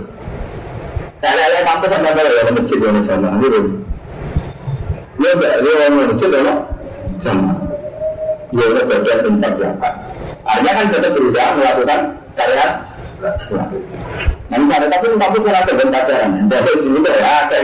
Ada 1.26 1.58
kampus 1.66 1.88
sama 1.90 2.10
kalau 2.14 2.30
ya 2.30 2.42
masjid 2.54 2.78
yang 2.78 3.02
sama, 3.02 3.28
gitu. 3.42 3.60
Ya 5.16 5.30
enggak, 5.34 5.54
dia 5.64 5.72
orang 5.74 5.94
masjid 6.06 6.30
ya 6.30 6.54
sama. 7.24 7.52
Ya 8.54 8.64
udah 8.70 8.84
bagian 8.86 9.18
tentang 9.26 9.52
siapa. 9.58 9.88
Artinya 10.46 10.72
kan 10.78 10.86
tetap 10.94 11.10
berusaha 11.18 11.48
melakukan 11.58 12.00
syariat 12.38 12.72
Nah 14.46 14.56
misalnya 14.62 14.86
tapi 14.92 15.06
kampus 15.18 15.42
kan 15.42 15.56
ada 15.58 15.72
ben 15.74 15.88
pacaran. 15.90 16.30
Sini 16.46 16.98
tuh 17.02 17.14
ya 17.16 17.30
ada. 17.42 17.56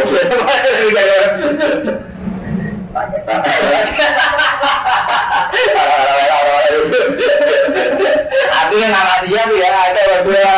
Artinya 8.52 8.88
nama 8.90 9.14
dia 9.22 9.42
ya 9.46 9.70
ada 9.70 10.00
berdua. 10.08 10.56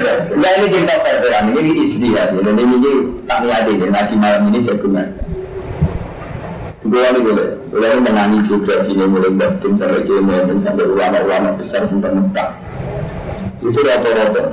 Nah 0.00 0.50
ini 0.56 0.66
cinta 0.72 0.96
perberan, 1.04 1.52
ini 1.52 1.70
ijtihad, 1.76 2.32
ini 2.32 2.62
ini 2.64 2.92
tak 3.28 3.44
niat 3.44 3.68
ini, 3.68 3.84
ngaji 3.84 4.14
malam 4.16 4.48
ini 4.48 4.64
jagungan. 4.64 5.08
Dua 6.80 7.12
ini 7.12 7.20
boleh, 7.20 7.48
boleh 7.68 7.90
menangi 8.00 8.38
biografi 8.48 8.96
ini 8.96 9.04
mulai 9.04 9.36
batin 9.36 9.76
sampai 9.76 10.00
kiai 10.08 10.56
sampai 10.64 10.84
ulama-ulama 10.88 11.48
besar 11.60 11.84
sampai 11.86 12.16
Mekah 12.16 12.50
itu 13.60 13.80
rata-rata. 13.84 14.44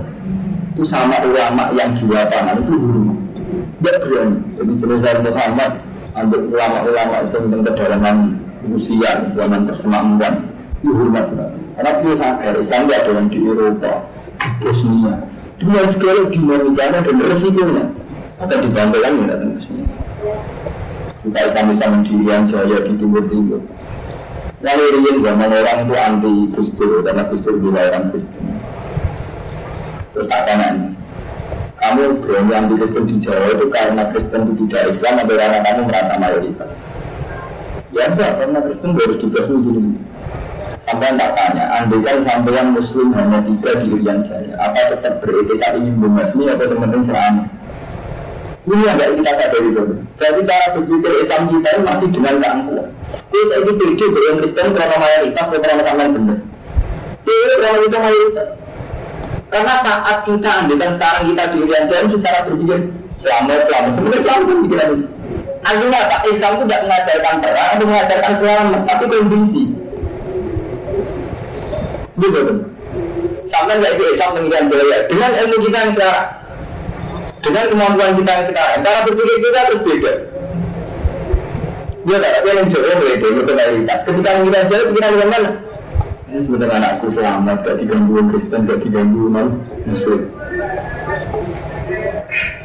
Itu 0.75 0.83
sama 0.91 1.17
ulama 1.23 1.71
yang 1.73 1.95
jiwa 1.97 2.27
tangan 2.27 2.61
itu 2.61 2.73
dulu 2.75 3.01
tidak 3.79 3.95
berani. 4.03 4.37
Jadi 4.59 4.73
jenis 4.83 5.05
Muhammad 5.23 5.71
untuk 6.17 6.41
ulama-ulama 6.51 7.15
itu 7.23 7.37
tentang 7.39 7.63
kedalaman 7.63 8.17
usia 8.67 9.11
zaman 9.37 9.61
persemakmuran 9.69 10.35
itu 10.81 10.89
hormat 10.93 11.25
karena 11.77 11.91
dia 12.01 12.13
sampai 12.17 12.53
Islam 12.57 12.83
ada 12.89 13.11
yang 13.13 13.27
di 13.29 13.39
Eropa 13.41 13.93
Bosnia 14.61 15.13
dunia 15.57 15.83
sekali 15.89 16.21
dinamikanya 16.33 16.99
dan 17.01 17.17
resikonya 17.21 17.85
akan 18.37 18.57
dibantu 18.61 18.97
lagi 19.01 19.21
datang 19.25 19.51
ke 19.57 19.59
sini 19.65 19.83
kita 21.27 21.39
Islam 21.49 21.93
di 22.05 22.15
yang 22.29 22.43
jaya 22.47 22.77
di 22.85 22.93
timur 22.97 23.23
timur 23.27 23.61
yang 24.57 24.79
ini 24.81 25.21
zaman 25.21 25.53
orang 25.53 25.79
itu 25.85 25.95
anti 25.97 26.33
Gustur 26.53 26.91
karena 27.05 27.23
Gustur 27.29 27.55
orang 27.61 28.05
Gustur 28.13 28.45
Terus 30.17 30.33
tak 30.33 30.49
kamu 31.77 32.19
berani 32.25 32.51
ambil 32.57 32.75
Kristen 32.81 33.03
di 33.05 33.15
Jawa 33.21 33.47
itu 33.53 33.65
karena 33.69 34.03
Kristen 34.11 34.41
itu 34.49 34.63
tidak 34.67 34.97
Islam 34.97 35.13
atau 35.21 35.35
karena 35.37 35.57
kamu 35.61 35.81
merasa 35.85 36.13
mayoritas? 36.17 36.69
Ya 37.95 38.03
enggak, 38.11 38.31
karena 38.41 38.59
Kristen 38.65 38.89
harus 38.97 39.17
juga 39.21 39.39
begini. 39.45 39.91
Sampai 40.87 41.19
tak 41.19 41.35
tanya, 41.35 41.67
andai 41.67 41.99
kan 41.99 42.23
sampai 42.23 42.55
yang 42.55 42.71
Muslim 42.71 43.11
hanya 43.11 43.43
tiga 43.43 43.71
di 43.83 43.91
Irian 43.91 44.23
Jaya, 44.23 44.55
apa 44.55 44.95
tetap 44.95 45.19
beretika 45.19 45.75
ingin 45.75 45.99
membasmi 45.99 46.47
atau 46.47 46.63
sementing 46.63 47.03
serana? 47.11 47.43
Ini 48.63 48.83
yang 48.87 48.95
tidak 48.95 49.11
kita 49.19 49.31
sadari 49.35 49.67
itu. 49.67 49.83
Jadi 50.15 50.39
cara 50.47 50.65
berpikir 50.79 51.11
Islam 51.27 51.41
kita 51.51 51.69
itu 51.75 51.81
masih 51.83 52.07
dengan 52.07 52.35
keangkuhan. 52.39 52.87
Terus 53.27 53.49
ini 53.51 53.71
beda 53.75 54.05
dengan 54.15 54.35
Kristen 54.39 54.67
karena 54.79 54.95
mayoritas 54.95 55.45
karena 55.51 55.83
sama 55.83 56.03
benar. 56.07 56.37
Ini 57.27 57.53
karena 57.59 57.79
itu 57.83 57.97
mayoritas. 57.99 58.47
Karena 59.47 59.73
saat 59.83 60.17
kita 60.23 60.49
ambilkan 60.63 60.91
sekarang 60.95 61.23
kita 61.27 61.43
di 61.51 61.57
Irian 61.67 61.83
Jaya 61.91 62.03
secara 62.07 62.39
berpikir 62.47 62.79
selamat 63.27 63.59
selamat 63.67 63.91
sebenarnya 63.91 64.21
selamat 64.23 64.55
pikiran 64.63 64.87
ini. 64.95 65.05
Artinya 65.67 65.99
apa? 65.99 66.17
Islam 66.31 66.51
itu 66.55 66.63
tidak 66.63 66.81
mengajarkan 66.87 67.35
perang 67.43 67.69
atau 67.75 67.85
mengajarkan 67.91 68.33
selamat, 68.39 68.81
tapi 68.87 69.03
kondisi. 69.11 69.63
Kan? 72.17 72.57
Sampai 73.53 73.77
itu 73.77 74.03
Islam 74.17 74.29
mengiran 74.33 74.65
jaya 74.73 74.97
dengan 75.05 75.31
ilmu 75.37 75.57
kita 75.69 75.77
yang 75.77 75.91
sekarang, 75.93 76.27
dengan 77.45 77.65
kemampuan 77.69 78.11
kita 78.17 78.31
yang 78.33 78.45
sekarang, 78.49 78.77
cara 78.81 78.99
berpikir 79.05 79.37
kita 79.37 79.59
harus 79.61 79.79
beda. 79.85 80.13
Dia 82.07 82.17
tak 82.23 82.31
ada 82.39 82.49
yang 82.57 82.67
jauh 82.73 82.95
beda, 82.97 83.27
itu 83.27 83.51
realitas. 83.53 83.99
Ketika 84.03 84.29
mengiran 84.41 84.65
jaya, 84.71 84.83
pikiran 84.89 85.13
mana? 85.29 85.51
Ini 86.27 86.39
sebenarnya 86.43 86.75
anakku 86.83 87.07
selamat, 87.15 87.57
gak 87.63 87.75
diganggu 87.79 88.19
Kristen, 88.33 88.59
gak 88.67 88.79
diganggu 88.83 89.23
non 89.31 89.47
Muslim. 89.87 90.21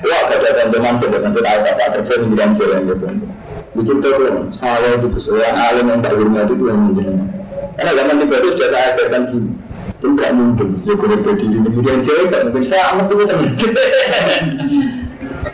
Wah, 0.02 0.22
kata 0.26 0.48
teman-teman 0.50 0.94
tentu 0.98 1.40
tahu 1.40 1.58
apa 1.62 1.84
kerja 1.94 2.14
di 2.18 2.26
bidang 2.34 2.52
jalan 2.58 2.80
gitu. 2.90 3.06
Bikin 3.72 3.96
tuh, 4.02 4.50
saya 4.58 4.98
itu 4.98 5.08
seorang 5.22 5.56
alim 5.56 5.86
yang 5.94 6.00
tak 6.02 6.12
hormat 6.18 6.50
itu 6.50 6.64
yang 6.66 6.80
menjadi. 6.90 7.41
Karena 7.78 7.92
zaman 7.96 8.22
itu 8.22 8.34
itu 8.34 8.48
sudah 8.56 8.68
saya 8.70 8.86
ajarkan 8.94 9.22
gini. 9.30 9.50
Itu 10.02 10.06
gak 10.18 10.34
mungkin, 10.34 10.68
ya 10.82 10.94
jadi 10.98 11.46
di 11.46 11.70
bidang 11.78 12.00
jalan 12.02 12.24
gak 12.26 12.42
mungkin. 12.50 12.62
Saya 12.66 12.84
amat 12.90 13.06
itu 13.06 13.24
teman. 13.30 13.50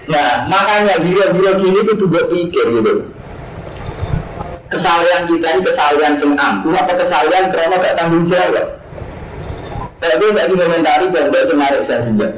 Nah, 0.09 0.49
makanya 0.49 0.95
biro-biro 1.05 1.53
gini 1.61 1.79
itu 1.85 1.93
juga 2.01 2.21
pikir 2.33 2.67
gitu. 2.81 2.93
Kesalahan 4.69 5.23
kita 5.29 5.47
ini 5.53 5.61
kesalahan 5.65 6.13
yang 6.21 6.33
ampuh 6.37 6.73
apa 6.77 6.93
kesalahan 6.97 7.45
karena 7.53 7.77
gak 7.77 7.97
tanggung 7.97 8.25
jawab? 8.29 8.67
Tapi 9.99 10.25
tidak 10.33 10.47
dikomentari 10.49 11.07
dan 11.13 11.25
tidak 11.29 11.45
senarik 11.53 11.83
saya 11.85 12.01
juga. 12.09 12.29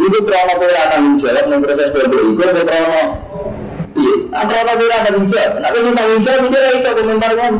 Itu 0.00 0.18
karena 0.24 0.54
kita 0.56 0.84
tanggung 0.88 1.16
jawab 1.20 1.44
memproses 1.52 1.88
bodoh 1.92 2.22
itu 2.32 2.42
atau 2.44 2.64
karena 2.64 3.00
iya 4.00 4.14
karena 4.48 4.72
kita 4.80 4.96
tanggung 5.04 5.28
jawab. 5.28 5.52
Tapi 5.60 5.76
kita 5.84 5.92
tanggung 5.96 6.22
jawab 6.24 6.40
itu 6.48 6.58
bisa 6.80 6.90
komentar 6.96 7.32
kan 7.36 7.54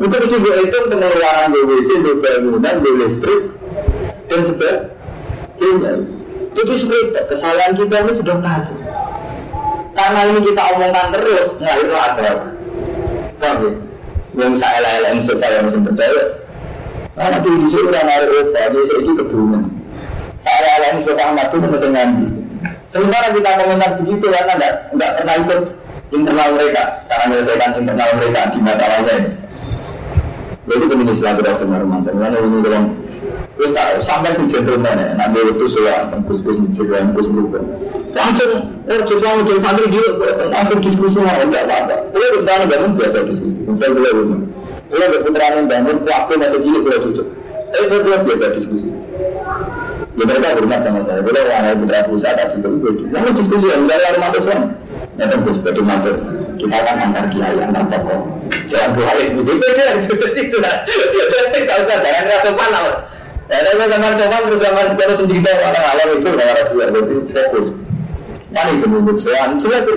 itu 0.00 0.16
juga 0.32 0.52
itu 0.64 0.76
pengeluaran 0.88 1.46
BWC, 1.52 1.90
bangunan, 2.24 2.76
listrik 2.80 3.42
dan 4.30 4.40
sebagainya 4.48 5.92
itu 6.52 6.72
sebenarnya 6.84 7.22
kesalahan 7.28 7.72
kita 7.76 7.96
ini 8.00 8.12
sudah 8.20 8.36
tajam 8.40 8.78
karena 9.92 10.20
ini 10.32 10.40
kita 10.48 10.62
omongkan 10.72 11.06
terus 11.12 11.48
nggak 11.60 11.76
itu 11.84 11.94
ada 11.96 12.32
Paham 13.42 13.58
ya? 13.58 13.70
Yang 14.38 14.52
saya 14.62 14.78
lain 14.80 15.18
supaya 15.26 15.56
masih 15.66 15.82
percaya. 15.82 16.24
Karena 17.12 17.36
di 17.42 17.50
sini 17.50 17.80
orang 17.84 18.08
ada 18.08 18.26
opa, 18.40 18.60
jadi 18.72 18.94
itu 19.02 19.10
keturunan. 19.18 19.62
Saya 20.40 20.74
lain 20.80 20.96
suka 21.04 21.22
amat 21.34 21.46
itu 21.52 21.66
masih 21.68 21.90
ngambil. 21.92 22.28
Sementara 22.94 23.26
kita 23.34 23.50
komentar 23.60 23.90
begitu 24.00 24.26
karena 24.30 24.52
enggak, 24.56 24.74
enggak 24.94 25.10
pernah 25.18 25.34
ikut 25.42 25.60
internal 26.12 26.48
mereka, 26.56 26.82
karena 27.10 27.24
menyelesaikan 27.28 27.70
internal 27.82 28.10
mereka 28.16 28.40
di 28.52 28.58
masalahnya 28.62 29.12
ini. 29.12 29.30
Jadi 30.62 30.84
kemudian 30.86 31.16
silaturahmi 31.18 31.74
Romantan, 31.74 32.14
karena 32.22 32.38
ini 32.38 32.58
dalam 32.62 32.84
tahu 33.58 33.94
sampai 34.06 34.30
si 34.38 34.42
gentleman 34.46 34.94
ya, 34.94 35.10
nanti 35.18 35.38
itu 35.42 35.64
soal 35.74 36.06
tembus 36.14 36.38
gus 36.46 36.54
mencegah 36.54 37.02
gus 37.18 37.26
lupa. 37.26 37.58
Langsung, 38.14 38.52
oh 38.86 39.00
coba 39.10 39.28
muncul 39.42 39.58
santri 39.58 39.86
dia 39.90 40.06
langsung 40.54 40.78
diskusi 40.78 41.18
mau 41.18 41.34
enggak 41.34 41.66
apa-apa. 41.66 41.96
Dia 42.14 42.26
bertahan 42.38 42.62
bangun 42.70 42.90
biasa 42.94 43.18
diskusi, 43.26 43.60
misal 43.66 43.90
beliau 43.90 44.14
bangun. 44.22 44.40
Dia 44.92 45.06
berputaraan 45.10 45.64
bangun, 45.66 45.96
waktu 46.06 46.32
masih 46.38 46.60
cilik 46.62 46.80
beliau 46.86 47.00
tutup. 47.10 47.26
Eh, 47.72 47.84
saya 47.88 48.18
biasa 48.22 48.46
diskusi. 48.54 48.88
Ya 50.12 50.22
mereka 50.28 50.48
hormat 50.60 50.80
sama 50.84 51.00
saya. 51.08 51.20
Orang 51.24 51.64
itu 52.52 52.68
begitu. 52.68 53.02
Lalu 53.08 53.28
diskusi 53.40 53.66
yang 53.72 53.88
dari 53.88 54.04
rumah. 54.12 54.81
Ya 55.18 55.24
tembus 55.26 55.58
batu 55.66 55.82
mantul. 55.82 56.16
Kita 56.56 56.78
kan 56.86 56.96
antar 57.10 57.24
kiai 57.34 57.58
antar 57.58 57.84
tokoh. 57.90 58.20
Jangan 58.70 58.90
kiai 58.94 59.24
begitu 59.34 59.64
aja. 59.74 59.86
Sudah, 60.06 60.74
sudah 60.86 61.62
tahu 61.66 61.82
kan? 61.90 61.98
Jangan 62.06 62.24
rasa 62.30 62.50
panal. 62.54 62.86
Ya, 63.50 63.58
tapi 63.68 63.84
zaman 63.84 64.12
zaman 64.16 64.40
terus 64.48 64.60
zaman 64.64 64.86
terus 64.96 65.16
sendiri 65.18 65.52
orang 65.60 65.84
alam 65.84 66.08
itu 66.16 66.28
orang 66.30 66.48
Arab 66.56 66.66
juga 66.72 66.86
fokus. 67.34 67.66
Mana 68.54 68.70
itu 68.72 68.86
menurut 68.88 69.18
saya? 69.20 69.42
Jelas 69.60 69.82
itu. 69.84 69.94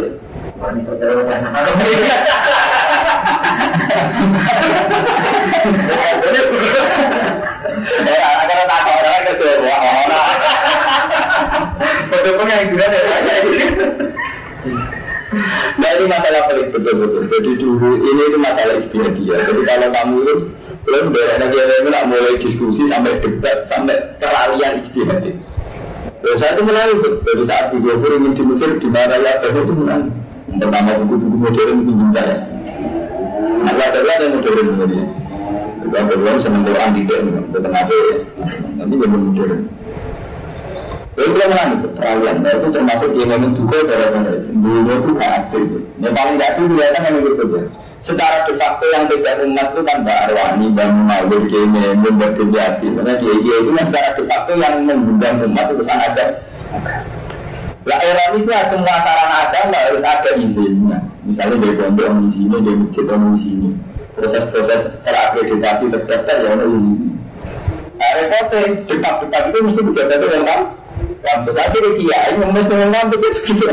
Ya, 8.05 8.27
akan 8.43 8.59
tak 8.65 8.81
orang 8.89 9.23
kerja 9.29 9.51
orang. 9.61 10.11
Betul-betul 12.09 12.47
yang 12.49 12.67
juga 12.73 12.85
ada. 12.89 14.04
Nah 15.75 15.89
ini 15.99 16.05
masalah 16.07 16.41
paling 16.47 16.69
betul-betul. 16.71 17.23
Jadi 17.27 17.51
dulu 17.59 17.89
ini 17.99 18.21
itu 18.31 18.37
masalah 18.39 18.75
istiadia. 18.79 19.35
Jadi 19.43 19.61
kalau 19.67 19.87
kamu 19.91 20.17
belum 20.85 21.05
dari 21.11 21.35
lagi 21.41 21.57
yang 21.57 21.87
nak 21.89 22.03
mulai 22.07 22.37
diskusi 22.37 22.83
sampai 22.87 23.17
debat 23.19 23.57
sampai 23.67 23.97
keralian 24.21 24.85
ijtihad. 24.85 25.23
Terus 26.21 26.37
saya 26.41 26.57
itu 26.57 26.63
menangis 26.65 26.99
dari 27.03 27.43
saat 27.45 27.65
di 27.73 27.77
Johor 27.81 28.11
ingin 28.17 28.33
di 28.33 28.43
Mesir 28.45 28.71
di 28.79 28.87
mana 28.89 29.15
ya 29.19 29.33
itu 29.43 29.73
menangis. 29.73 30.13
Pertama 30.55 30.91
buku-buku 31.03 31.37
modern 31.41 31.77
pinjam 31.83 32.09
saya. 32.15 32.37
Allah 33.65 33.87
Taala 33.91 34.13
yang 34.23 34.31
modern 34.39 34.67
ini. 34.87 34.99
Juga 35.85 35.99
belum 36.01 36.37
senang 36.41 36.63
Quran 36.65 36.89
tidak, 36.97 37.19
bukan 37.53 37.73
apa 37.75 37.93
ya. 37.93 38.15
Nanti 38.79 38.93
jadi 38.97 39.17
modern. 39.19 39.61
Lalu 41.15 41.31
dia 41.31 41.45
menangis 41.47 41.79
peralihan, 41.95 42.35
nah 42.43 42.51
itu 42.51 42.67
termasuk 42.75 43.09
yang 43.15 43.31
ingin 43.39 43.51
juga 43.55 43.77
dari 43.87 44.07
mana 44.11 44.31
Dulu 44.51 44.91
itu 44.99 45.11
kan 45.15 45.29
aktif. 45.39 45.63
Yang 45.95 46.13
paling 46.13 46.35
tidak 46.35 46.51
itu 46.51 46.63
dia 46.75 46.87
kan 46.91 47.01
yang 47.07 47.15
ikut 47.23 47.37
secara 48.05 48.37
de 48.45 48.53
facto 48.61 48.85
yang 48.93 49.03
tidak 49.09 49.35
umat 49.41 49.67
itu 49.73 49.81
kan 49.81 49.97
Mbak 50.05 50.17
Arwani, 50.29 50.65
Mbak 50.69 50.87
Munawir, 50.93 51.43
Kene, 51.49 51.85
Mbak 51.97 52.31
Kejati. 52.37 52.87
Karena 52.93 53.13
dia, 53.17 53.33
itu 53.41 53.71
kan 53.73 53.85
secara 53.89 54.09
de 54.13 54.23
facto 54.29 54.51
yang 54.53 54.73
mengundang 54.85 55.35
umat 55.49 55.65
itu 55.73 55.83
sangat 55.89 56.09
ada. 56.13 56.25
Lah 57.85 57.99
ironisnya 58.01 58.59
semua 58.73 58.97
sarana 59.05 59.35
agama 59.45 59.77
harus 59.77 60.01
ada 60.01 60.29
izinnya. 60.37 60.97
Misalnya 61.21 61.55
dari 61.61 61.75
pondok 61.77 62.09
di 62.17 62.29
sini, 62.33 62.55
dari 62.61 62.77
masjid 62.81 63.05
di 63.05 63.39
sini. 63.41 63.69
Proses-proses 64.15 64.81
terakreditasi 65.03 65.83
terdaftar 65.91 66.35
ya 66.39 66.49
ada 66.55 66.65
ini. 66.65 66.93
Nah, 67.95 68.11
repotnya 68.19 68.61
depak-depak 68.87 69.41
itu 69.51 69.57
mesti 69.65 69.81
bisa 69.91 70.01
ada 70.07 70.27
yang 71.25 71.41
kan? 71.41 71.49
Kampus 71.49 71.57
akhirnya 71.57 71.91
kiai, 71.97 72.31
mesti 72.37 72.73
memang 72.77 73.05
begitu. 73.09 73.65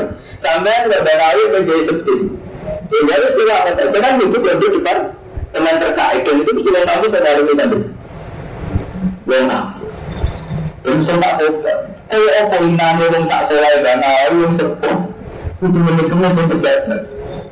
Sampai 0.42 0.74
ada 0.74 0.98
dari 1.04 1.42
menjadi 1.52 1.82
seperti 1.86 2.42
sehingga 2.92 3.14
itu 3.16 3.28
tidak 3.40 3.58
ada. 3.64 3.82
Jangan 3.88 4.12
itu 4.20 4.36
berarti 4.36 4.66
depan 4.68 4.96
teman 5.52 5.74
terkait 5.80 6.20
dan 6.24 6.36
itu 6.44 6.50
tahu 6.60 7.04
saya 7.08 7.28
hari 7.28 7.42
ini 7.44 7.54
tadi. 7.56 7.78
Lena. 9.28 9.58
Dan 10.82 10.96
sempat 11.06 11.34
obat. 11.40 11.78
Eh, 12.12 12.28
apa 12.44 12.56
inane 12.60 13.04
wong 13.08 13.24
sak 13.24 13.42
soleh 13.48 13.74
dan 13.80 14.04
wong 14.36 14.52
sepuh. 14.60 14.96
Itu 15.62 15.78
menikmati 15.78 16.10
semua 16.10 16.48
pejabat. 16.50 17.00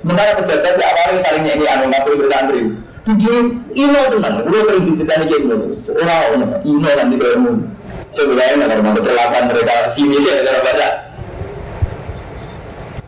Sementara 0.02 0.30
pejabat 0.36 0.72
di 0.76 0.84
awalnya 0.84 1.20
saling 1.24 1.44
ini 1.46 1.64
anu 1.64 1.84
ngatur 1.88 2.14
ke 2.20 2.26
santri. 2.28 2.60
Jadi 3.00 3.32
ino 3.80 4.00
tenan, 4.12 4.44
udah 4.44 4.60
sering 4.68 4.84
diceritani 4.92 5.24
kayak 5.24 5.40
gitu. 5.40 5.56
Orang 5.96 6.42
ino 6.68 6.88
kamu. 7.16 7.52
Sebenarnya 8.10 8.66
nggak 8.66 8.70
ada 8.74 9.40
mereka 9.46 9.74
sini 9.94 10.16
sih 10.18 10.32
ada 10.34 10.60
baca. 10.66 10.88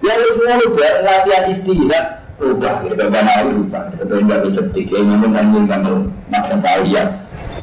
Yang 0.03 0.21
semua 0.35 0.55
udah 0.67 0.93
latihan 1.07 1.45
istirahat, 1.51 2.07
rubah, 2.43 2.75
kita 2.83 3.07
banyak 3.07 3.37
rubah, 3.55 3.83
kita 3.95 4.05
tidak 4.19 4.41
bisa 4.51 4.61
tiga, 4.75 4.99
namun 4.99 5.31
anjing 5.39 5.67
kamu 5.71 6.11
makan 6.27 6.59
saya, 6.59 7.03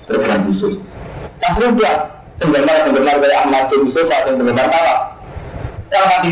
terus 0.08 0.24
kan 0.24 0.40
khusus. 0.48 0.74
Pas 1.44 1.56
rubah, 1.60 1.96
penggemar 2.40 3.16
dari 3.20 3.36
Ahmad 3.36 3.68
bin 3.72 3.92
yang 5.90 6.06
mati. 6.08 6.30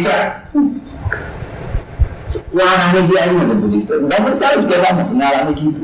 Wah, 2.57 2.89
ini 2.89 3.01
dia 3.05 3.21
ini 3.29 3.53
begitu. 3.61 3.93
Dan 4.09 4.19
mereka 4.25 4.57
juga 4.57 4.75
lama 4.81 5.03
mengalami 5.13 5.51
gitu. 5.53 5.81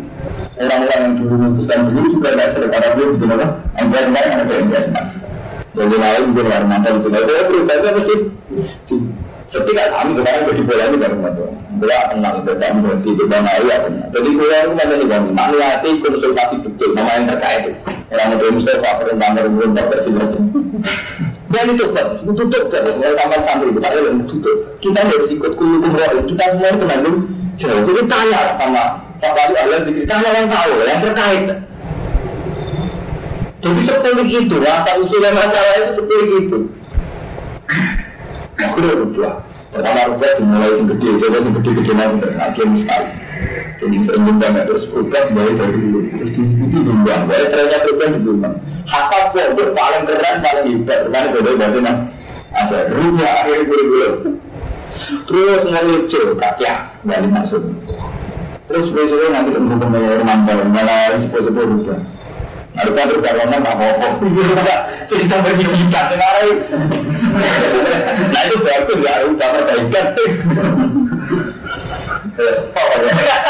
Orang-orang 0.53 0.99
yang 1.01 1.13
dulu 1.17 1.33
memutuskan 1.37 1.79
dulu 1.89 2.07
juga 2.17 2.29
tidak 2.33 2.69
karena 2.69 2.87
dia 2.93 3.05
begitu 3.09 3.25
apa? 3.29 3.47
Enggak 3.77 4.01
enggak 4.09 4.23
ada 4.25 4.55
biasa. 4.65 5.01
Jadi 5.73 5.95
lain 5.97 6.23
juga 6.29 6.41
luar 6.45 6.63
mantan 6.69 6.93
itu. 7.01 7.07
Tapi 7.09 7.31
berubahnya 7.49 7.89
mesti 7.97 8.15
Ketika 9.53 9.83
kami 9.93 10.17
kemarin 10.17 10.49
jadi 10.49 10.61
bola 10.65 10.83
ini 10.89 10.97
baru 10.97 11.15
ngomong, 11.21 11.53
bola 11.77 11.97
berhenti, 12.57 13.09
tidak 13.21 13.39
mau 13.45 13.61
ya 13.61 13.77
Jadi 14.09 14.29
bola 14.33 14.57
itu 14.65 14.73
jadi 14.81 15.05
bang, 15.05 15.23
makniyati 15.29 15.89
konsultasi 16.01 16.55
betul 16.65 16.89
sama 16.97 17.11
yang 17.13 17.29
terkait 17.29 17.61
itu. 17.69 17.73
Orang 17.85 18.27
mau 18.33 18.49
Mustafa, 18.49 18.89
perintah 18.97 19.29
merumur, 19.37 19.69
tak 19.77 20.01
jelas. 20.09 20.29
Dan 21.53 21.69
itu 21.69 21.85
kan, 21.93 22.07
tutup 22.25 22.63
kan, 22.73 22.81
mulai 22.97 23.13
sampai 23.13 23.39
sampai 23.45 23.69
itu, 23.69 23.77
tak 23.77 23.93
yang 23.93 24.25
tutup. 24.25 24.57
Kita 24.81 24.99
harus 25.05 25.29
ikut 25.29 25.51
kulit 25.53 25.79
kumroh, 25.85 26.25
kita 26.25 26.43
semua 26.49 26.73
mengandung 26.81 27.17
jauh. 27.61 27.81
Jadi 27.85 28.01
tanya 28.09 28.41
sama 28.57 28.83
Pak 29.21 29.31
Wali 29.37 29.55
Allah, 29.61 29.79
tanya 30.09 30.29
yang 30.33 30.47
tahu, 30.49 30.73
yang 30.81 30.99
terkait. 31.05 31.43
Jadi 33.63 33.81
seperti 33.85 34.23
itu, 34.33 34.55
asal 34.65 34.95
usulnya 35.05 35.31
masalah 35.31 35.73
itu 35.77 35.91
seperti 36.01 36.35
itu. 36.41 36.57
Aku 38.59 38.77
udah 38.81 38.95
berdua. 39.05 39.31
Pertama 39.73 40.01
rubah 40.09 40.31
dimulai 40.37 40.69
yang 40.73 40.85
gede, 40.89 41.09
coba 41.17 41.37
yang 41.37 41.53
gede-gede 41.57 41.91
nanti 41.97 42.17
terakhir 42.21 42.65
sekali. 42.77 43.07
Jadi 43.83 43.95
nyumbang 44.15 44.55
terus 44.63 44.83
rubah 44.91 45.23
mulai 45.35 45.53
dari 45.59 45.75
dulu. 45.75 45.99
Terus 46.07 46.31
diikuti 46.31 46.77
nyumbang, 46.79 47.21
mulai 47.27 47.45
ternyata 47.51 47.85
rubah 47.91 48.07
nyumbang. 48.15 48.55
Hatta 48.87 49.19
pondok 49.31 49.69
paling 49.75 50.03
keren, 50.07 50.35
paling 50.39 50.65
hebat. 50.71 50.99
Karena 51.11 51.27
beda 51.35 51.51
bahasa 51.59 51.79
mas. 51.83 51.97
Asal 52.53 52.81
rubah 52.95 53.31
akhirnya 53.43 53.67
gula-gula. 53.67 54.09
Terus 55.27 55.61
ngelucu, 55.67 56.21
kakek, 56.39 56.77
balik 57.03 57.31
masuk. 57.33 57.63
Terus 58.71 58.87
besoknya 58.95 59.27
nanti 59.35 59.49
untuk 59.51 59.77
pembayar 59.83 60.19
mantau, 60.23 60.63
malah 60.71 61.19
sepuh-sepuh 61.19 61.65
rubah. 61.67 61.99
Harusnya 62.73 63.03
terus 63.05 63.21
karena 63.21 63.55
nggak 63.59 63.75
apa-apa. 63.75 64.07
Cerita 65.05 65.35
berjijikan 65.45 66.05
sekarang. 66.09 66.57
Nah 68.33 68.41
itu 68.49 68.57
bagus 68.65 68.97
nggak 68.97 69.13
harus 69.13 69.33
utama 72.37 72.89
perbaikan. 72.97 73.41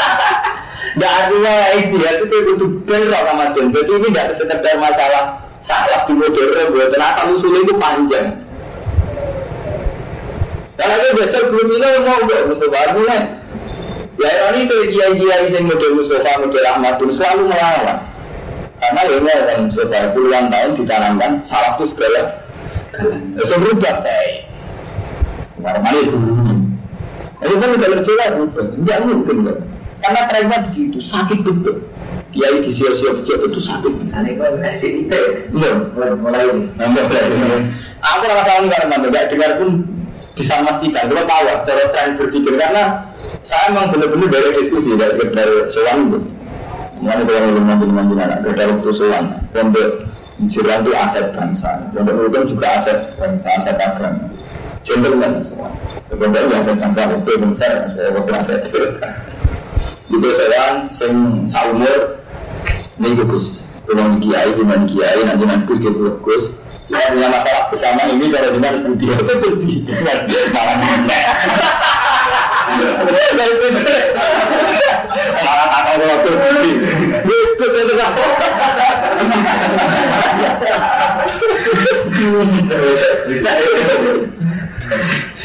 Nah 0.94 1.10
artinya 1.10 1.54
istilah 1.74 2.12
itu 2.22 2.36
itu 2.54 2.66
benar 2.86 3.22
sama 3.26 3.44
John. 3.56 3.66
Jadi 3.74 3.92
ini 3.98 4.08
tidak 4.14 4.38
sekedar 4.38 4.74
masalah 4.78 5.24
salah 5.66 6.00
di 6.06 6.12
modern 6.14 6.70
buat 6.70 6.88
ternyata 6.92 7.22
usulnya 7.34 7.60
itu 7.66 7.74
panjang. 7.80 8.26
Karena 10.78 10.94
itu 11.00 11.08
biasa 11.18 11.38
belum 11.50 11.68
ini 11.74 11.88
mau 12.04 12.18
nggak 12.22 12.40
Mustafa 12.46 12.78
Armulah. 12.86 13.22
Ya 14.14 14.30
ini 14.54 14.60
saya 14.70 14.84
dia-dia 14.86 15.36
yang 15.50 15.64
model 15.66 15.90
Mustafa 15.98 16.30
model 16.46 16.64
Ahmadun 16.70 17.10
selalu 17.18 17.42
melawan. 17.50 17.98
Karena 18.78 19.00
ya 19.02 19.14
ini 19.18 19.30
orang 19.34 19.60
Mustafa 19.66 19.98
puluhan 20.14 20.44
tahun 20.52 20.70
ditanamkan 20.78 21.32
salah 21.42 21.72
itu 21.74 21.84
segala. 21.90 22.22
Saya 23.34 23.56
berubah 23.58 23.94
saya. 23.98 24.46
Mana 25.58 25.90
Itu 27.44 27.54
kan 27.60 27.70
kalau 27.76 27.98
berubah, 28.00 28.64
tidak 28.72 28.98
mungkin 29.04 29.36
kan. 29.44 29.56
Karena 30.04 30.20
trennya 30.28 30.58
begitu, 30.68 30.98
sakit 31.00 31.38
betul. 31.44 31.76
Kiai 32.32 32.60
di 32.60 32.70
sio-sio 32.72 33.22
itu 33.24 33.60
sakit. 33.62 33.92
Misalnya 34.04 34.32
kalau 34.36 34.58
SDIT, 34.58 35.12
belum 35.54 35.76
mulai 36.18 36.50
ini. 36.50 37.56
Aku 38.04 38.22
rasa 38.26 38.42
tahun 38.44 38.64
karena 38.68 38.96
tidak 39.00 39.24
dengar 39.32 39.50
pun 39.60 39.70
bisa 40.34 40.54
memastikan. 40.60 41.04
Kalau 41.08 41.24
tahu, 41.24 41.44
cara 41.64 41.84
tren 41.94 42.08
berpikir 42.20 42.54
karena 42.58 42.82
saya 43.46 43.64
memang 43.70 43.92
benar-benar 43.96 44.28
dari 44.28 44.50
diskusi 44.60 44.90
dari 44.98 45.14
sekedar 45.20 45.48
soal 45.72 45.96
itu. 46.10 46.18
Mana 47.04 47.22
kalau 47.28 47.40
belum 47.52 47.64
manjin-manjin 47.68 48.18
anak, 48.18 48.38
dari 48.44 48.70
waktu 48.72 48.90
soal, 48.96 49.24
pondok 49.52 49.88
Jiran 50.50 50.82
itu 50.82 50.90
aset 50.96 51.26
bangsa, 51.36 51.70
pondok 51.94 52.14
hukum 52.28 52.42
juga 52.50 52.66
aset 52.82 52.98
bangsa, 53.20 53.46
aset 53.60 53.76
agama. 53.78 54.32
gentleman 54.84 55.40
semua. 55.44 55.72
Sebenarnya 56.14 56.46
yang 56.46 56.62
saya 56.62 56.78
tangkap 56.78 57.10
itu 57.26 57.32
bentar, 57.42 57.90
saya 57.90 58.14
pernah 58.14 58.42
saya 58.46 58.62
Itu 60.06 60.28
saya 60.30 60.86
sing 60.94 61.14
saumur 61.50 62.22
ini 63.02 63.18
Gus, 63.18 63.58
belum 63.90 64.22
kiai, 64.22 64.54
gimana 64.54 64.86
kiai, 64.86 65.26
nanti 65.26 65.42
nanti 65.42 65.66
Gus, 65.66 65.82
Gus, 65.82 66.14
Gus. 66.22 66.44
Kita 66.86 67.02
punya 67.10 67.34
masalah 67.34 67.66
bersama 67.66 68.06
ini 68.14 68.30
kalau 68.30 68.54
dengan 68.54 68.74
budi 68.86 69.10
itu 69.10 69.34
budi, 69.42 69.90
malah 70.54 70.78
malah 75.42 75.66
tak 75.66 75.82
tahu 75.82 76.04
waktu 76.14 76.30
budi. 76.30 76.72
Itu 77.26 77.66
itu 77.74 77.94
Bisa. 83.26 83.50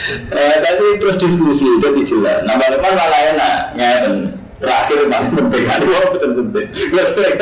Eh, 0.10 0.58
tapi 0.66 0.86
terus 0.98 1.16
diskusi 1.22 1.70
jadi 1.78 2.02
jelas. 2.02 2.42
Nama-nama 2.50 2.90
malah 2.98 3.22
enak, 3.30 3.56
ngeten. 3.78 4.16
Terakhir 4.60 5.08
paling 5.08 5.32
penting, 5.40 5.64
ada 5.72 5.86
yang 5.88 6.12
penting 6.12 6.32
penting. 6.36 6.66
Kerja 6.92 7.38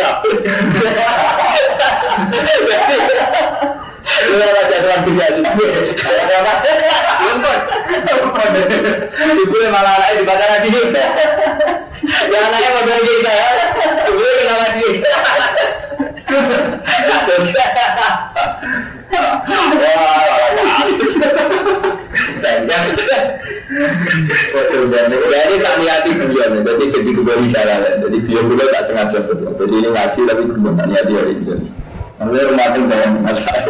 Ibu 9.17 9.57
malah 9.73 9.95
lagi. 9.97 10.69
Ya 12.07 12.39
anaknya 12.47 12.69
dari 12.85 13.03
kita 13.03 13.31
ya. 13.33 13.49
Ibu 14.07 14.21
kenal 14.21 14.57
lagi. 14.61 14.91
Jadi 25.27 25.55
tak 25.59 25.75
niati 25.83 26.09
beliau, 26.15 26.55
jadi 26.63 26.85
jadi 26.87 27.11
kembali 27.11 27.45
salah, 27.51 27.77
jadi 27.99 28.17
beliau 28.23 28.43
beliau 28.47 28.67
tak 28.71 28.83
sengaja 28.87 29.19
betul. 29.27 29.51
Jadi 29.59 29.73
ini 29.75 29.89
ngaji 29.91 30.19
tapi 30.23 30.41
belum 30.47 30.73
tak 30.79 30.87
niati 30.87 31.13
hari 31.13 31.33
ini. 31.35 31.67
Namanya 32.17 32.43
rumah 32.49 32.65
itu 32.71 32.79
banyak 32.87 33.11
masalah. 33.21 33.63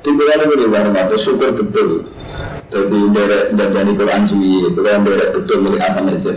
Di 0.00 0.10
bulan 0.16 0.38
ini 0.48 0.66
baru 0.66 0.90
mati 0.90 1.16
syukur 1.20 1.50
betul. 1.54 2.08
Jadi 2.72 2.98
derek 3.12 3.44
jadi 3.54 3.92
Quran 3.94 4.22
suwi, 4.32 4.72
itu 4.72 4.80
kan 4.80 5.04
derek 5.04 5.28
betul 5.36 5.58
milik 5.60 5.82
asam 5.84 6.08
aja. 6.08 6.32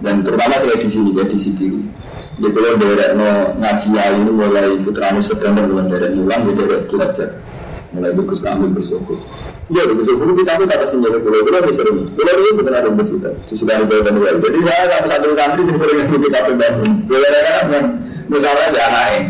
Dan 0.00 0.24
terutama 0.24 0.56
saya 0.60 0.76
di 0.80 0.88
sini, 0.88 1.10
di 1.12 1.38
sini. 1.38 1.68
Di 2.36 2.48
pulau 2.52 2.76
derek 2.80 3.16
no 3.16 3.56
ngaji 3.60 3.88
ini 3.92 4.30
mulai 4.32 4.76
putranya 4.80 5.20
September 5.20 5.64
bulan 5.68 5.92
derek 5.92 6.16
mulang, 6.16 6.48
di 6.48 6.52
derek 6.56 6.88
belajar 6.88 7.30
mulai 7.94 8.12
bagus 8.12 8.40
kami 8.42 8.66
bersyukur. 8.74 9.18
Ya, 9.70 9.82
bersyukur 9.86 10.26
kita 10.34 10.58
pun 10.58 10.66
tak 10.66 10.78
pasti 10.82 10.96
jadi 10.98 11.18
pulau 11.22 11.40
pulau 11.46 11.60
ini. 11.66 12.02
Pulau 12.14 12.34
ini 12.38 12.50
benar 12.58 12.74
ada 12.82 12.90
besi 12.90 13.14
kita. 13.18 13.30
Sudah 13.54 13.74
ada 13.78 13.84
jawaban 13.86 14.12
dua. 14.18 14.30
Jadi 14.42 14.58
saya 14.66 14.84
satu 14.90 15.06
satu 15.10 15.28
santri 15.38 15.62
yang 15.66 15.76
sering 15.78 15.98
ikut 16.06 16.20
kita 16.26 16.38
bangun. 16.54 16.92
Boleh 17.06 17.28
kan? 17.30 17.84
Misalnya 18.26 18.64
ada 18.74 18.80
anaknya. 18.90 19.20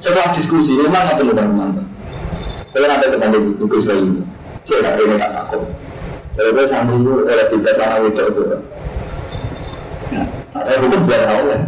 Setelah 0.00 0.28
diskusi 0.32 0.72
memang 0.80 1.02
nggak 1.04 1.16
perlu 1.20 1.32
bangun 1.36 1.56
mantan. 1.56 1.86
Saya 2.72 2.86
nanti 2.88 3.06
ketemu 3.12 3.36
di 3.36 3.50
tugas 3.60 3.84
lain. 3.84 4.06
Saya 4.64 4.78
nggak 4.80 4.94
pengen 4.96 5.18
tak 5.20 5.32
takut. 5.36 5.62
Kalau 6.30 6.50
saya 6.56 6.66
santri 6.72 6.96
itu 6.96 7.12
relatif 7.26 7.58
sama 7.76 7.96
itu 8.00 8.22
itu. 8.24 8.42
Saya 10.50 10.76
hukum 10.80 11.00
biar 11.04 11.22
tahu 11.28 11.42
ya. 11.52 11.60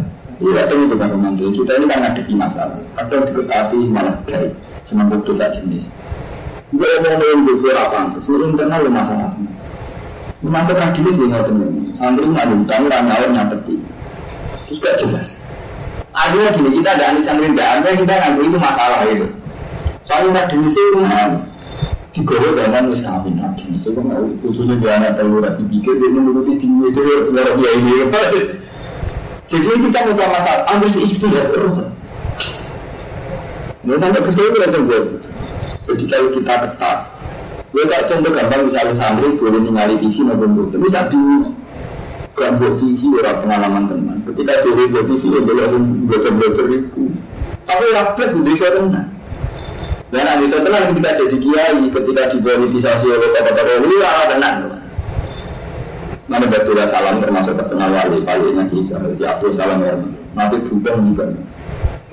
Iya, 0.43 0.63
itu 0.67 0.91
bukan 0.91 1.09
romantis. 1.15 1.55
Kita 1.55 1.73
ini 1.79 1.87
kan 1.87 1.99
ngadepi 2.03 2.35
masalah. 2.35 2.83
Kadang 2.99 3.31
diketahui 3.31 3.87
malah 3.87 4.19
baik 4.27 4.51
senang 4.93 5.09
tak 5.41 5.51
jenis. 5.57 5.89
Gue 6.73 6.89
mau 7.05 7.17
ngomong 7.17 7.61
gue 7.61 7.73
apa 7.73 7.89
pantas, 7.89 8.29
ini 8.29 8.45
internal 8.53 8.85
masalah. 8.89 9.33
Memantau 10.45 10.77
radilis 10.77 11.17
dia 11.17 11.27
nggak 11.29 11.45
temen, 11.49 11.71
santri 11.97 12.27
ngadu 12.27 12.57
tahu 12.67 12.85
orang 12.91 13.33
nyapeti, 13.33 13.77
terus 14.67 14.79
gak 14.83 14.97
jelas. 14.99 15.29
Akhirnya 16.11 16.51
gini, 16.59 16.71
kita 16.83 16.99
ada 16.99 17.05
anisan 17.15 17.39
santri 17.39 17.63
ada, 17.63 17.89
kita 17.95 18.13
ngadu 18.13 18.41
itu 18.51 18.59
masalah 18.59 19.01
itu. 19.07 19.27
Soalnya 20.03 20.43
radilis 20.43 20.75
itu 20.75 20.99
mau 20.99 21.31
digoro 22.11 22.49
zaman 22.59 22.91
wis 22.91 23.01
kawin 23.07 23.39
lagi. 23.39 23.65
Itu 23.71 23.95
kan 23.95 24.07
ujungnya 24.43 24.75
dia 24.83 24.91
anak 24.99 25.11
tahu 25.21 25.39
rati 25.39 25.63
pikir 25.63 25.95
dia 26.01 26.09
menuruti 26.11 26.53
tinggi 26.59 26.91
itu 26.91 27.01
luar 27.31 27.49
biasa 27.55 28.21
ini. 28.35 28.43
Jadi 29.53 29.69
kita 29.69 29.99
mau 30.09 30.15
sama 30.17 30.33
masalah, 30.33 30.65
ambil 30.73 30.89
si 30.91 30.99
istri 31.05 31.29
ya. 33.85 33.93
Ya 33.93 33.95
sampai 33.99 34.31
sini 34.31 34.59
langsung 34.59 34.85
gue. 34.87 35.01
Jadi 35.83 36.05
kalau 36.07 36.29
kita 36.31 36.55
ketat, 36.63 36.99
gue 37.75 37.85
tak 37.91 38.03
contoh 38.07 38.31
gampang 38.31 38.63
misalnya 38.71 38.95
santri 38.95 39.29
boleh 39.35 39.61
ningali 39.61 39.95
TV 39.99 40.17
maupun 40.23 40.51
buku. 40.55 40.77
Bisa 40.87 41.11
di 41.11 41.23
gak 42.33 42.51
buat 42.57 42.75
TV 42.79 43.01
orang 43.19 43.39
pengalaman 43.43 43.85
teman. 43.91 44.19
Ketika 44.31 44.53
jadi 44.63 44.83
buat 44.89 45.05
TV 45.11 45.23
ya 45.27 45.41
boleh 45.43 45.63
langsung 45.67 45.85
belajar-belajar 46.07 46.67
itu. 46.71 47.05
Tapi 47.67 47.85
rapat 47.95 48.29
di 48.35 48.55
tenang. 48.59 49.09
Dan 50.13 50.29
ada 50.29 50.45
setelah 50.45 50.93
ketika 50.93 51.11
jadi 51.25 51.37
kiai, 51.41 51.81
ketika 51.89 52.23
dipolitisasi 52.37 53.07
oleh 53.09 53.29
kota-kota 53.33 53.73
ini, 53.81 53.97
rara 53.97 54.25
tenang. 54.29 54.57
Mana 56.29 56.47
betul 56.49 56.77
salam 56.89 57.21
termasuk 57.21 57.57
terkenal 57.57 57.93
wali, 57.93 58.21
palingnya 58.25 58.65
kisah, 58.69 59.01
di 59.17 59.25
Abdul 59.25 59.57
Salam 59.57 59.85
ya. 59.85 59.97
Nanti 60.33 60.65
juga 60.69 60.97
juga. 60.97 61.29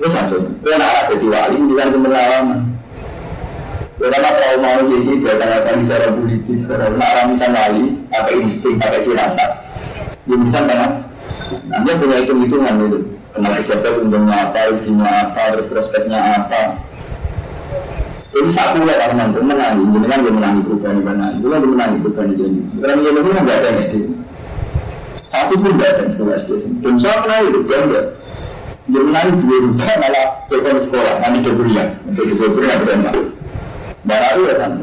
Terus 0.00 0.16
aja, 0.16 0.32
gue 0.32 0.74
nak 0.80 0.90
ada 0.96 1.12
jadi 1.12 1.26
wali, 1.28 1.60
kan 1.76 1.92
pengalaman. 1.92 2.60
Karena 4.00 4.30
trauma 4.32 4.68
ini 4.80 5.20
diadakan 5.20 5.84
secara 5.84 6.08
politis, 6.16 6.64
secara 6.64 6.88
nak 6.88 7.28
misalnya 7.28 7.68
wali, 7.68 7.84
pakai 8.08 8.34
insting, 8.40 8.80
pakai 8.80 9.04
firasat. 9.04 9.50
Dia 10.24 10.36
bisa 10.40 10.60
kan? 10.64 11.04
Nanti 11.68 11.90
punya 12.00 12.16
hitung-hitungan 12.24 12.74
itu. 12.88 12.98
Kena 13.36 13.48
pejabat 13.60 13.94
untungnya 14.00 14.36
apa, 14.48 14.60
isinya 14.72 15.06
apa, 15.28 15.42
terus 15.52 15.66
prospeknya 15.68 16.18
apa. 16.18 16.62
Jadi 18.32 18.50
satu 18.56 18.80
lah 18.88 18.96
karena 19.04 19.28
nanti 19.28 19.38
menangi, 19.44 19.84
jadi 19.84 20.06
kan 20.08 20.18
dia 20.24 20.32
menangi 20.32 20.60
perubahan 20.64 20.96
di 20.96 21.04
mana, 21.04 21.24
itu 21.36 21.46
kan 21.50 21.58
dia 21.60 21.70
menangi 21.76 21.96
perubahan 22.00 22.26
di 22.32 22.36
jadi. 22.40 22.58
Karena 22.80 23.00
dia 23.04 23.12
memang 23.12 23.42
nggak 23.44 23.58
ada 23.60 23.70
SD. 23.84 23.94
Satu 25.28 25.54
pun 25.60 25.70
nggak 25.76 25.90
ada 25.92 26.02
sekolah 26.08 26.34
SD. 26.40 26.50
Dan 26.80 26.94
saya 27.04 27.16
kenal 27.20 27.40
itu 27.52 27.60
dia 27.68 27.78
enggak. 27.84 28.06
Menang 28.90 29.38
dua 29.46 29.58
juta 29.70 29.86
malah 30.02 30.26
telepon 30.50 30.82
sekolah, 30.82 31.14
nanti 31.22 31.38
deburian, 31.46 31.94
untuk 32.10 32.26
deburian 32.26 32.82
SMA. 32.82 33.12
Baru 34.02 34.42
ya 34.50 34.54
sama. 34.58 34.82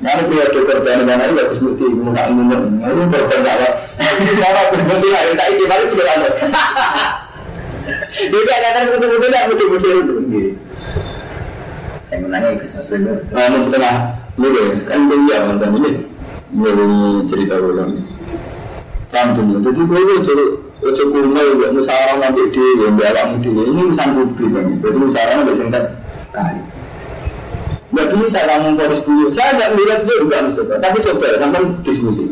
Nanti 0.00 0.22
dia 0.28 0.44
dokter 0.52 0.80
dan 0.84 1.08
mana 1.08 1.24
itu 1.28 1.40
harus 1.40 1.60
bukti 1.60 1.84
muka 1.88 2.28
umum. 2.28 2.80
Ini 2.80 3.04
dokter 3.08 3.40
apa? 3.40 3.68
Mana 3.96 4.60
berbukti 4.68 5.08
lah, 5.08 5.22
tak 5.36 5.48
ini 5.56 5.64
balik 5.64 5.88
sudah 5.88 6.06
ada. 6.20 6.28
Katakan 8.20 8.82
betul-betul 8.92 9.28
tidak 9.32 9.44
itu. 9.56 9.64
Yang 12.10 12.20
menanya 12.26 12.48
itu 12.60 12.66
sesuatu. 12.76 13.24
Nah, 13.32 13.48
setelah 13.48 13.94
ini 14.36 14.62
kan 14.84 15.00
dia 15.08 15.38
mantan 15.48 15.70
ini, 15.80 15.90
ini 16.52 16.86
cerita 17.32 17.54
ulang. 17.56 18.04
Kampungnya, 19.10 19.58
jadi 19.64 19.80
gue 19.80 20.00
jadi 20.22 20.44
Ojo 20.80 21.04
kuno 21.12 21.40
ya 21.60 21.68
musyawarah 21.76 22.16
nanti 22.16 22.40
di 22.56 22.64
yang 22.80 22.96
awakmu 22.96 23.36
dhewe 23.44 23.62
ini 23.68 23.80
urusan 23.92 24.08
publik 24.16 24.48
kan. 24.48 24.64
Jadi 24.80 24.96
musyawarah 24.96 25.34
nanti 25.36 25.52
sing 25.60 25.68
tak 25.68 25.84
kali. 26.32 26.60
Gak 27.90 28.06
bisa 28.16 28.40
polis 28.48 29.00
buyut. 29.04 29.30
Saya 29.36 29.50
tidak 29.60 29.70
melihat 29.76 30.00
dia 30.08 30.16
juga 30.24 30.36
mencoba. 30.40 30.74
Tapi 30.80 30.96
coba 31.04 31.26
sampai 31.36 31.60
diskusi. 31.84 32.24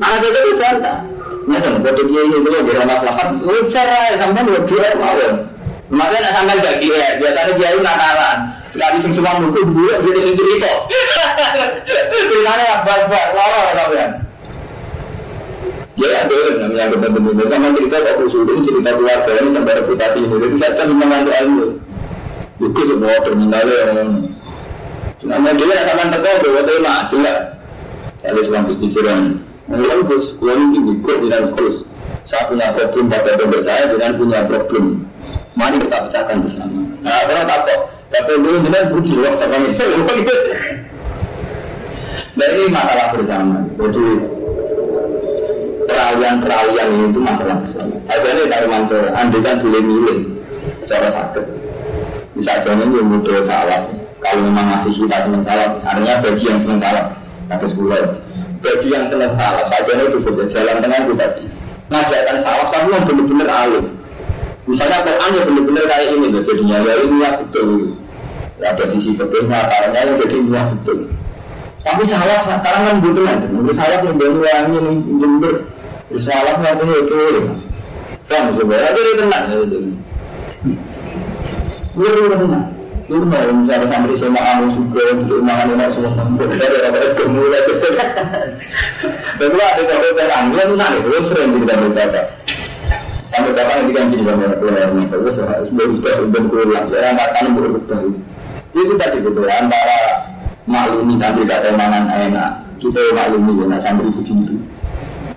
Nah, 0.00 0.16
jadi 0.24 0.38
itu 0.40 0.52
bantah. 0.56 0.98
Ya 1.42 1.58
kan, 1.58 1.74
kode 1.82 2.02
dia 2.06 2.22
ini 2.22 2.38
dulu 2.38 2.58
di 2.64 2.72
ramah 2.72 2.96
selatan. 3.02 3.28
Lu 3.42 3.60
cara 3.74 4.14
sampai 4.14 4.46
dua 4.46 4.60
dia 4.62 4.88
mau. 4.94 5.22
Makanya 5.92 6.30
sampai 6.32 6.64
gak 6.64 6.76
dia, 6.80 7.18
biasanya 7.20 7.52
dia 7.58 7.68
itu. 7.76 7.82
Sekali 8.72 8.96
semua 9.04 9.36
buku 9.36 9.60
dulu 9.68 9.92
dia 10.06 10.32
cerita. 10.32 10.72
Ceritanya 12.08 12.64
apa-apa, 12.80 13.20
lorong 13.36 13.74
sampean. 13.76 14.10
Ya 16.02 16.26
ada 16.26 16.38
namanya 16.58 16.90
ketemu 16.90 17.30
sama 17.46 17.68
cerita 17.78 17.96
kok 18.02 18.16
usul 18.26 18.42
cerita 18.66 18.90
keluarga 18.90 19.32
ini 19.38 19.48
sampai 19.54 19.74
reputasi 19.78 20.18
ini. 20.18 20.34
Jadi 20.34 20.56
saya 20.58 20.72
cuma 20.82 20.94
membantu 21.06 21.30
ilmu. 21.30 21.66
Itu 22.58 22.80
semua 22.90 23.16
terminalnya 23.22 23.78
yang 23.86 24.10
Namanya 25.22 25.54
dia 25.54 25.74
nak 25.78 25.86
sampai 25.86 26.10
teko 26.18 26.30
bawa 26.42 26.62
tema 26.66 26.94
jelas. 27.06 27.38
Ada 28.26 28.40
selang 28.42 28.66
bus 28.66 28.78
ciciran. 28.82 29.38
Mulai 29.70 30.02
bos, 30.02 30.34
gua 30.42 30.58
ini 30.58 30.82
ikut 30.82 31.18
dengan 31.22 31.54
terus. 31.54 31.86
Saya 32.26 32.50
punya 32.50 32.74
problem 32.74 33.06
pada 33.06 33.38
dompet 33.38 33.62
saya 33.62 33.86
dengan 33.86 34.18
punya 34.18 34.42
problem. 34.50 35.06
Mari 35.54 35.78
kita 35.78 36.10
pecahkan 36.10 36.42
bersama. 36.42 36.82
Nah, 37.06 37.22
karena 37.30 37.46
takut. 37.46 37.80
Tapi 38.10 38.32
dulu 38.34 38.58
dengan 38.66 38.82
budi 38.90 39.14
waktu 39.22 39.38
sama 39.46 39.56
itu. 39.62 39.86
Dan 42.38 42.48
ini 42.58 42.66
masalah 42.74 43.06
bersama. 43.14 43.56
Jadi 43.78 44.06
peralihan-peralihan 46.02 47.14
itu 47.14 47.20
masalah 47.22 47.56
bersama. 47.62 47.94
Saja 48.10 48.28
nih 48.34 48.46
dari 48.50 48.66
mantul, 48.66 49.06
andai 49.14 49.38
kan 49.38 49.62
boleh 49.62 49.82
milih 49.86 50.18
cara 50.90 51.08
sakit. 51.14 51.44
Bisa 52.34 52.58
jadi 52.66 52.82
ini 52.82 53.00
mudah 53.06 53.38
salah. 53.46 53.86
Kalau 54.18 54.42
memang 54.42 54.66
masih 54.74 54.90
kita 54.98 55.26
senang 55.26 55.46
salah, 55.46 55.78
artinya 55.86 56.14
bagi 56.22 56.44
yang 56.46 56.58
senang 56.62 56.80
salah, 56.82 57.04
kata 57.50 57.66
sebulan. 57.70 58.04
Bagi 58.62 58.88
yang 58.90 59.04
senang 59.06 59.34
salah, 59.38 59.62
saja 59.70 59.92
itu 59.98 60.18
saja 60.22 60.44
jalan 60.50 60.76
tengah 60.82 60.98
itu 61.06 61.14
tadi. 61.14 61.44
Ngajarkan 61.90 62.36
salah, 62.42 62.66
tapi 62.70 62.88
yang 62.90 63.04
benar-benar 63.06 63.48
alim. 63.50 63.84
Misalnya 64.62 64.98
Quran 65.02 65.30
ya 65.34 65.42
benar-benar 65.42 65.84
kayak 65.90 66.08
ini 66.14 66.26
loh 66.30 66.42
jadinya, 66.46 66.76
ya 66.82 66.94
ini 67.02 67.16
ya 67.18 67.30
betul. 67.38 67.70
Ada 68.62 68.84
sisi 68.94 69.10
betul, 69.18 69.50
akarnya 69.50 69.98
yang 70.06 70.18
jadi 70.22 70.38
ya 70.50 70.62
betul. 70.70 70.98
Tapi 71.82 72.02
salah 72.06 72.46
sekarang 72.46 72.82
kan 72.86 72.96
butuh 73.02 73.22
nanti. 73.26 73.46
Menurut 73.50 73.74
yang 73.74 74.14
baru 74.14 74.38
yang 74.46 74.66
ini 74.70 74.90
jember. 75.18 75.54
Salah 76.20 76.56
nanti 76.60 76.84
itu. 76.84 77.20
Kan 78.28 78.52
itu 78.52 78.62
tenang. 79.16 79.44
Tenang. 81.92 82.64
Lu 83.10 83.28
mau 83.28 83.44
misalnya 83.52 83.86
santri 83.92 84.16
sama 84.16 84.40
kamu 84.40 84.72
juga 84.72 85.02
untuk 85.12 85.40
makan 85.44 85.76
enak 85.76 85.88
semua. 85.92 86.24
Dari 86.48 86.78
apa 86.86 86.98
itu 87.02 87.24
mulai. 87.28 87.60
Dan 89.36 89.50
ada 89.52 89.82
kata. 90.16 90.96
Lu 91.04 91.18
sering 91.28 91.60
kita. 91.60 91.74
Sampai 93.32 93.52
kapan 93.56 93.76
nanti 93.84 93.92
kan. 93.96 94.04
Ya, 96.92 97.10
akan 97.12 97.46
berubah. 97.56 98.00
Itu 98.72 98.96
tadi 98.96 99.18
betul 99.20 99.44
antara 99.44 100.32
maklumi 100.66 101.18
santri 101.18 101.42
gak 101.42 101.74
mangan 101.74 102.06
enak 102.06 102.50
kita 102.78 103.00
maklumi 103.14 103.66
ya 103.66 103.78
santri 103.82 104.08
begitu 104.14 104.54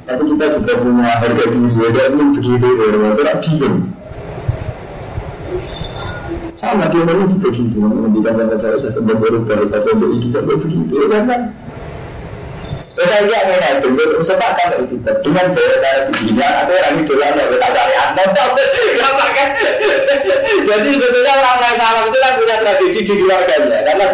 tapi 0.06 0.22
kita 0.38 0.46
juga 0.62 0.74
punya 0.78 1.18
harga 1.18 1.44
diri 1.50 1.70
ya 1.82 1.90
dan 1.90 2.14
begitu 2.38 2.66
ya 2.78 2.86
itu 2.94 3.10
tidak 3.18 3.36
bingung 3.42 3.78
sama 6.62 6.86
dia 6.94 7.02
orang 7.02 7.30
juga 7.34 7.48
begitu 7.50 7.76
menghentikan 7.82 8.34
bahasa 8.38 8.56
saya 8.62 8.78
saya 8.86 8.92
sebab 9.02 9.18
baru 9.18 9.38
baru 9.50 9.66
tapi 9.74 9.88
untuk 9.98 10.10
ini 10.14 10.28
sampai 10.30 10.56
begitu 10.62 10.94
ya 10.94 11.08
kan 11.26 11.42
saya 12.96 13.28
lihat 13.28 13.44
mereka 13.52 13.70
itu, 13.84 14.24
sepakat 14.24 14.88
itu 14.88 14.96
dengan 15.04 15.46
bahasa 15.52 16.08
begini, 16.08 16.40
ada 16.40 16.64
orang 16.64 16.96
itu 17.04 17.14
yang 17.20 17.36
kita 17.36 17.68
cari 17.76 17.94
kan? 19.36 19.50
Jadi 20.64 20.90
sebetulnya 20.96 21.34
orang-orang 21.36 21.76
salam 21.76 22.04
itu 22.08 22.18
kan 22.24 22.34
punya 22.40 22.56
tradisi 22.64 23.00
di 23.04 23.14
keluarganya, 23.20 23.78
karena 23.84 24.06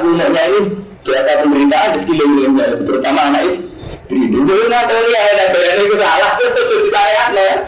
punyanya 0.00 0.42
ini 0.48 0.60
di 1.04 1.12
atas 1.12 2.02
di 2.08 2.14
terutama 2.88 3.20
anak 3.28 3.42
istri. 3.52 3.71
Dulu 4.12 4.68
tahu 4.68 5.08
ya, 5.08 5.20
ada 5.32 5.56
bahasa 5.56 5.80
itu 5.80 5.96
salah, 5.96 6.36
itu 6.36 6.84
saya 6.92 7.32
lah. 7.32 7.64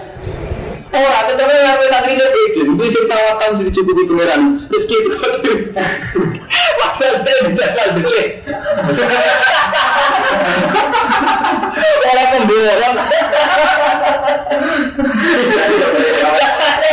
Oh, 0.95 1.11
atau 1.11 1.35
tapi 1.41 1.57
yang 1.57 1.81
kita 1.81 2.05
terima 2.05 2.23
itu, 2.29 2.69
itu 2.69 2.85
sih 2.93 3.03
tawatan 3.09 3.65
sih 3.65 3.73
cukup 3.73 3.97
di 3.97 4.05
pangeran. 4.13 4.61
Meski 4.69 4.95
itu, 4.95 5.11
maksudnya 6.85 7.49
bisa 7.49 7.65
dulu. 7.97 8.13
Orang 12.13 12.29
pemborong. 12.31 12.97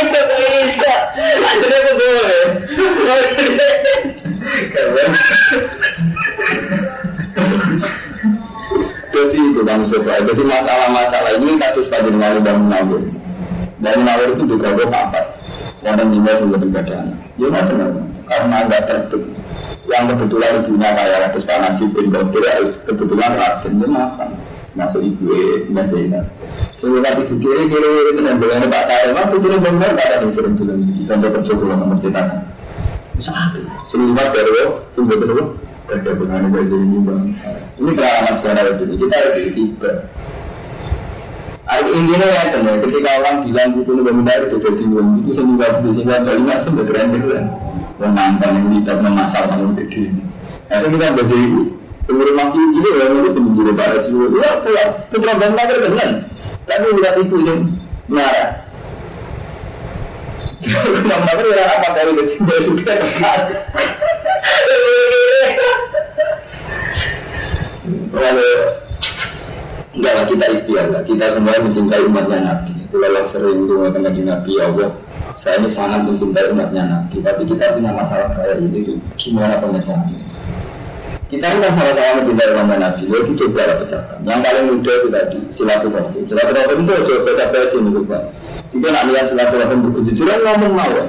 Itu 0.00 0.24
bisa. 0.64 0.94
Akhirnya 1.44 1.78
pemborong. 1.92 2.50
Jadi 9.12 9.38
itu 9.52 9.60
kamu 9.60 9.84
coba. 9.86 10.12
Jadi 10.24 10.42
masalah-masalah 10.42 11.32
ini 11.36 11.60
kasus 11.60 11.86
pada 11.92 12.08
Nawar 12.08 12.40
dan 12.40 12.56
Munawir. 12.64 13.02
Dan 13.78 13.92
Munawir 14.00 14.28
itu 14.34 14.44
juga 14.48 14.72
gue 14.72 14.86
papat. 14.88 15.24
Yang 15.84 16.08
juga 16.16 16.32
sudah 16.40 16.58
berbeda. 16.58 16.98
Ya 17.36 17.46
nggak 17.48 17.64
karena 18.32 18.56
nggak 18.64 18.82
tertutup 18.88 19.22
yang 19.90 20.04
kebetulan 20.08 20.62
ibunya 20.64 20.90
kayak 20.94 21.18
Ratus 21.28 21.44
Panajib 21.44 21.88
bin 21.92 22.06
Qadir 22.08 22.44
kebetulan 22.88 23.30
Raden 23.36 23.72
itu 23.76 23.88
makan 23.90 24.30
masuk 24.72 25.04
ibu 25.04 25.26
Mbak 25.68 25.84
Zainab 25.92 26.24
sehingga 26.78 27.12
ibu 27.18 27.34
kiri 27.36 27.64
kiri 27.68 27.88
itu 28.14 28.20
dan 28.24 28.36
bilangnya 28.40 28.68
Pak 28.72 28.84
Kaya 28.88 29.12
mah 29.12 29.26
pikirnya 29.28 29.58
benar 29.60 29.90
kata 29.92 30.14
yang 30.24 30.32
sering 30.32 30.54
tulen 30.56 30.80
kantor 31.04 31.30
kerja 31.36 31.52
pulang 31.52 31.78
nomor 31.82 31.98
cetakan 32.00 32.40
satu 33.20 33.60
sehingga 33.90 34.24
dari 34.32 34.52
sehingga 34.88 35.14
terus 35.20 35.48
ada 35.92 36.10
dengan 36.16 36.48
bahasa 36.48 36.76
ini 36.76 36.98
bang. 37.04 37.22
Ini 37.76 37.90
pengalaman 37.92 38.34
secara 38.40 38.60
itu 38.72 38.84
kita 38.96 39.14
harus 39.20 39.36
tiba 39.52 39.92
intinya 41.92 42.28
ya 42.28 42.42
kan 42.52 42.64
ketika 42.84 43.10
orang 43.20 43.36
bilang 43.48 43.70
itu 43.76 43.92
benar 43.96 44.38
itu 44.48 44.56
jadi 44.60 44.84
itu 45.24 45.30
sehingga 45.32 45.66
sehingga 45.92 46.36
masuk 46.40 46.72
ke 46.80 46.82
keren 46.88 47.16
keren 47.16 47.46
mantan 48.10 48.50
yang 48.58 48.66
tidak 48.82 48.98
memasalah 49.04 49.56
yang 49.60 49.78
gede 49.78 50.10
ini. 50.10 50.22
Nah, 50.72 50.78
kita 50.82 51.14
bahasa 51.14 51.36
ibu, 51.36 51.60
seluruh 52.08 52.34
masjid 52.34 52.64
jadi 52.74 52.88
ya 52.98 53.04
nulis 53.12 53.34
di 53.36 53.50
jadi 53.60 53.72
para 53.76 53.98
seluruh, 54.02 54.38
ya 54.40 54.50
pulang. 54.64 54.90
Putra 55.12 55.32
mager 55.36 55.78
dengan, 55.84 56.10
tapi 56.66 56.86
udah 56.96 57.12
ibu 57.20 57.36
yang 57.44 57.60
marah. 58.08 58.61
Mager 60.62 61.48
ya 61.58 61.64
apa 61.66 61.88
dari 61.90 62.12
kecil 62.22 62.38
dari 62.46 62.62
sudah 62.70 62.96
Lalu 68.12 68.50
enggak 69.98 70.12
lah 70.14 70.24
kita 70.30 70.46
istiadah, 70.54 71.00
kita 71.02 71.24
semua 71.34 71.58
mencintai 71.58 72.02
umatnya 72.06 72.38
Nabi. 72.46 72.72
Kalau 72.92 73.24
sering 73.32 73.66
doa 73.66 73.88
dengan 73.90 74.14
Nabi 74.14 74.50
ya 74.54 74.70
Allah, 74.70 74.90
saya 75.34 75.58
ini 75.58 75.68
sangat 75.72 76.06
mencintai 76.06 76.54
umatnya 76.54 76.82
Nabi, 76.86 77.16
tapi 77.24 77.42
kita 77.48 77.74
punya 77.74 77.90
masalah 77.90 78.30
kayak 78.36 78.62
ini, 78.62 79.00
gimana 79.18 79.58
pengecahannya? 79.58 80.20
Kita 81.32 81.46
ini 81.48 81.58
kan 81.64 81.72
sama-sama 81.72 82.10
mencintai 82.22 82.50
umatnya 82.54 82.76
Nabi, 82.78 83.02
ya 83.10 83.16
itu 83.24 83.32
coba 83.42 83.62
pecahkan. 83.82 84.18
Yang 84.22 84.40
paling 84.46 84.64
mudah 84.70 84.94
itu 84.94 85.08
tadi, 85.10 85.38
silaturahmi. 85.50 86.20
Silaturahmi 86.30 86.82
itu 86.86 87.02
coba 87.10 87.30
sampai 87.34 87.68
sini 87.72 87.90
coba. 87.96 88.18
Jika 88.72 88.88
nak 88.88 89.04
lihat 89.12 89.26
silaturahmi 89.28 89.88
kejujuran 90.00 90.38
ngomong 90.42 90.72
mawar. 90.72 91.06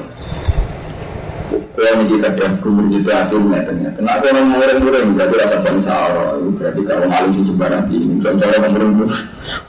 Kalau 1.73 2.01
ini 2.05 2.15
kadang 2.21 2.53
kumur 2.61 2.85
gitu 2.91 3.09
akhirnya 3.09 3.59
ternyata. 3.65 3.97
Kenapa 3.97 4.25
orang 4.29 4.47
murid-murid 4.51 5.03
berarti 5.15 5.35
rasa 5.41 5.57
sangsara. 5.63 6.37
Berarti 6.39 6.81
kalau 6.85 7.05
malu 7.09 7.27
di 7.33 7.41
nanti. 7.55 7.97
Contohnya 8.19 8.67
murid-murid. 8.67 9.11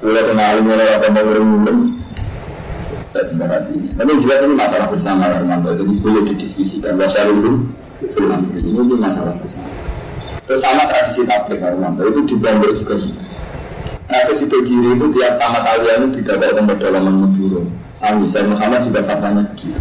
Kalau 0.03 0.22
sama 0.26 0.42
alim 0.53 0.66
orang 0.68 0.90
apa 0.90 1.07
murid-murid 1.11 1.78
saya 3.14 3.30
hati 3.47 3.72
ini. 3.78 3.88
Tapi 3.95 4.11
jelas 4.18 4.42
ini 4.42 4.55
masalah 4.59 4.90
bersama 4.90 5.30
Armando, 5.30 5.70
jadi 5.70 5.92
boleh 6.03 6.22
didiskusikan. 6.34 6.99
Bahasa 6.99 7.22
dulu, 7.30 7.70
ini 8.03 8.95
masalah 8.99 9.38
bersama. 9.38 9.70
Terus 10.45 10.61
sama 10.61 10.82
tradisi 10.90 11.22
tablik 11.22 11.62
Armando 11.62 12.03
itu 12.11 12.20
di 12.26 12.34
Bangor 12.42 12.74
juga. 12.74 12.99
Nah, 14.05 14.20
ke 14.28 14.34
situ 14.36 14.57
kiri 14.66 14.99
itu 14.99 15.07
tiap 15.14 15.38
tamat 15.38 15.62
kalian 15.62 16.11
itu 16.11 16.26
tidak 16.26 16.42
ada 16.42 16.59
tempat 16.61 16.76
dalaman 16.82 17.14
Maduro. 17.24 17.62
Sami, 18.05 18.29
saya 18.29 18.45
Muhammad 18.45 18.85
juga 18.85 19.01
katanya 19.01 19.49
begitu. 19.49 19.81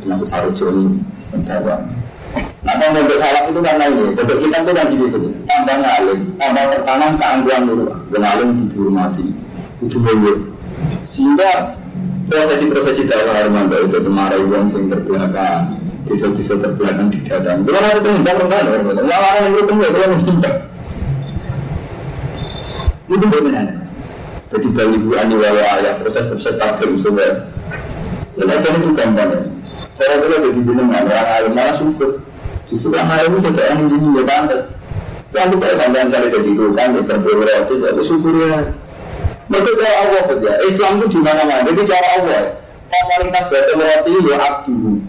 Itu 0.00 0.06
masuk 0.08 0.24
Sarujo 0.32 0.64
ini, 0.72 0.96
Mentawang. 1.28 1.92
Nah, 2.64 2.74
kalau 2.80 3.04
untuk 3.04 3.20
salah 3.20 3.44
itu 3.44 3.60
karena 3.60 3.84
ini, 3.92 4.04
untuk 4.16 4.38
kita 4.40 4.56
itu 4.64 4.72
kan 4.72 4.86
gitu, 4.88 5.18
tambah 5.44 5.76
ngalim, 5.84 6.20
tambah 6.40 6.64
tertanam 6.72 7.12
keangguan 7.20 7.62
dulu, 7.68 7.84
dan 8.16 8.22
alim 8.24 8.72
dihormati, 8.72 9.28
itu 9.84 9.96
boleh 10.00 10.38
sehingga 11.04 11.76
prosesi-prosesi 12.32 13.04
dakwah 13.12 13.44
Armando 13.44 13.76
itu 13.84 14.00
kemarin 14.00 14.48
uang 14.48 14.66
sing 14.72 14.88
terbelakang, 14.88 15.76
desa-desa 16.08 16.56
terbelakang 16.64 17.12
di 17.12 17.20
dalam. 17.28 17.68
Kalau 17.68 17.76
ada 17.92 18.00
penghindar 18.00 18.34
rendah, 18.40 18.60
lawan 19.04 19.32
yang 19.36 19.52
itu 19.52 19.62
penghindar, 19.68 19.92
kalau 19.92 20.08
menghindar. 20.16 20.54
Itu 23.12 23.24
bagaimana? 23.28 23.83
Jadi 24.54 24.70
bagi 24.70 24.96
ibu 25.02 25.10
ani 25.18 25.34
wawa 25.34 25.62
ayah 25.82 25.98
proses-proses 25.98 26.54
takdir 26.62 26.94
semua. 27.02 27.50
Dan 28.38 28.50
aja 28.54 28.68
itu 28.70 28.90
gampang 28.94 29.30
ya. 29.34 29.40
Saya 29.98 30.22
kira 30.22 30.36
jadi 30.46 30.60
jenengan 30.62 31.06
orang 31.10 31.28
alim 31.34 31.52
malah 31.58 31.74
syukur. 31.74 32.22
Justru 32.70 32.94
orang 32.94 33.18
alim 33.18 33.34
itu 33.34 33.50
sudah 33.50 33.64
yang 33.66 33.82
ini 33.90 34.08
ya 34.14 34.22
pantas. 34.22 34.62
Jangan 35.34 35.48
lupa 35.58 35.66
sampai 35.74 36.06
cari 36.06 36.28
jadi 36.30 36.50
tukang, 36.54 36.90
ya 36.94 37.02
berberat, 37.02 37.66
itu 37.66 38.02
syukur 38.06 38.34
ya. 38.38 38.70
Betul 39.50 39.74
cara 39.82 39.94
Allah 40.06 40.22
saja. 40.30 40.52
Islam 40.70 40.92
itu 41.02 41.06
di 41.10 41.18
mana-mana. 41.18 41.62
Jadi 41.66 41.80
cara 41.90 42.08
Allah. 42.22 42.42
Komunitas 42.84 43.44
batal 43.50 43.74
roti 43.82 44.12
ya 44.22 44.36
abdu. 44.38 45.02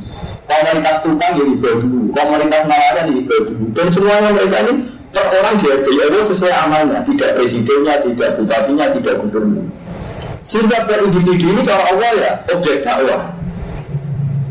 Komunitas 0.49 0.97
tukang 1.05 1.31
ya 1.37 1.45
ibadu. 1.53 1.89
Komunitas 2.17 2.61
nelayan 2.65 3.05
ya 3.05 3.13
ibadu. 3.21 3.53
Dan 3.77 3.87
semuanya 3.93 4.29
mereka 4.33 4.57
ini 4.65 4.73
per 5.15 5.25
orang 5.31 5.55
jadi 5.63 5.91
Allah 6.11 6.23
sesuai 6.27 6.53
amalnya. 6.67 6.99
Tidak 7.07 7.29
presidennya, 7.39 7.95
tidak 8.03 8.29
bupatinya, 8.35 8.85
tidak 8.91 9.15
gubernur. 9.23 9.65
Sehingga 10.43 10.83
per 10.83 10.99
individu 11.07 11.55
ini 11.55 11.61
cara 11.63 11.83
Allah 11.87 12.11
ya 12.19 12.31
objek 12.51 12.83
dakwah. 12.83 13.31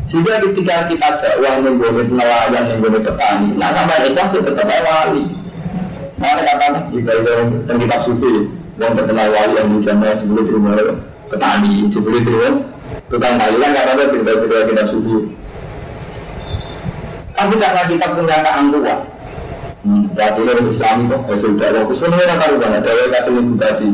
Sehingga 0.09 0.41
ketika 0.41 0.89
kita 0.89 1.09
dakwah 1.21 1.53
menggoleh 1.61 2.09
nelayan, 2.09 2.63
menggoleh 2.73 3.01
petani, 3.05 3.53
nah 3.61 3.69
sampai 3.69 4.09
ikhlas 4.09 4.33
ya 4.33 4.41
tetap 4.41 4.69
wali. 4.81 5.23
Mana 6.17 6.41
kata 6.41 6.89
jika 6.95 7.11
itu 7.11 7.31
kitab 7.77 8.01
sufi, 8.07 8.33
yang 8.79 8.91
terkenal 8.95 9.27
wali 9.31 9.53
yang 9.55 9.67
dijamah 9.79 10.15
sebelum 10.19 10.43
terima 10.43 10.71
petani 11.31 11.87
sebelum 11.91 12.21
terima 12.27 12.49
tukang 13.07 13.35
Thailand 13.39 13.71
karena 13.71 13.91
ada 13.95 14.05
cerita-cerita 14.11 14.67
kita 14.67 14.83
subuh 14.91 15.23
Tapi 17.35 17.53
karena 17.59 17.83
kita 17.83 18.05
punya 18.15 18.37
keangkuhan, 18.39 18.99
hmm, 19.85 20.17
berarti 20.17 20.41
ini 20.41 20.71
Islam 20.73 20.95
itu 21.05 21.17
hasil 21.29 21.51
dakwah. 21.61 21.93
Sebenarnya 21.93 22.35
karuan 22.41 22.73
ada 22.73 22.89
yang 22.89 23.11
kasih 23.13 23.31
bupati. 23.37 23.89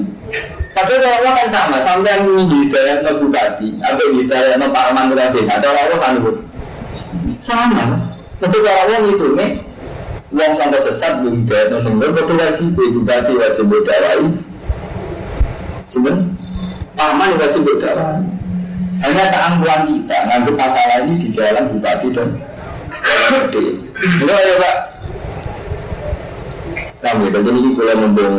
Padahal 0.71 1.03
orang 1.19 1.35
kan 1.35 1.47
sama, 1.51 1.77
sampai 1.83 2.11
yang 2.15 2.23
ini 2.31 2.43
hidayah 2.47 3.03
no 3.03 3.11
bupati, 3.19 3.75
atau 3.83 4.07
hidayah 4.15 4.55
no 4.55 4.71
Pak 4.71 4.83
Aman 4.95 5.11
Bupati, 5.11 5.39
ada 5.43 5.67
orang 5.67 5.99
kan 5.99 6.13
Sama. 7.43 7.85
Untuk 8.39 8.63
orang 8.63 9.03
itu 9.11 9.27
nih, 9.35 9.49
uang 10.31 10.53
sampai 10.55 10.79
sesat 10.87 11.11
belum 11.19 11.43
hidayah 11.43 11.83
no 11.83 11.91
benar 11.99 12.09
betul 12.15 12.39
wajib 12.39 12.67
bupati 12.71 13.31
wajib 13.35 13.65
berdakwai. 13.67 14.27
Sebenarnya 15.83 16.23
Pak 16.95 17.07
Aman 17.11 17.35
wajib 17.35 17.61
berdakwai. 17.67 18.23
Hanya 19.01 19.25
keangkuhan 19.33 19.81
kita 19.89 20.17
ngambil 20.29 20.53
masalah 20.55 20.97
ini 21.03 21.13
di 21.19 21.27
jalan 21.35 21.63
bupati 21.67 22.07
dan 22.15 22.29
gede. 23.35 23.65
Itu 23.99 24.31
ya 24.31 24.55
Pak. 24.55 24.75
Nah, 27.01 27.11
gitu. 27.17 27.37
Jadi 27.41 27.57
ini 27.57 27.69
kalau 27.73 27.95
membong 27.97 28.35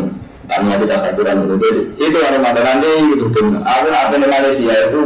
tanya 0.47 0.75
kita 0.79 0.97
saturan 1.03 1.37
itu. 1.47 1.55
Jadi 1.59 1.81
itu 1.99 2.17
orang 2.23 2.43
mata 2.43 2.61
nanti 2.63 2.91
gitu 3.11 3.27
tuh. 3.35 3.47
Aku 3.59 3.87
apa 3.91 4.15
di 4.15 4.27
Malaysia 4.27 4.75
itu 4.91 5.03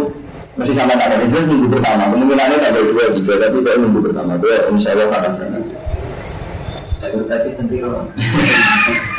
masih 0.57 0.75
sama 0.77 0.97
tak 0.97 1.13
ada 1.13 1.25
itu 1.25 1.37
minggu 1.45 1.67
pertama. 1.73 2.13
Kemungkinannya 2.13 2.57
tak 2.61 2.71
ada 2.73 2.81
dua 2.81 3.05
tiga, 3.13 3.35
tapi 3.41 3.57
kalau 3.65 3.79
minggu 3.89 4.01
pertama 4.05 4.33
dua, 4.41 4.57
insya 4.73 4.93
Allah 4.97 5.09
akan 5.13 5.33
berangkat. 5.37 5.65
Saya 6.97 7.13
berkata 7.21 7.49
nanti. 7.61 7.77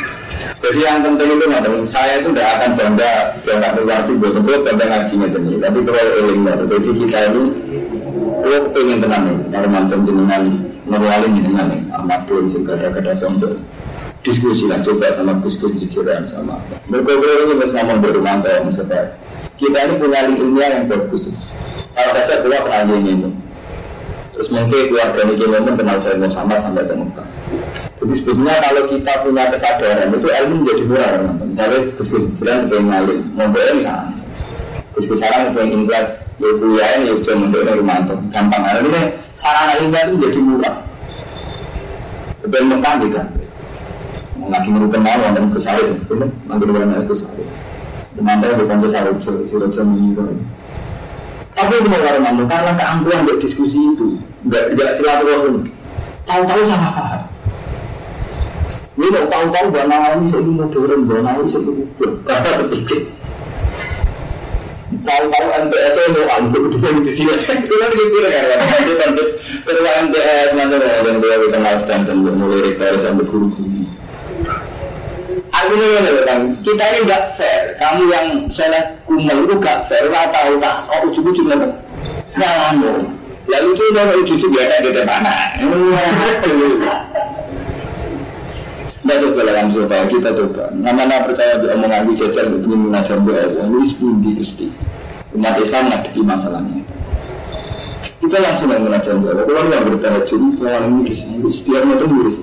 Jadi 0.58 0.80
yang 0.82 1.02
penting 1.02 1.38
itu 1.38 1.44
nggak 1.50 1.62
saya 1.86 2.18
itu 2.18 2.30
tidak 2.34 2.48
akan 2.58 2.70
bangga 2.74 3.10
bangga 3.46 3.68
keluar 3.78 3.98
itu 4.06 4.12
buat 4.18 4.34
buat 4.42 4.60
bangga 4.66 4.84
ngajinya 4.90 5.26
ini. 5.34 5.52
Tapi 5.62 5.78
kalau 5.86 6.04
eling 6.18 6.40
jadi 6.46 6.90
kita 6.98 7.18
ini 7.30 7.42
kalau 8.38 8.58
pengen 8.74 8.98
tenang 9.02 9.22
nih, 9.26 9.38
kalau 9.50 9.68
mantan 9.70 10.00
jenengan 10.06 10.42
ngawalin 10.86 11.30
jenengan 11.36 11.66
nih, 11.74 11.80
Ahmad 11.94 12.20
Tun 12.26 12.44
segala 12.50 12.90
kada 12.90 13.12
contoh 13.18 13.54
diskusi 14.26 14.66
lah 14.66 14.82
coba 14.82 15.14
sama 15.14 15.32
diskusi 15.42 15.86
jujuran 15.86 16.26
sama. 16.26 16.58
Berkobrol 16.90 17.46
ini 17.46 17.54
masih 17.62 17.74
ngomong 17.78 17.98
berumantau 18.02 18.66
misalnya 18.66 19.14
kita 19.58 19.78
ini 19.86 19.94
punya 19.98 20.20
ilmiah 20.26 20.68
yang 20.78 20.84
bagus. 20.86 21.30
Kalau 21.94 22.10
saja 22.14 22.34
keluar 22.42 22.62
pernah 22.62 22.94
ini. 22.94 23.30
Terus 24.38 24.54
mungkin 24.54 24.86
keluarga 24.86 25.20
ini 25.26 25.34
gini 25.34 25.70
kenal 25.74 25.98
saya 25.98 26.14
Muhammad 26.14 26.62
sampai 26.62 26.86
ke 26.86 26.94
Mekah. 26.94 27.28
Jadi 27.98 28.14
sebetulnya 28.22 28.54
kalau 28.62 28.82
kita 28.86 29.12
punya 29.26 29.44
kesadaran 29.50 30.14
itu 30.14 30.28
ilmu 30.30 30.54
menjadi 30.62 30.82
murah 30.86 31.08
teman 31.10 31.34
Misalnya 31.50 31.78
diskusi 31.98 32.14
jujuran 32.30 32.58
pengen 32.70 32.84
ngalim. 32.86 33.20
Mau 33.34 33.46
misalnya 33.50 34.14
diskusi 34.94 35.18
sekarang 35.18 35.58
pengen 35.58 35.82
ingat 35.82 36.06
ya 36.38 36.48
kuliah 36.54 36.90
ini 36.94 37.04
ya 37.10 37.14
cuma 37.26 37.50
untuk 37.50 37.66
Rumanto 37.66 38.14
gampang. 38.30 38.62
Karena 38.62 38.80
ini 38.86 39.02
sarana 39.34 39.72
ilmiah 39.82 40.02
itu 40.06 40.12
menjadi 40.14 40.38
murah. 40.38 40.74
Betul 42.46 42.62
Mekah 42.70 42.94
gitu 43.02 43.18
lagi 44.48 44.68
mau 44.72 44.88
kenal 44.88 45.16
wonten 45.22 45.44
itu 45.52 46.14
nanti 46.48 46.64
mana 46.66 47.04
itu 47.04 47.14
saya 47.16 47.44
Mantai 48.18 48.50
bukan 48.58 48.82
sudah 49.46 49.68
jam 49.70 49.94
ini 49.94 50.10
tapi 51.54 51.74
itu 51.74 51.86
mau 51.86 52.18
mantu 52.22 52.44
karena 52.50 52.70
keangkuhan 52.74 53.26
buat 53.26 53.38
diskusi 53.42 53.78
itu. 53.78 54.14
Nggak 54.46 54.78
nggak 54.78 54.90
silaturahim. 54.98 55.66
Tahu-tahu 56.26 56.62
sama 56.66 56.90
paham 56.94 57.22
ini 58.98 59.14
mau 59.14 59.30
tahu-tahu 59.30 59.66
bahwa 59.70 60.06
ini 60.18 60.26
saya 60.34 60.42
mau 60.42 60.66
dorong 60.74 61.02
bahwa 61.06 61.30
ini 61.38 61.50
saya 61.54 61.70
kubur 61.70 62.10
karena 62.26 62.50
berpikir 62.58 63.00
tahu-tahu 65.06 65.46
MTS 65.54 65.94
itu 65.94 66.18
mau 66.18 66.34
ambil 66.42 66.62
juga 66.74 66.88
di 66.98 67.12
sini. 67.14 67.34
Itu 67.46 67.74
kan 67.78 67.90
gitu 67.94 68.18
kan? 68.26 68.44
Itu 68.82 68.94
kan 68.98 69.10
ketua 69.62 69.90
MTS 70.02 70.48
nanti 70.58 70.74
mau 70.82 70.98
dan 71.06 71.16
dia 71.22 71.46
kenal 71.46 71.74
stand 71.78 72.04
dan 72.10 72.16
mulai 72.26 72.58
rektor 72.66 72.98
sampai 72.98 73.24
guru 73.30 73.46
tinggi 75.68 75.88
Artinya 75.88 76.10
ini 76.10 76.22
kan, 76.24 76.40
kita 76.64 76.84
ini 76.88 76.98
nggak 77.04 77.22
fair. 77.36 77.62
Kamu 77.76 78.02
yang 78.08 78.26
soleh 78.48 78.82
kumal 79.04 79.38
itu 79.44 79.54
nggak 79.60 79.78
fair. 79.88 80.04
Lah 80.08 80.24
tahu 80.32 80.56
tak? 80.56 80.76
Oh 80.88 80.98
ujung-ujung 81.12 81.48
apa? 81.52 81.68
Nyalamu. 82.36 82.92
Lalu 83.48 83.68
itu 83.76 83.82
udah 83.92 84.04
ujung-ujung 84.24 84.52
biasa 84.52 84.74
di 84.80 84.90
mana? 85.04 85.32
Tidak 89.08 89.16
coba 89.24 89.40
dalam 89.40 89.66
supaya 89.72 90.04
kita 90.04 90.30
coba. 90.36 90.68
Nama-nama 90.76 91.24
percaya 91.24 91.56
di 91.56 91.66
omongan 91.72 92.12
gue 92.12 92.16
jajar 92.20 92.44
itu 92.52 92.68
mengajar 92.68 93.16
doa. 93.24 93.44
Ini 93.48 93.84
sepundi 93.88 94.30
gusti. 94.36 94.68
Umat 95.32 95.56
Islam 95.60 95.88
ngadepi 95.88 96.20
masalahnya. 96.28 96.84
Kita 98.20 98.36
langsung 98.36 98.68
mengajar 98.68 99.16
doa. 99.16 99.48
Kalau 99.48 99.62
nggak 99.64 99.82
bertahajud, 99.88 100.42
kalau 100.60 100.70
yang 100.76 100.84
nulis, 100.92 101.24
istiarnya 101.24 101.96
itu 101.96 102.06
nulis 102.08 102.36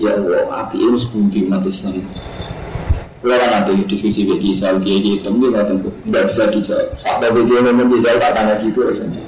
ya 0.00 0.16
Allah 0.16 0.68
api 0.68 0.76
ini 0.80 0.96
sepundi 0.96 1.48
umat 1.50 1.66
Islam 1.66 2.04
kalau 3.22 3.48
nanti 3.48 3.86
diskusi 3.86 4.26
bagi 4.26 4.56
Isal 4.56 4.82
dia 4.82 4.98
dia 4.98 5.22
temu 5.22 5.50
nggak 5.50 6.24
bisa 6.32 6.50
dijawab 6.50 6.88
sampai 7.00 7.28
video 7.34 7.64
ngomong 7.66 7.96
Isal 7.96 8.16
tak 8.16 8.32
tanya 8.32 8.54
gitu 8.62 8.82
rasanya 8.82 9.20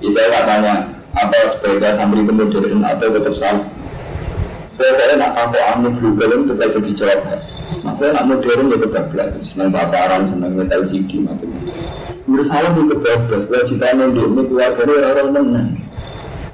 Isal 0.00 0.26
tak 0.32 0.44
tanya 0.48 1.00
apa 1.10 1.38
sepeda 1.52 1.98
santri 1.98 2.22
modern 2.22 2.86
atau 2.86 3.08
tetap 3.10 3.34
salah. 3.34 3.66
Saya 4.80 5.12
nak 5.20 5.36
tahu 5.36 5.60
anu 5.60 5.88
global 6.00 6.30
itu 6.32 6.44
tetap 6.54 6.66
bisa 6.72 6.80
dijawab. 6.80 7.20
Maksudnya 7.84 8.10
nak 8.16 8.24
modern 8.32 8.70
ya 8.72 8.76
belajar 9.12 9.42
senang 9.44 9.70
pacaran 9.74 10.22
senang 10.26 10.52
metal 10.56 10.82
CD 10.88 11.20
macam-macam 11.20 11.76
saya 12.46 12.68
itu. 12.72 12.80
Kebablas 12.88 13.42
kewajiban 13.50 14.00
ini 14.08 14.42
keluarga 14.48 14.82
orang-orang 14.86 15.28
menang. 15.28 15.68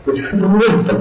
Terus 0.02 0.20
kan 0.26 0.98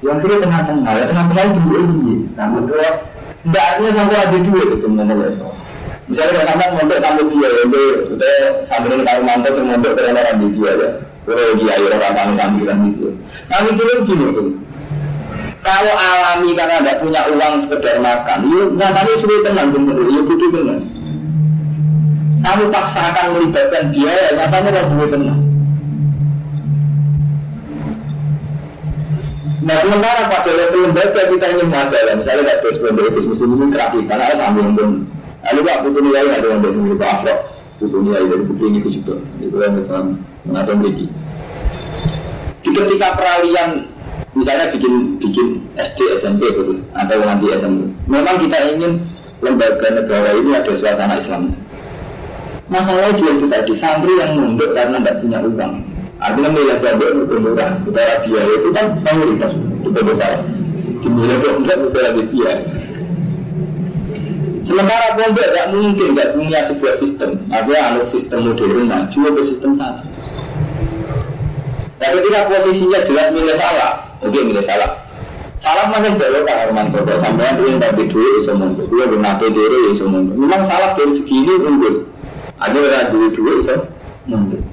yang 0.00 0.16
akhirnya 0.16 0.38
tengah-tengah, 0.48 0.92
ya 0.96 1.04
tengah-tengah 1.12 1.44
itu 1.44 1.60
dua 1.60 1.78
ini. 1.84 2.14
Nah, 2.32 2.46
menurut 2.48 2.94
tidak 3.40 3.64
artinya 3.68 3.90
sampai 3.96 4.16
ada 4.16 4.38
dua 4.40 4.60
itu 4.64 4.86
menurut 4.88 5.28
itu. 5.32 5.48
Misalnya 6.10 6.32
kalau 6.32 6.46
sampai 6.50 6.68
mondok 6.74 6.98
tamu 6.98 7.22
dia, 7.30 7.46
ya 7.46 7.62
itu 7.62 7.84
udah 8.18 8.36
sambil 8.66 8.90
kalau 9.06 9.22
mantau 9.22 9.50
semua 9.54 9.78
mondok 9.78 9.94
orang 9.94 10.36
di 10.42 10.46
dia 10.58 10.70
ya. 10.74 10.88
Kalau 11.22 11.52
dia 11.54 11.74
ya 11.78 11.88
orang 11.94 12.14
tamu 12.18 12.32
sambil 12.34 12.64
kan 12.66 12.76
gitu. 12.90 13.08
Nah, 13.46 13.58
mikirnya 13.62 13.94
begini 14.02 14.26
tuh. 14.34 14.48
Kalau 15.60 15.92
alami 15.92 16.50
karena 16.56 16.80
tidak 16.80 16.96
punya 17.04 17.20
uang 17.36 17.54
sekedar 17.60 17.96
makan, 18.00 18.38
yuk 18.48 18.68
nyatanya 18.80 19.12
sudah 19.20 19.38
tenang 19.44 19.68
bener, 19.76 19.96
yuk 20.08 20.24
butuh 20.24 20.48
tenang. 20.56 20.82
Kamu 22.40 22.64
paksakan 22.72 23.26
melibatkan 23.36 23.82
biaya, 23.92 24.26
nyatanya 24.40 24.68
tidak 24.72 24.86
butuh 24.88 25.08
tenang. 25.12 25.40
Nah 29.60 29.76
sementara 29.84 30.24
pada 30.32 30.50
level 30.56 30.88
lembaga 30.88 31.20
kita 31.28 31.46
ingin 31.52 31.68
majalah, 31.68 32.14
misalnya 32.16 32.56
terus 32.64 32.80
lembaga 32.80 33.12
bisnis 33.12 33.36
muslim 33.36 33.60
ini 33.60 33.76
terapi, 33.76 33.98
karena 34.08 34.32
sambil 34.32 34.72
pun. 34.72 35.04
Lalu 35.40 35.60
pak 35.64 35.76
butuh 35.84 36.02
nilai 36.04 36.36
ada 36.36 36.46
yang 36.48 36.60
dari 36.60 36.78
milik 36.80 37.00
Afro, 37.00 37.34
butuh 37.80 38.00
nilai 38.00 38.24
dari 38.28 38.44
buku 38.44 38.62
ini 38.72 38.78
juga, 38.88 39.16
itu 39.40 39.56
yang 39.56 40.16
mengatur 40.48 40.74
mereka. 40.80 41.04
Ketika 42.60 43.08
peralihan, 43.16 43.68
misalnya 44.36 44.68
bikin 44.72 45.16
bikin 45.20 45.64
SD 45.76 46.20
SMP 46.20 46.48
gitu, 46.52 46.80
atau 46.92 47.20
nanti 47.24 47.52
SMP, 47.56 47.88
memang 48.08 48.36
kita 48.40 48.58
ingin 48.76 48.92
lembaga 49.40 49.88
negara 49.92 50.30
ini 50.36 50.50
ada 50.56 50.72
suasana 50.76 51.16
Islam. 51.20 51.52
Masalahnya 52.68 53.16
juga 53.16 53.32
kita 53.44 53.56
di 53.66 53.74
santri 53.74 54.12
yang 54.16 54.40
mundur 54.40 54.72
karena 54.72 55.00
tidak 55.00 55.16
punya 55.24 55.38
uang. 55.42 55.72
Artinya 56.20 56.48
milih 56.52 56.76
pondok 56.84 57.08
itu 57.16 57.36
murah, 57.40 57.72
utara 57.80 58.14
biaya 58.28 58.52
itu 58.60 58.68
kan 58.76 58.86
mayoritas 59.00 59.52
itu 59.56 60.00
besar. 60.04 60.32
Di 61.00 61.08
milih 61.08 61.36
pondok 61.40 61.78
utara 61.88 62.08
biaya. 62.12 62.54
Sementara 64.60 65.16
pondok 65.16 65.46
tidak 65.48 65.66
mungkin 65.72 66.08
tidak 66.12 66.28
punya 66.36 66.60
sebuah 66.68 66.94
sistem. 67.00 67.30
Artinya 67.48 67.80
anut 67.88 68.06
sistem 68.12 68.38
modern 68.52 68.84
maju 68.84 69.18
ke 69.32 69.42
sistem 69.48 69.70
sana. 69.80 70.04
Nah 72.00 72.08
ketika 72.16 72.40
posisinya 72.48 73.00
jelas 73.04 73.28
milih 73.32 73.56
salah, 73.56 73.92
oke 74.20 74.38
milih 74.40 74.64
salah. 74.64 75.00
Salah 75.60 75.92
makin 75.92 76.16
belok 76.16 76.48
kan 76.48 76.56
Arman 76.68 76.88
Toto 76.88 77.20
sampai 77.20 77.52
yang 77.60 77.76
tapi 77.76 78.08
duit 78.08 78.40
bisa 78.40 78.56
mundur, 78.56 78.88
dia 78.88 79.04
bernape 79.04 79.52
diri 79.52 79.92
bisa 79.92 80.08
mundur. 80.08 80.32
Memang 80.32 80.64
salah 80.64 80.96
dari 80.96 81.12
segi 81.12 81.44
ini 81.44 81.52
unggul. 81.60 82.08
Ada 82.56 82.76
orang 82.80 83.08
duit 83.12 83.36
duit 83.36 83.56
bisa 83.60 83.76
mundur. 84.24 84.64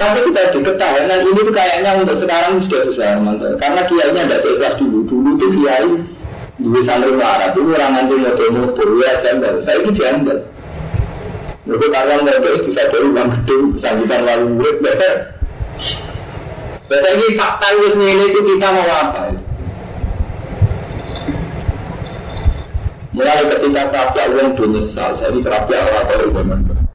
Tapi 0.00 0.32
kita 0.32 0.56
di 0.56 0.64
ketahanan 0.64 1.28
ini 1.28 1.40
tuh 1.44 1.52
kayaknya 1.52 1.92
untuk 2.00 2.16
sekarang 2.16 2.56
sudah 2.64 2.88
susah 2.88 3.20
teman 3.20 3.36
Karena 3.60 3.84
kiainya 3.84 4.24
tidak 4.24 4.40
seikhlas 4.40 4.74
dulu. 4.80 5.04
Dulu 5.04 5.30
tuh 5.36 5.50
kiai 5.60 5.92
di 6.56 6.80
santri 6.80 7.12
melarat 7.12 7.52
itu 7.52 7.68
orang 7.68 7.92
nanti 7.92 8.16
mau 8.16 8.32
motor 8.32 8.88
ya 8.96 9.12
jambal. 9.20 9.60
Saya 9.60 9.84
ini 9.84 9.92
jambal. 9.92 10.40
Lalu 11.68 11.86
karena 11.92 12.16
motor 12.16 12.64
bisa 12.64 12.88
dari 12.88 13.06
uang 13.12 13.28
gede, 13.28 13.56
sanggutan 13.76 14.24
lalu 14.24 14.44
murid. 14.56 14.76
Bahasa 16.88 17.08
ini 17.12 17.26
fakta 17.36 17.68
ini 17.76 18.08
itu 18.24 18.40
kita 18.40 18.68
mau 18.72 18.88
apa? 18.88 19.36
Mulai 23.12 23.44
ketika 23.52 23.82
kerapia 23.92 24.24
uang 24.32 24.48
itu 24.56 24.64
nyesal, 24.64 25.12
saya 25.20 25.28
ini 25.28 25.44
kerapia 25.44 25.76
orang-orang 25.76 26.79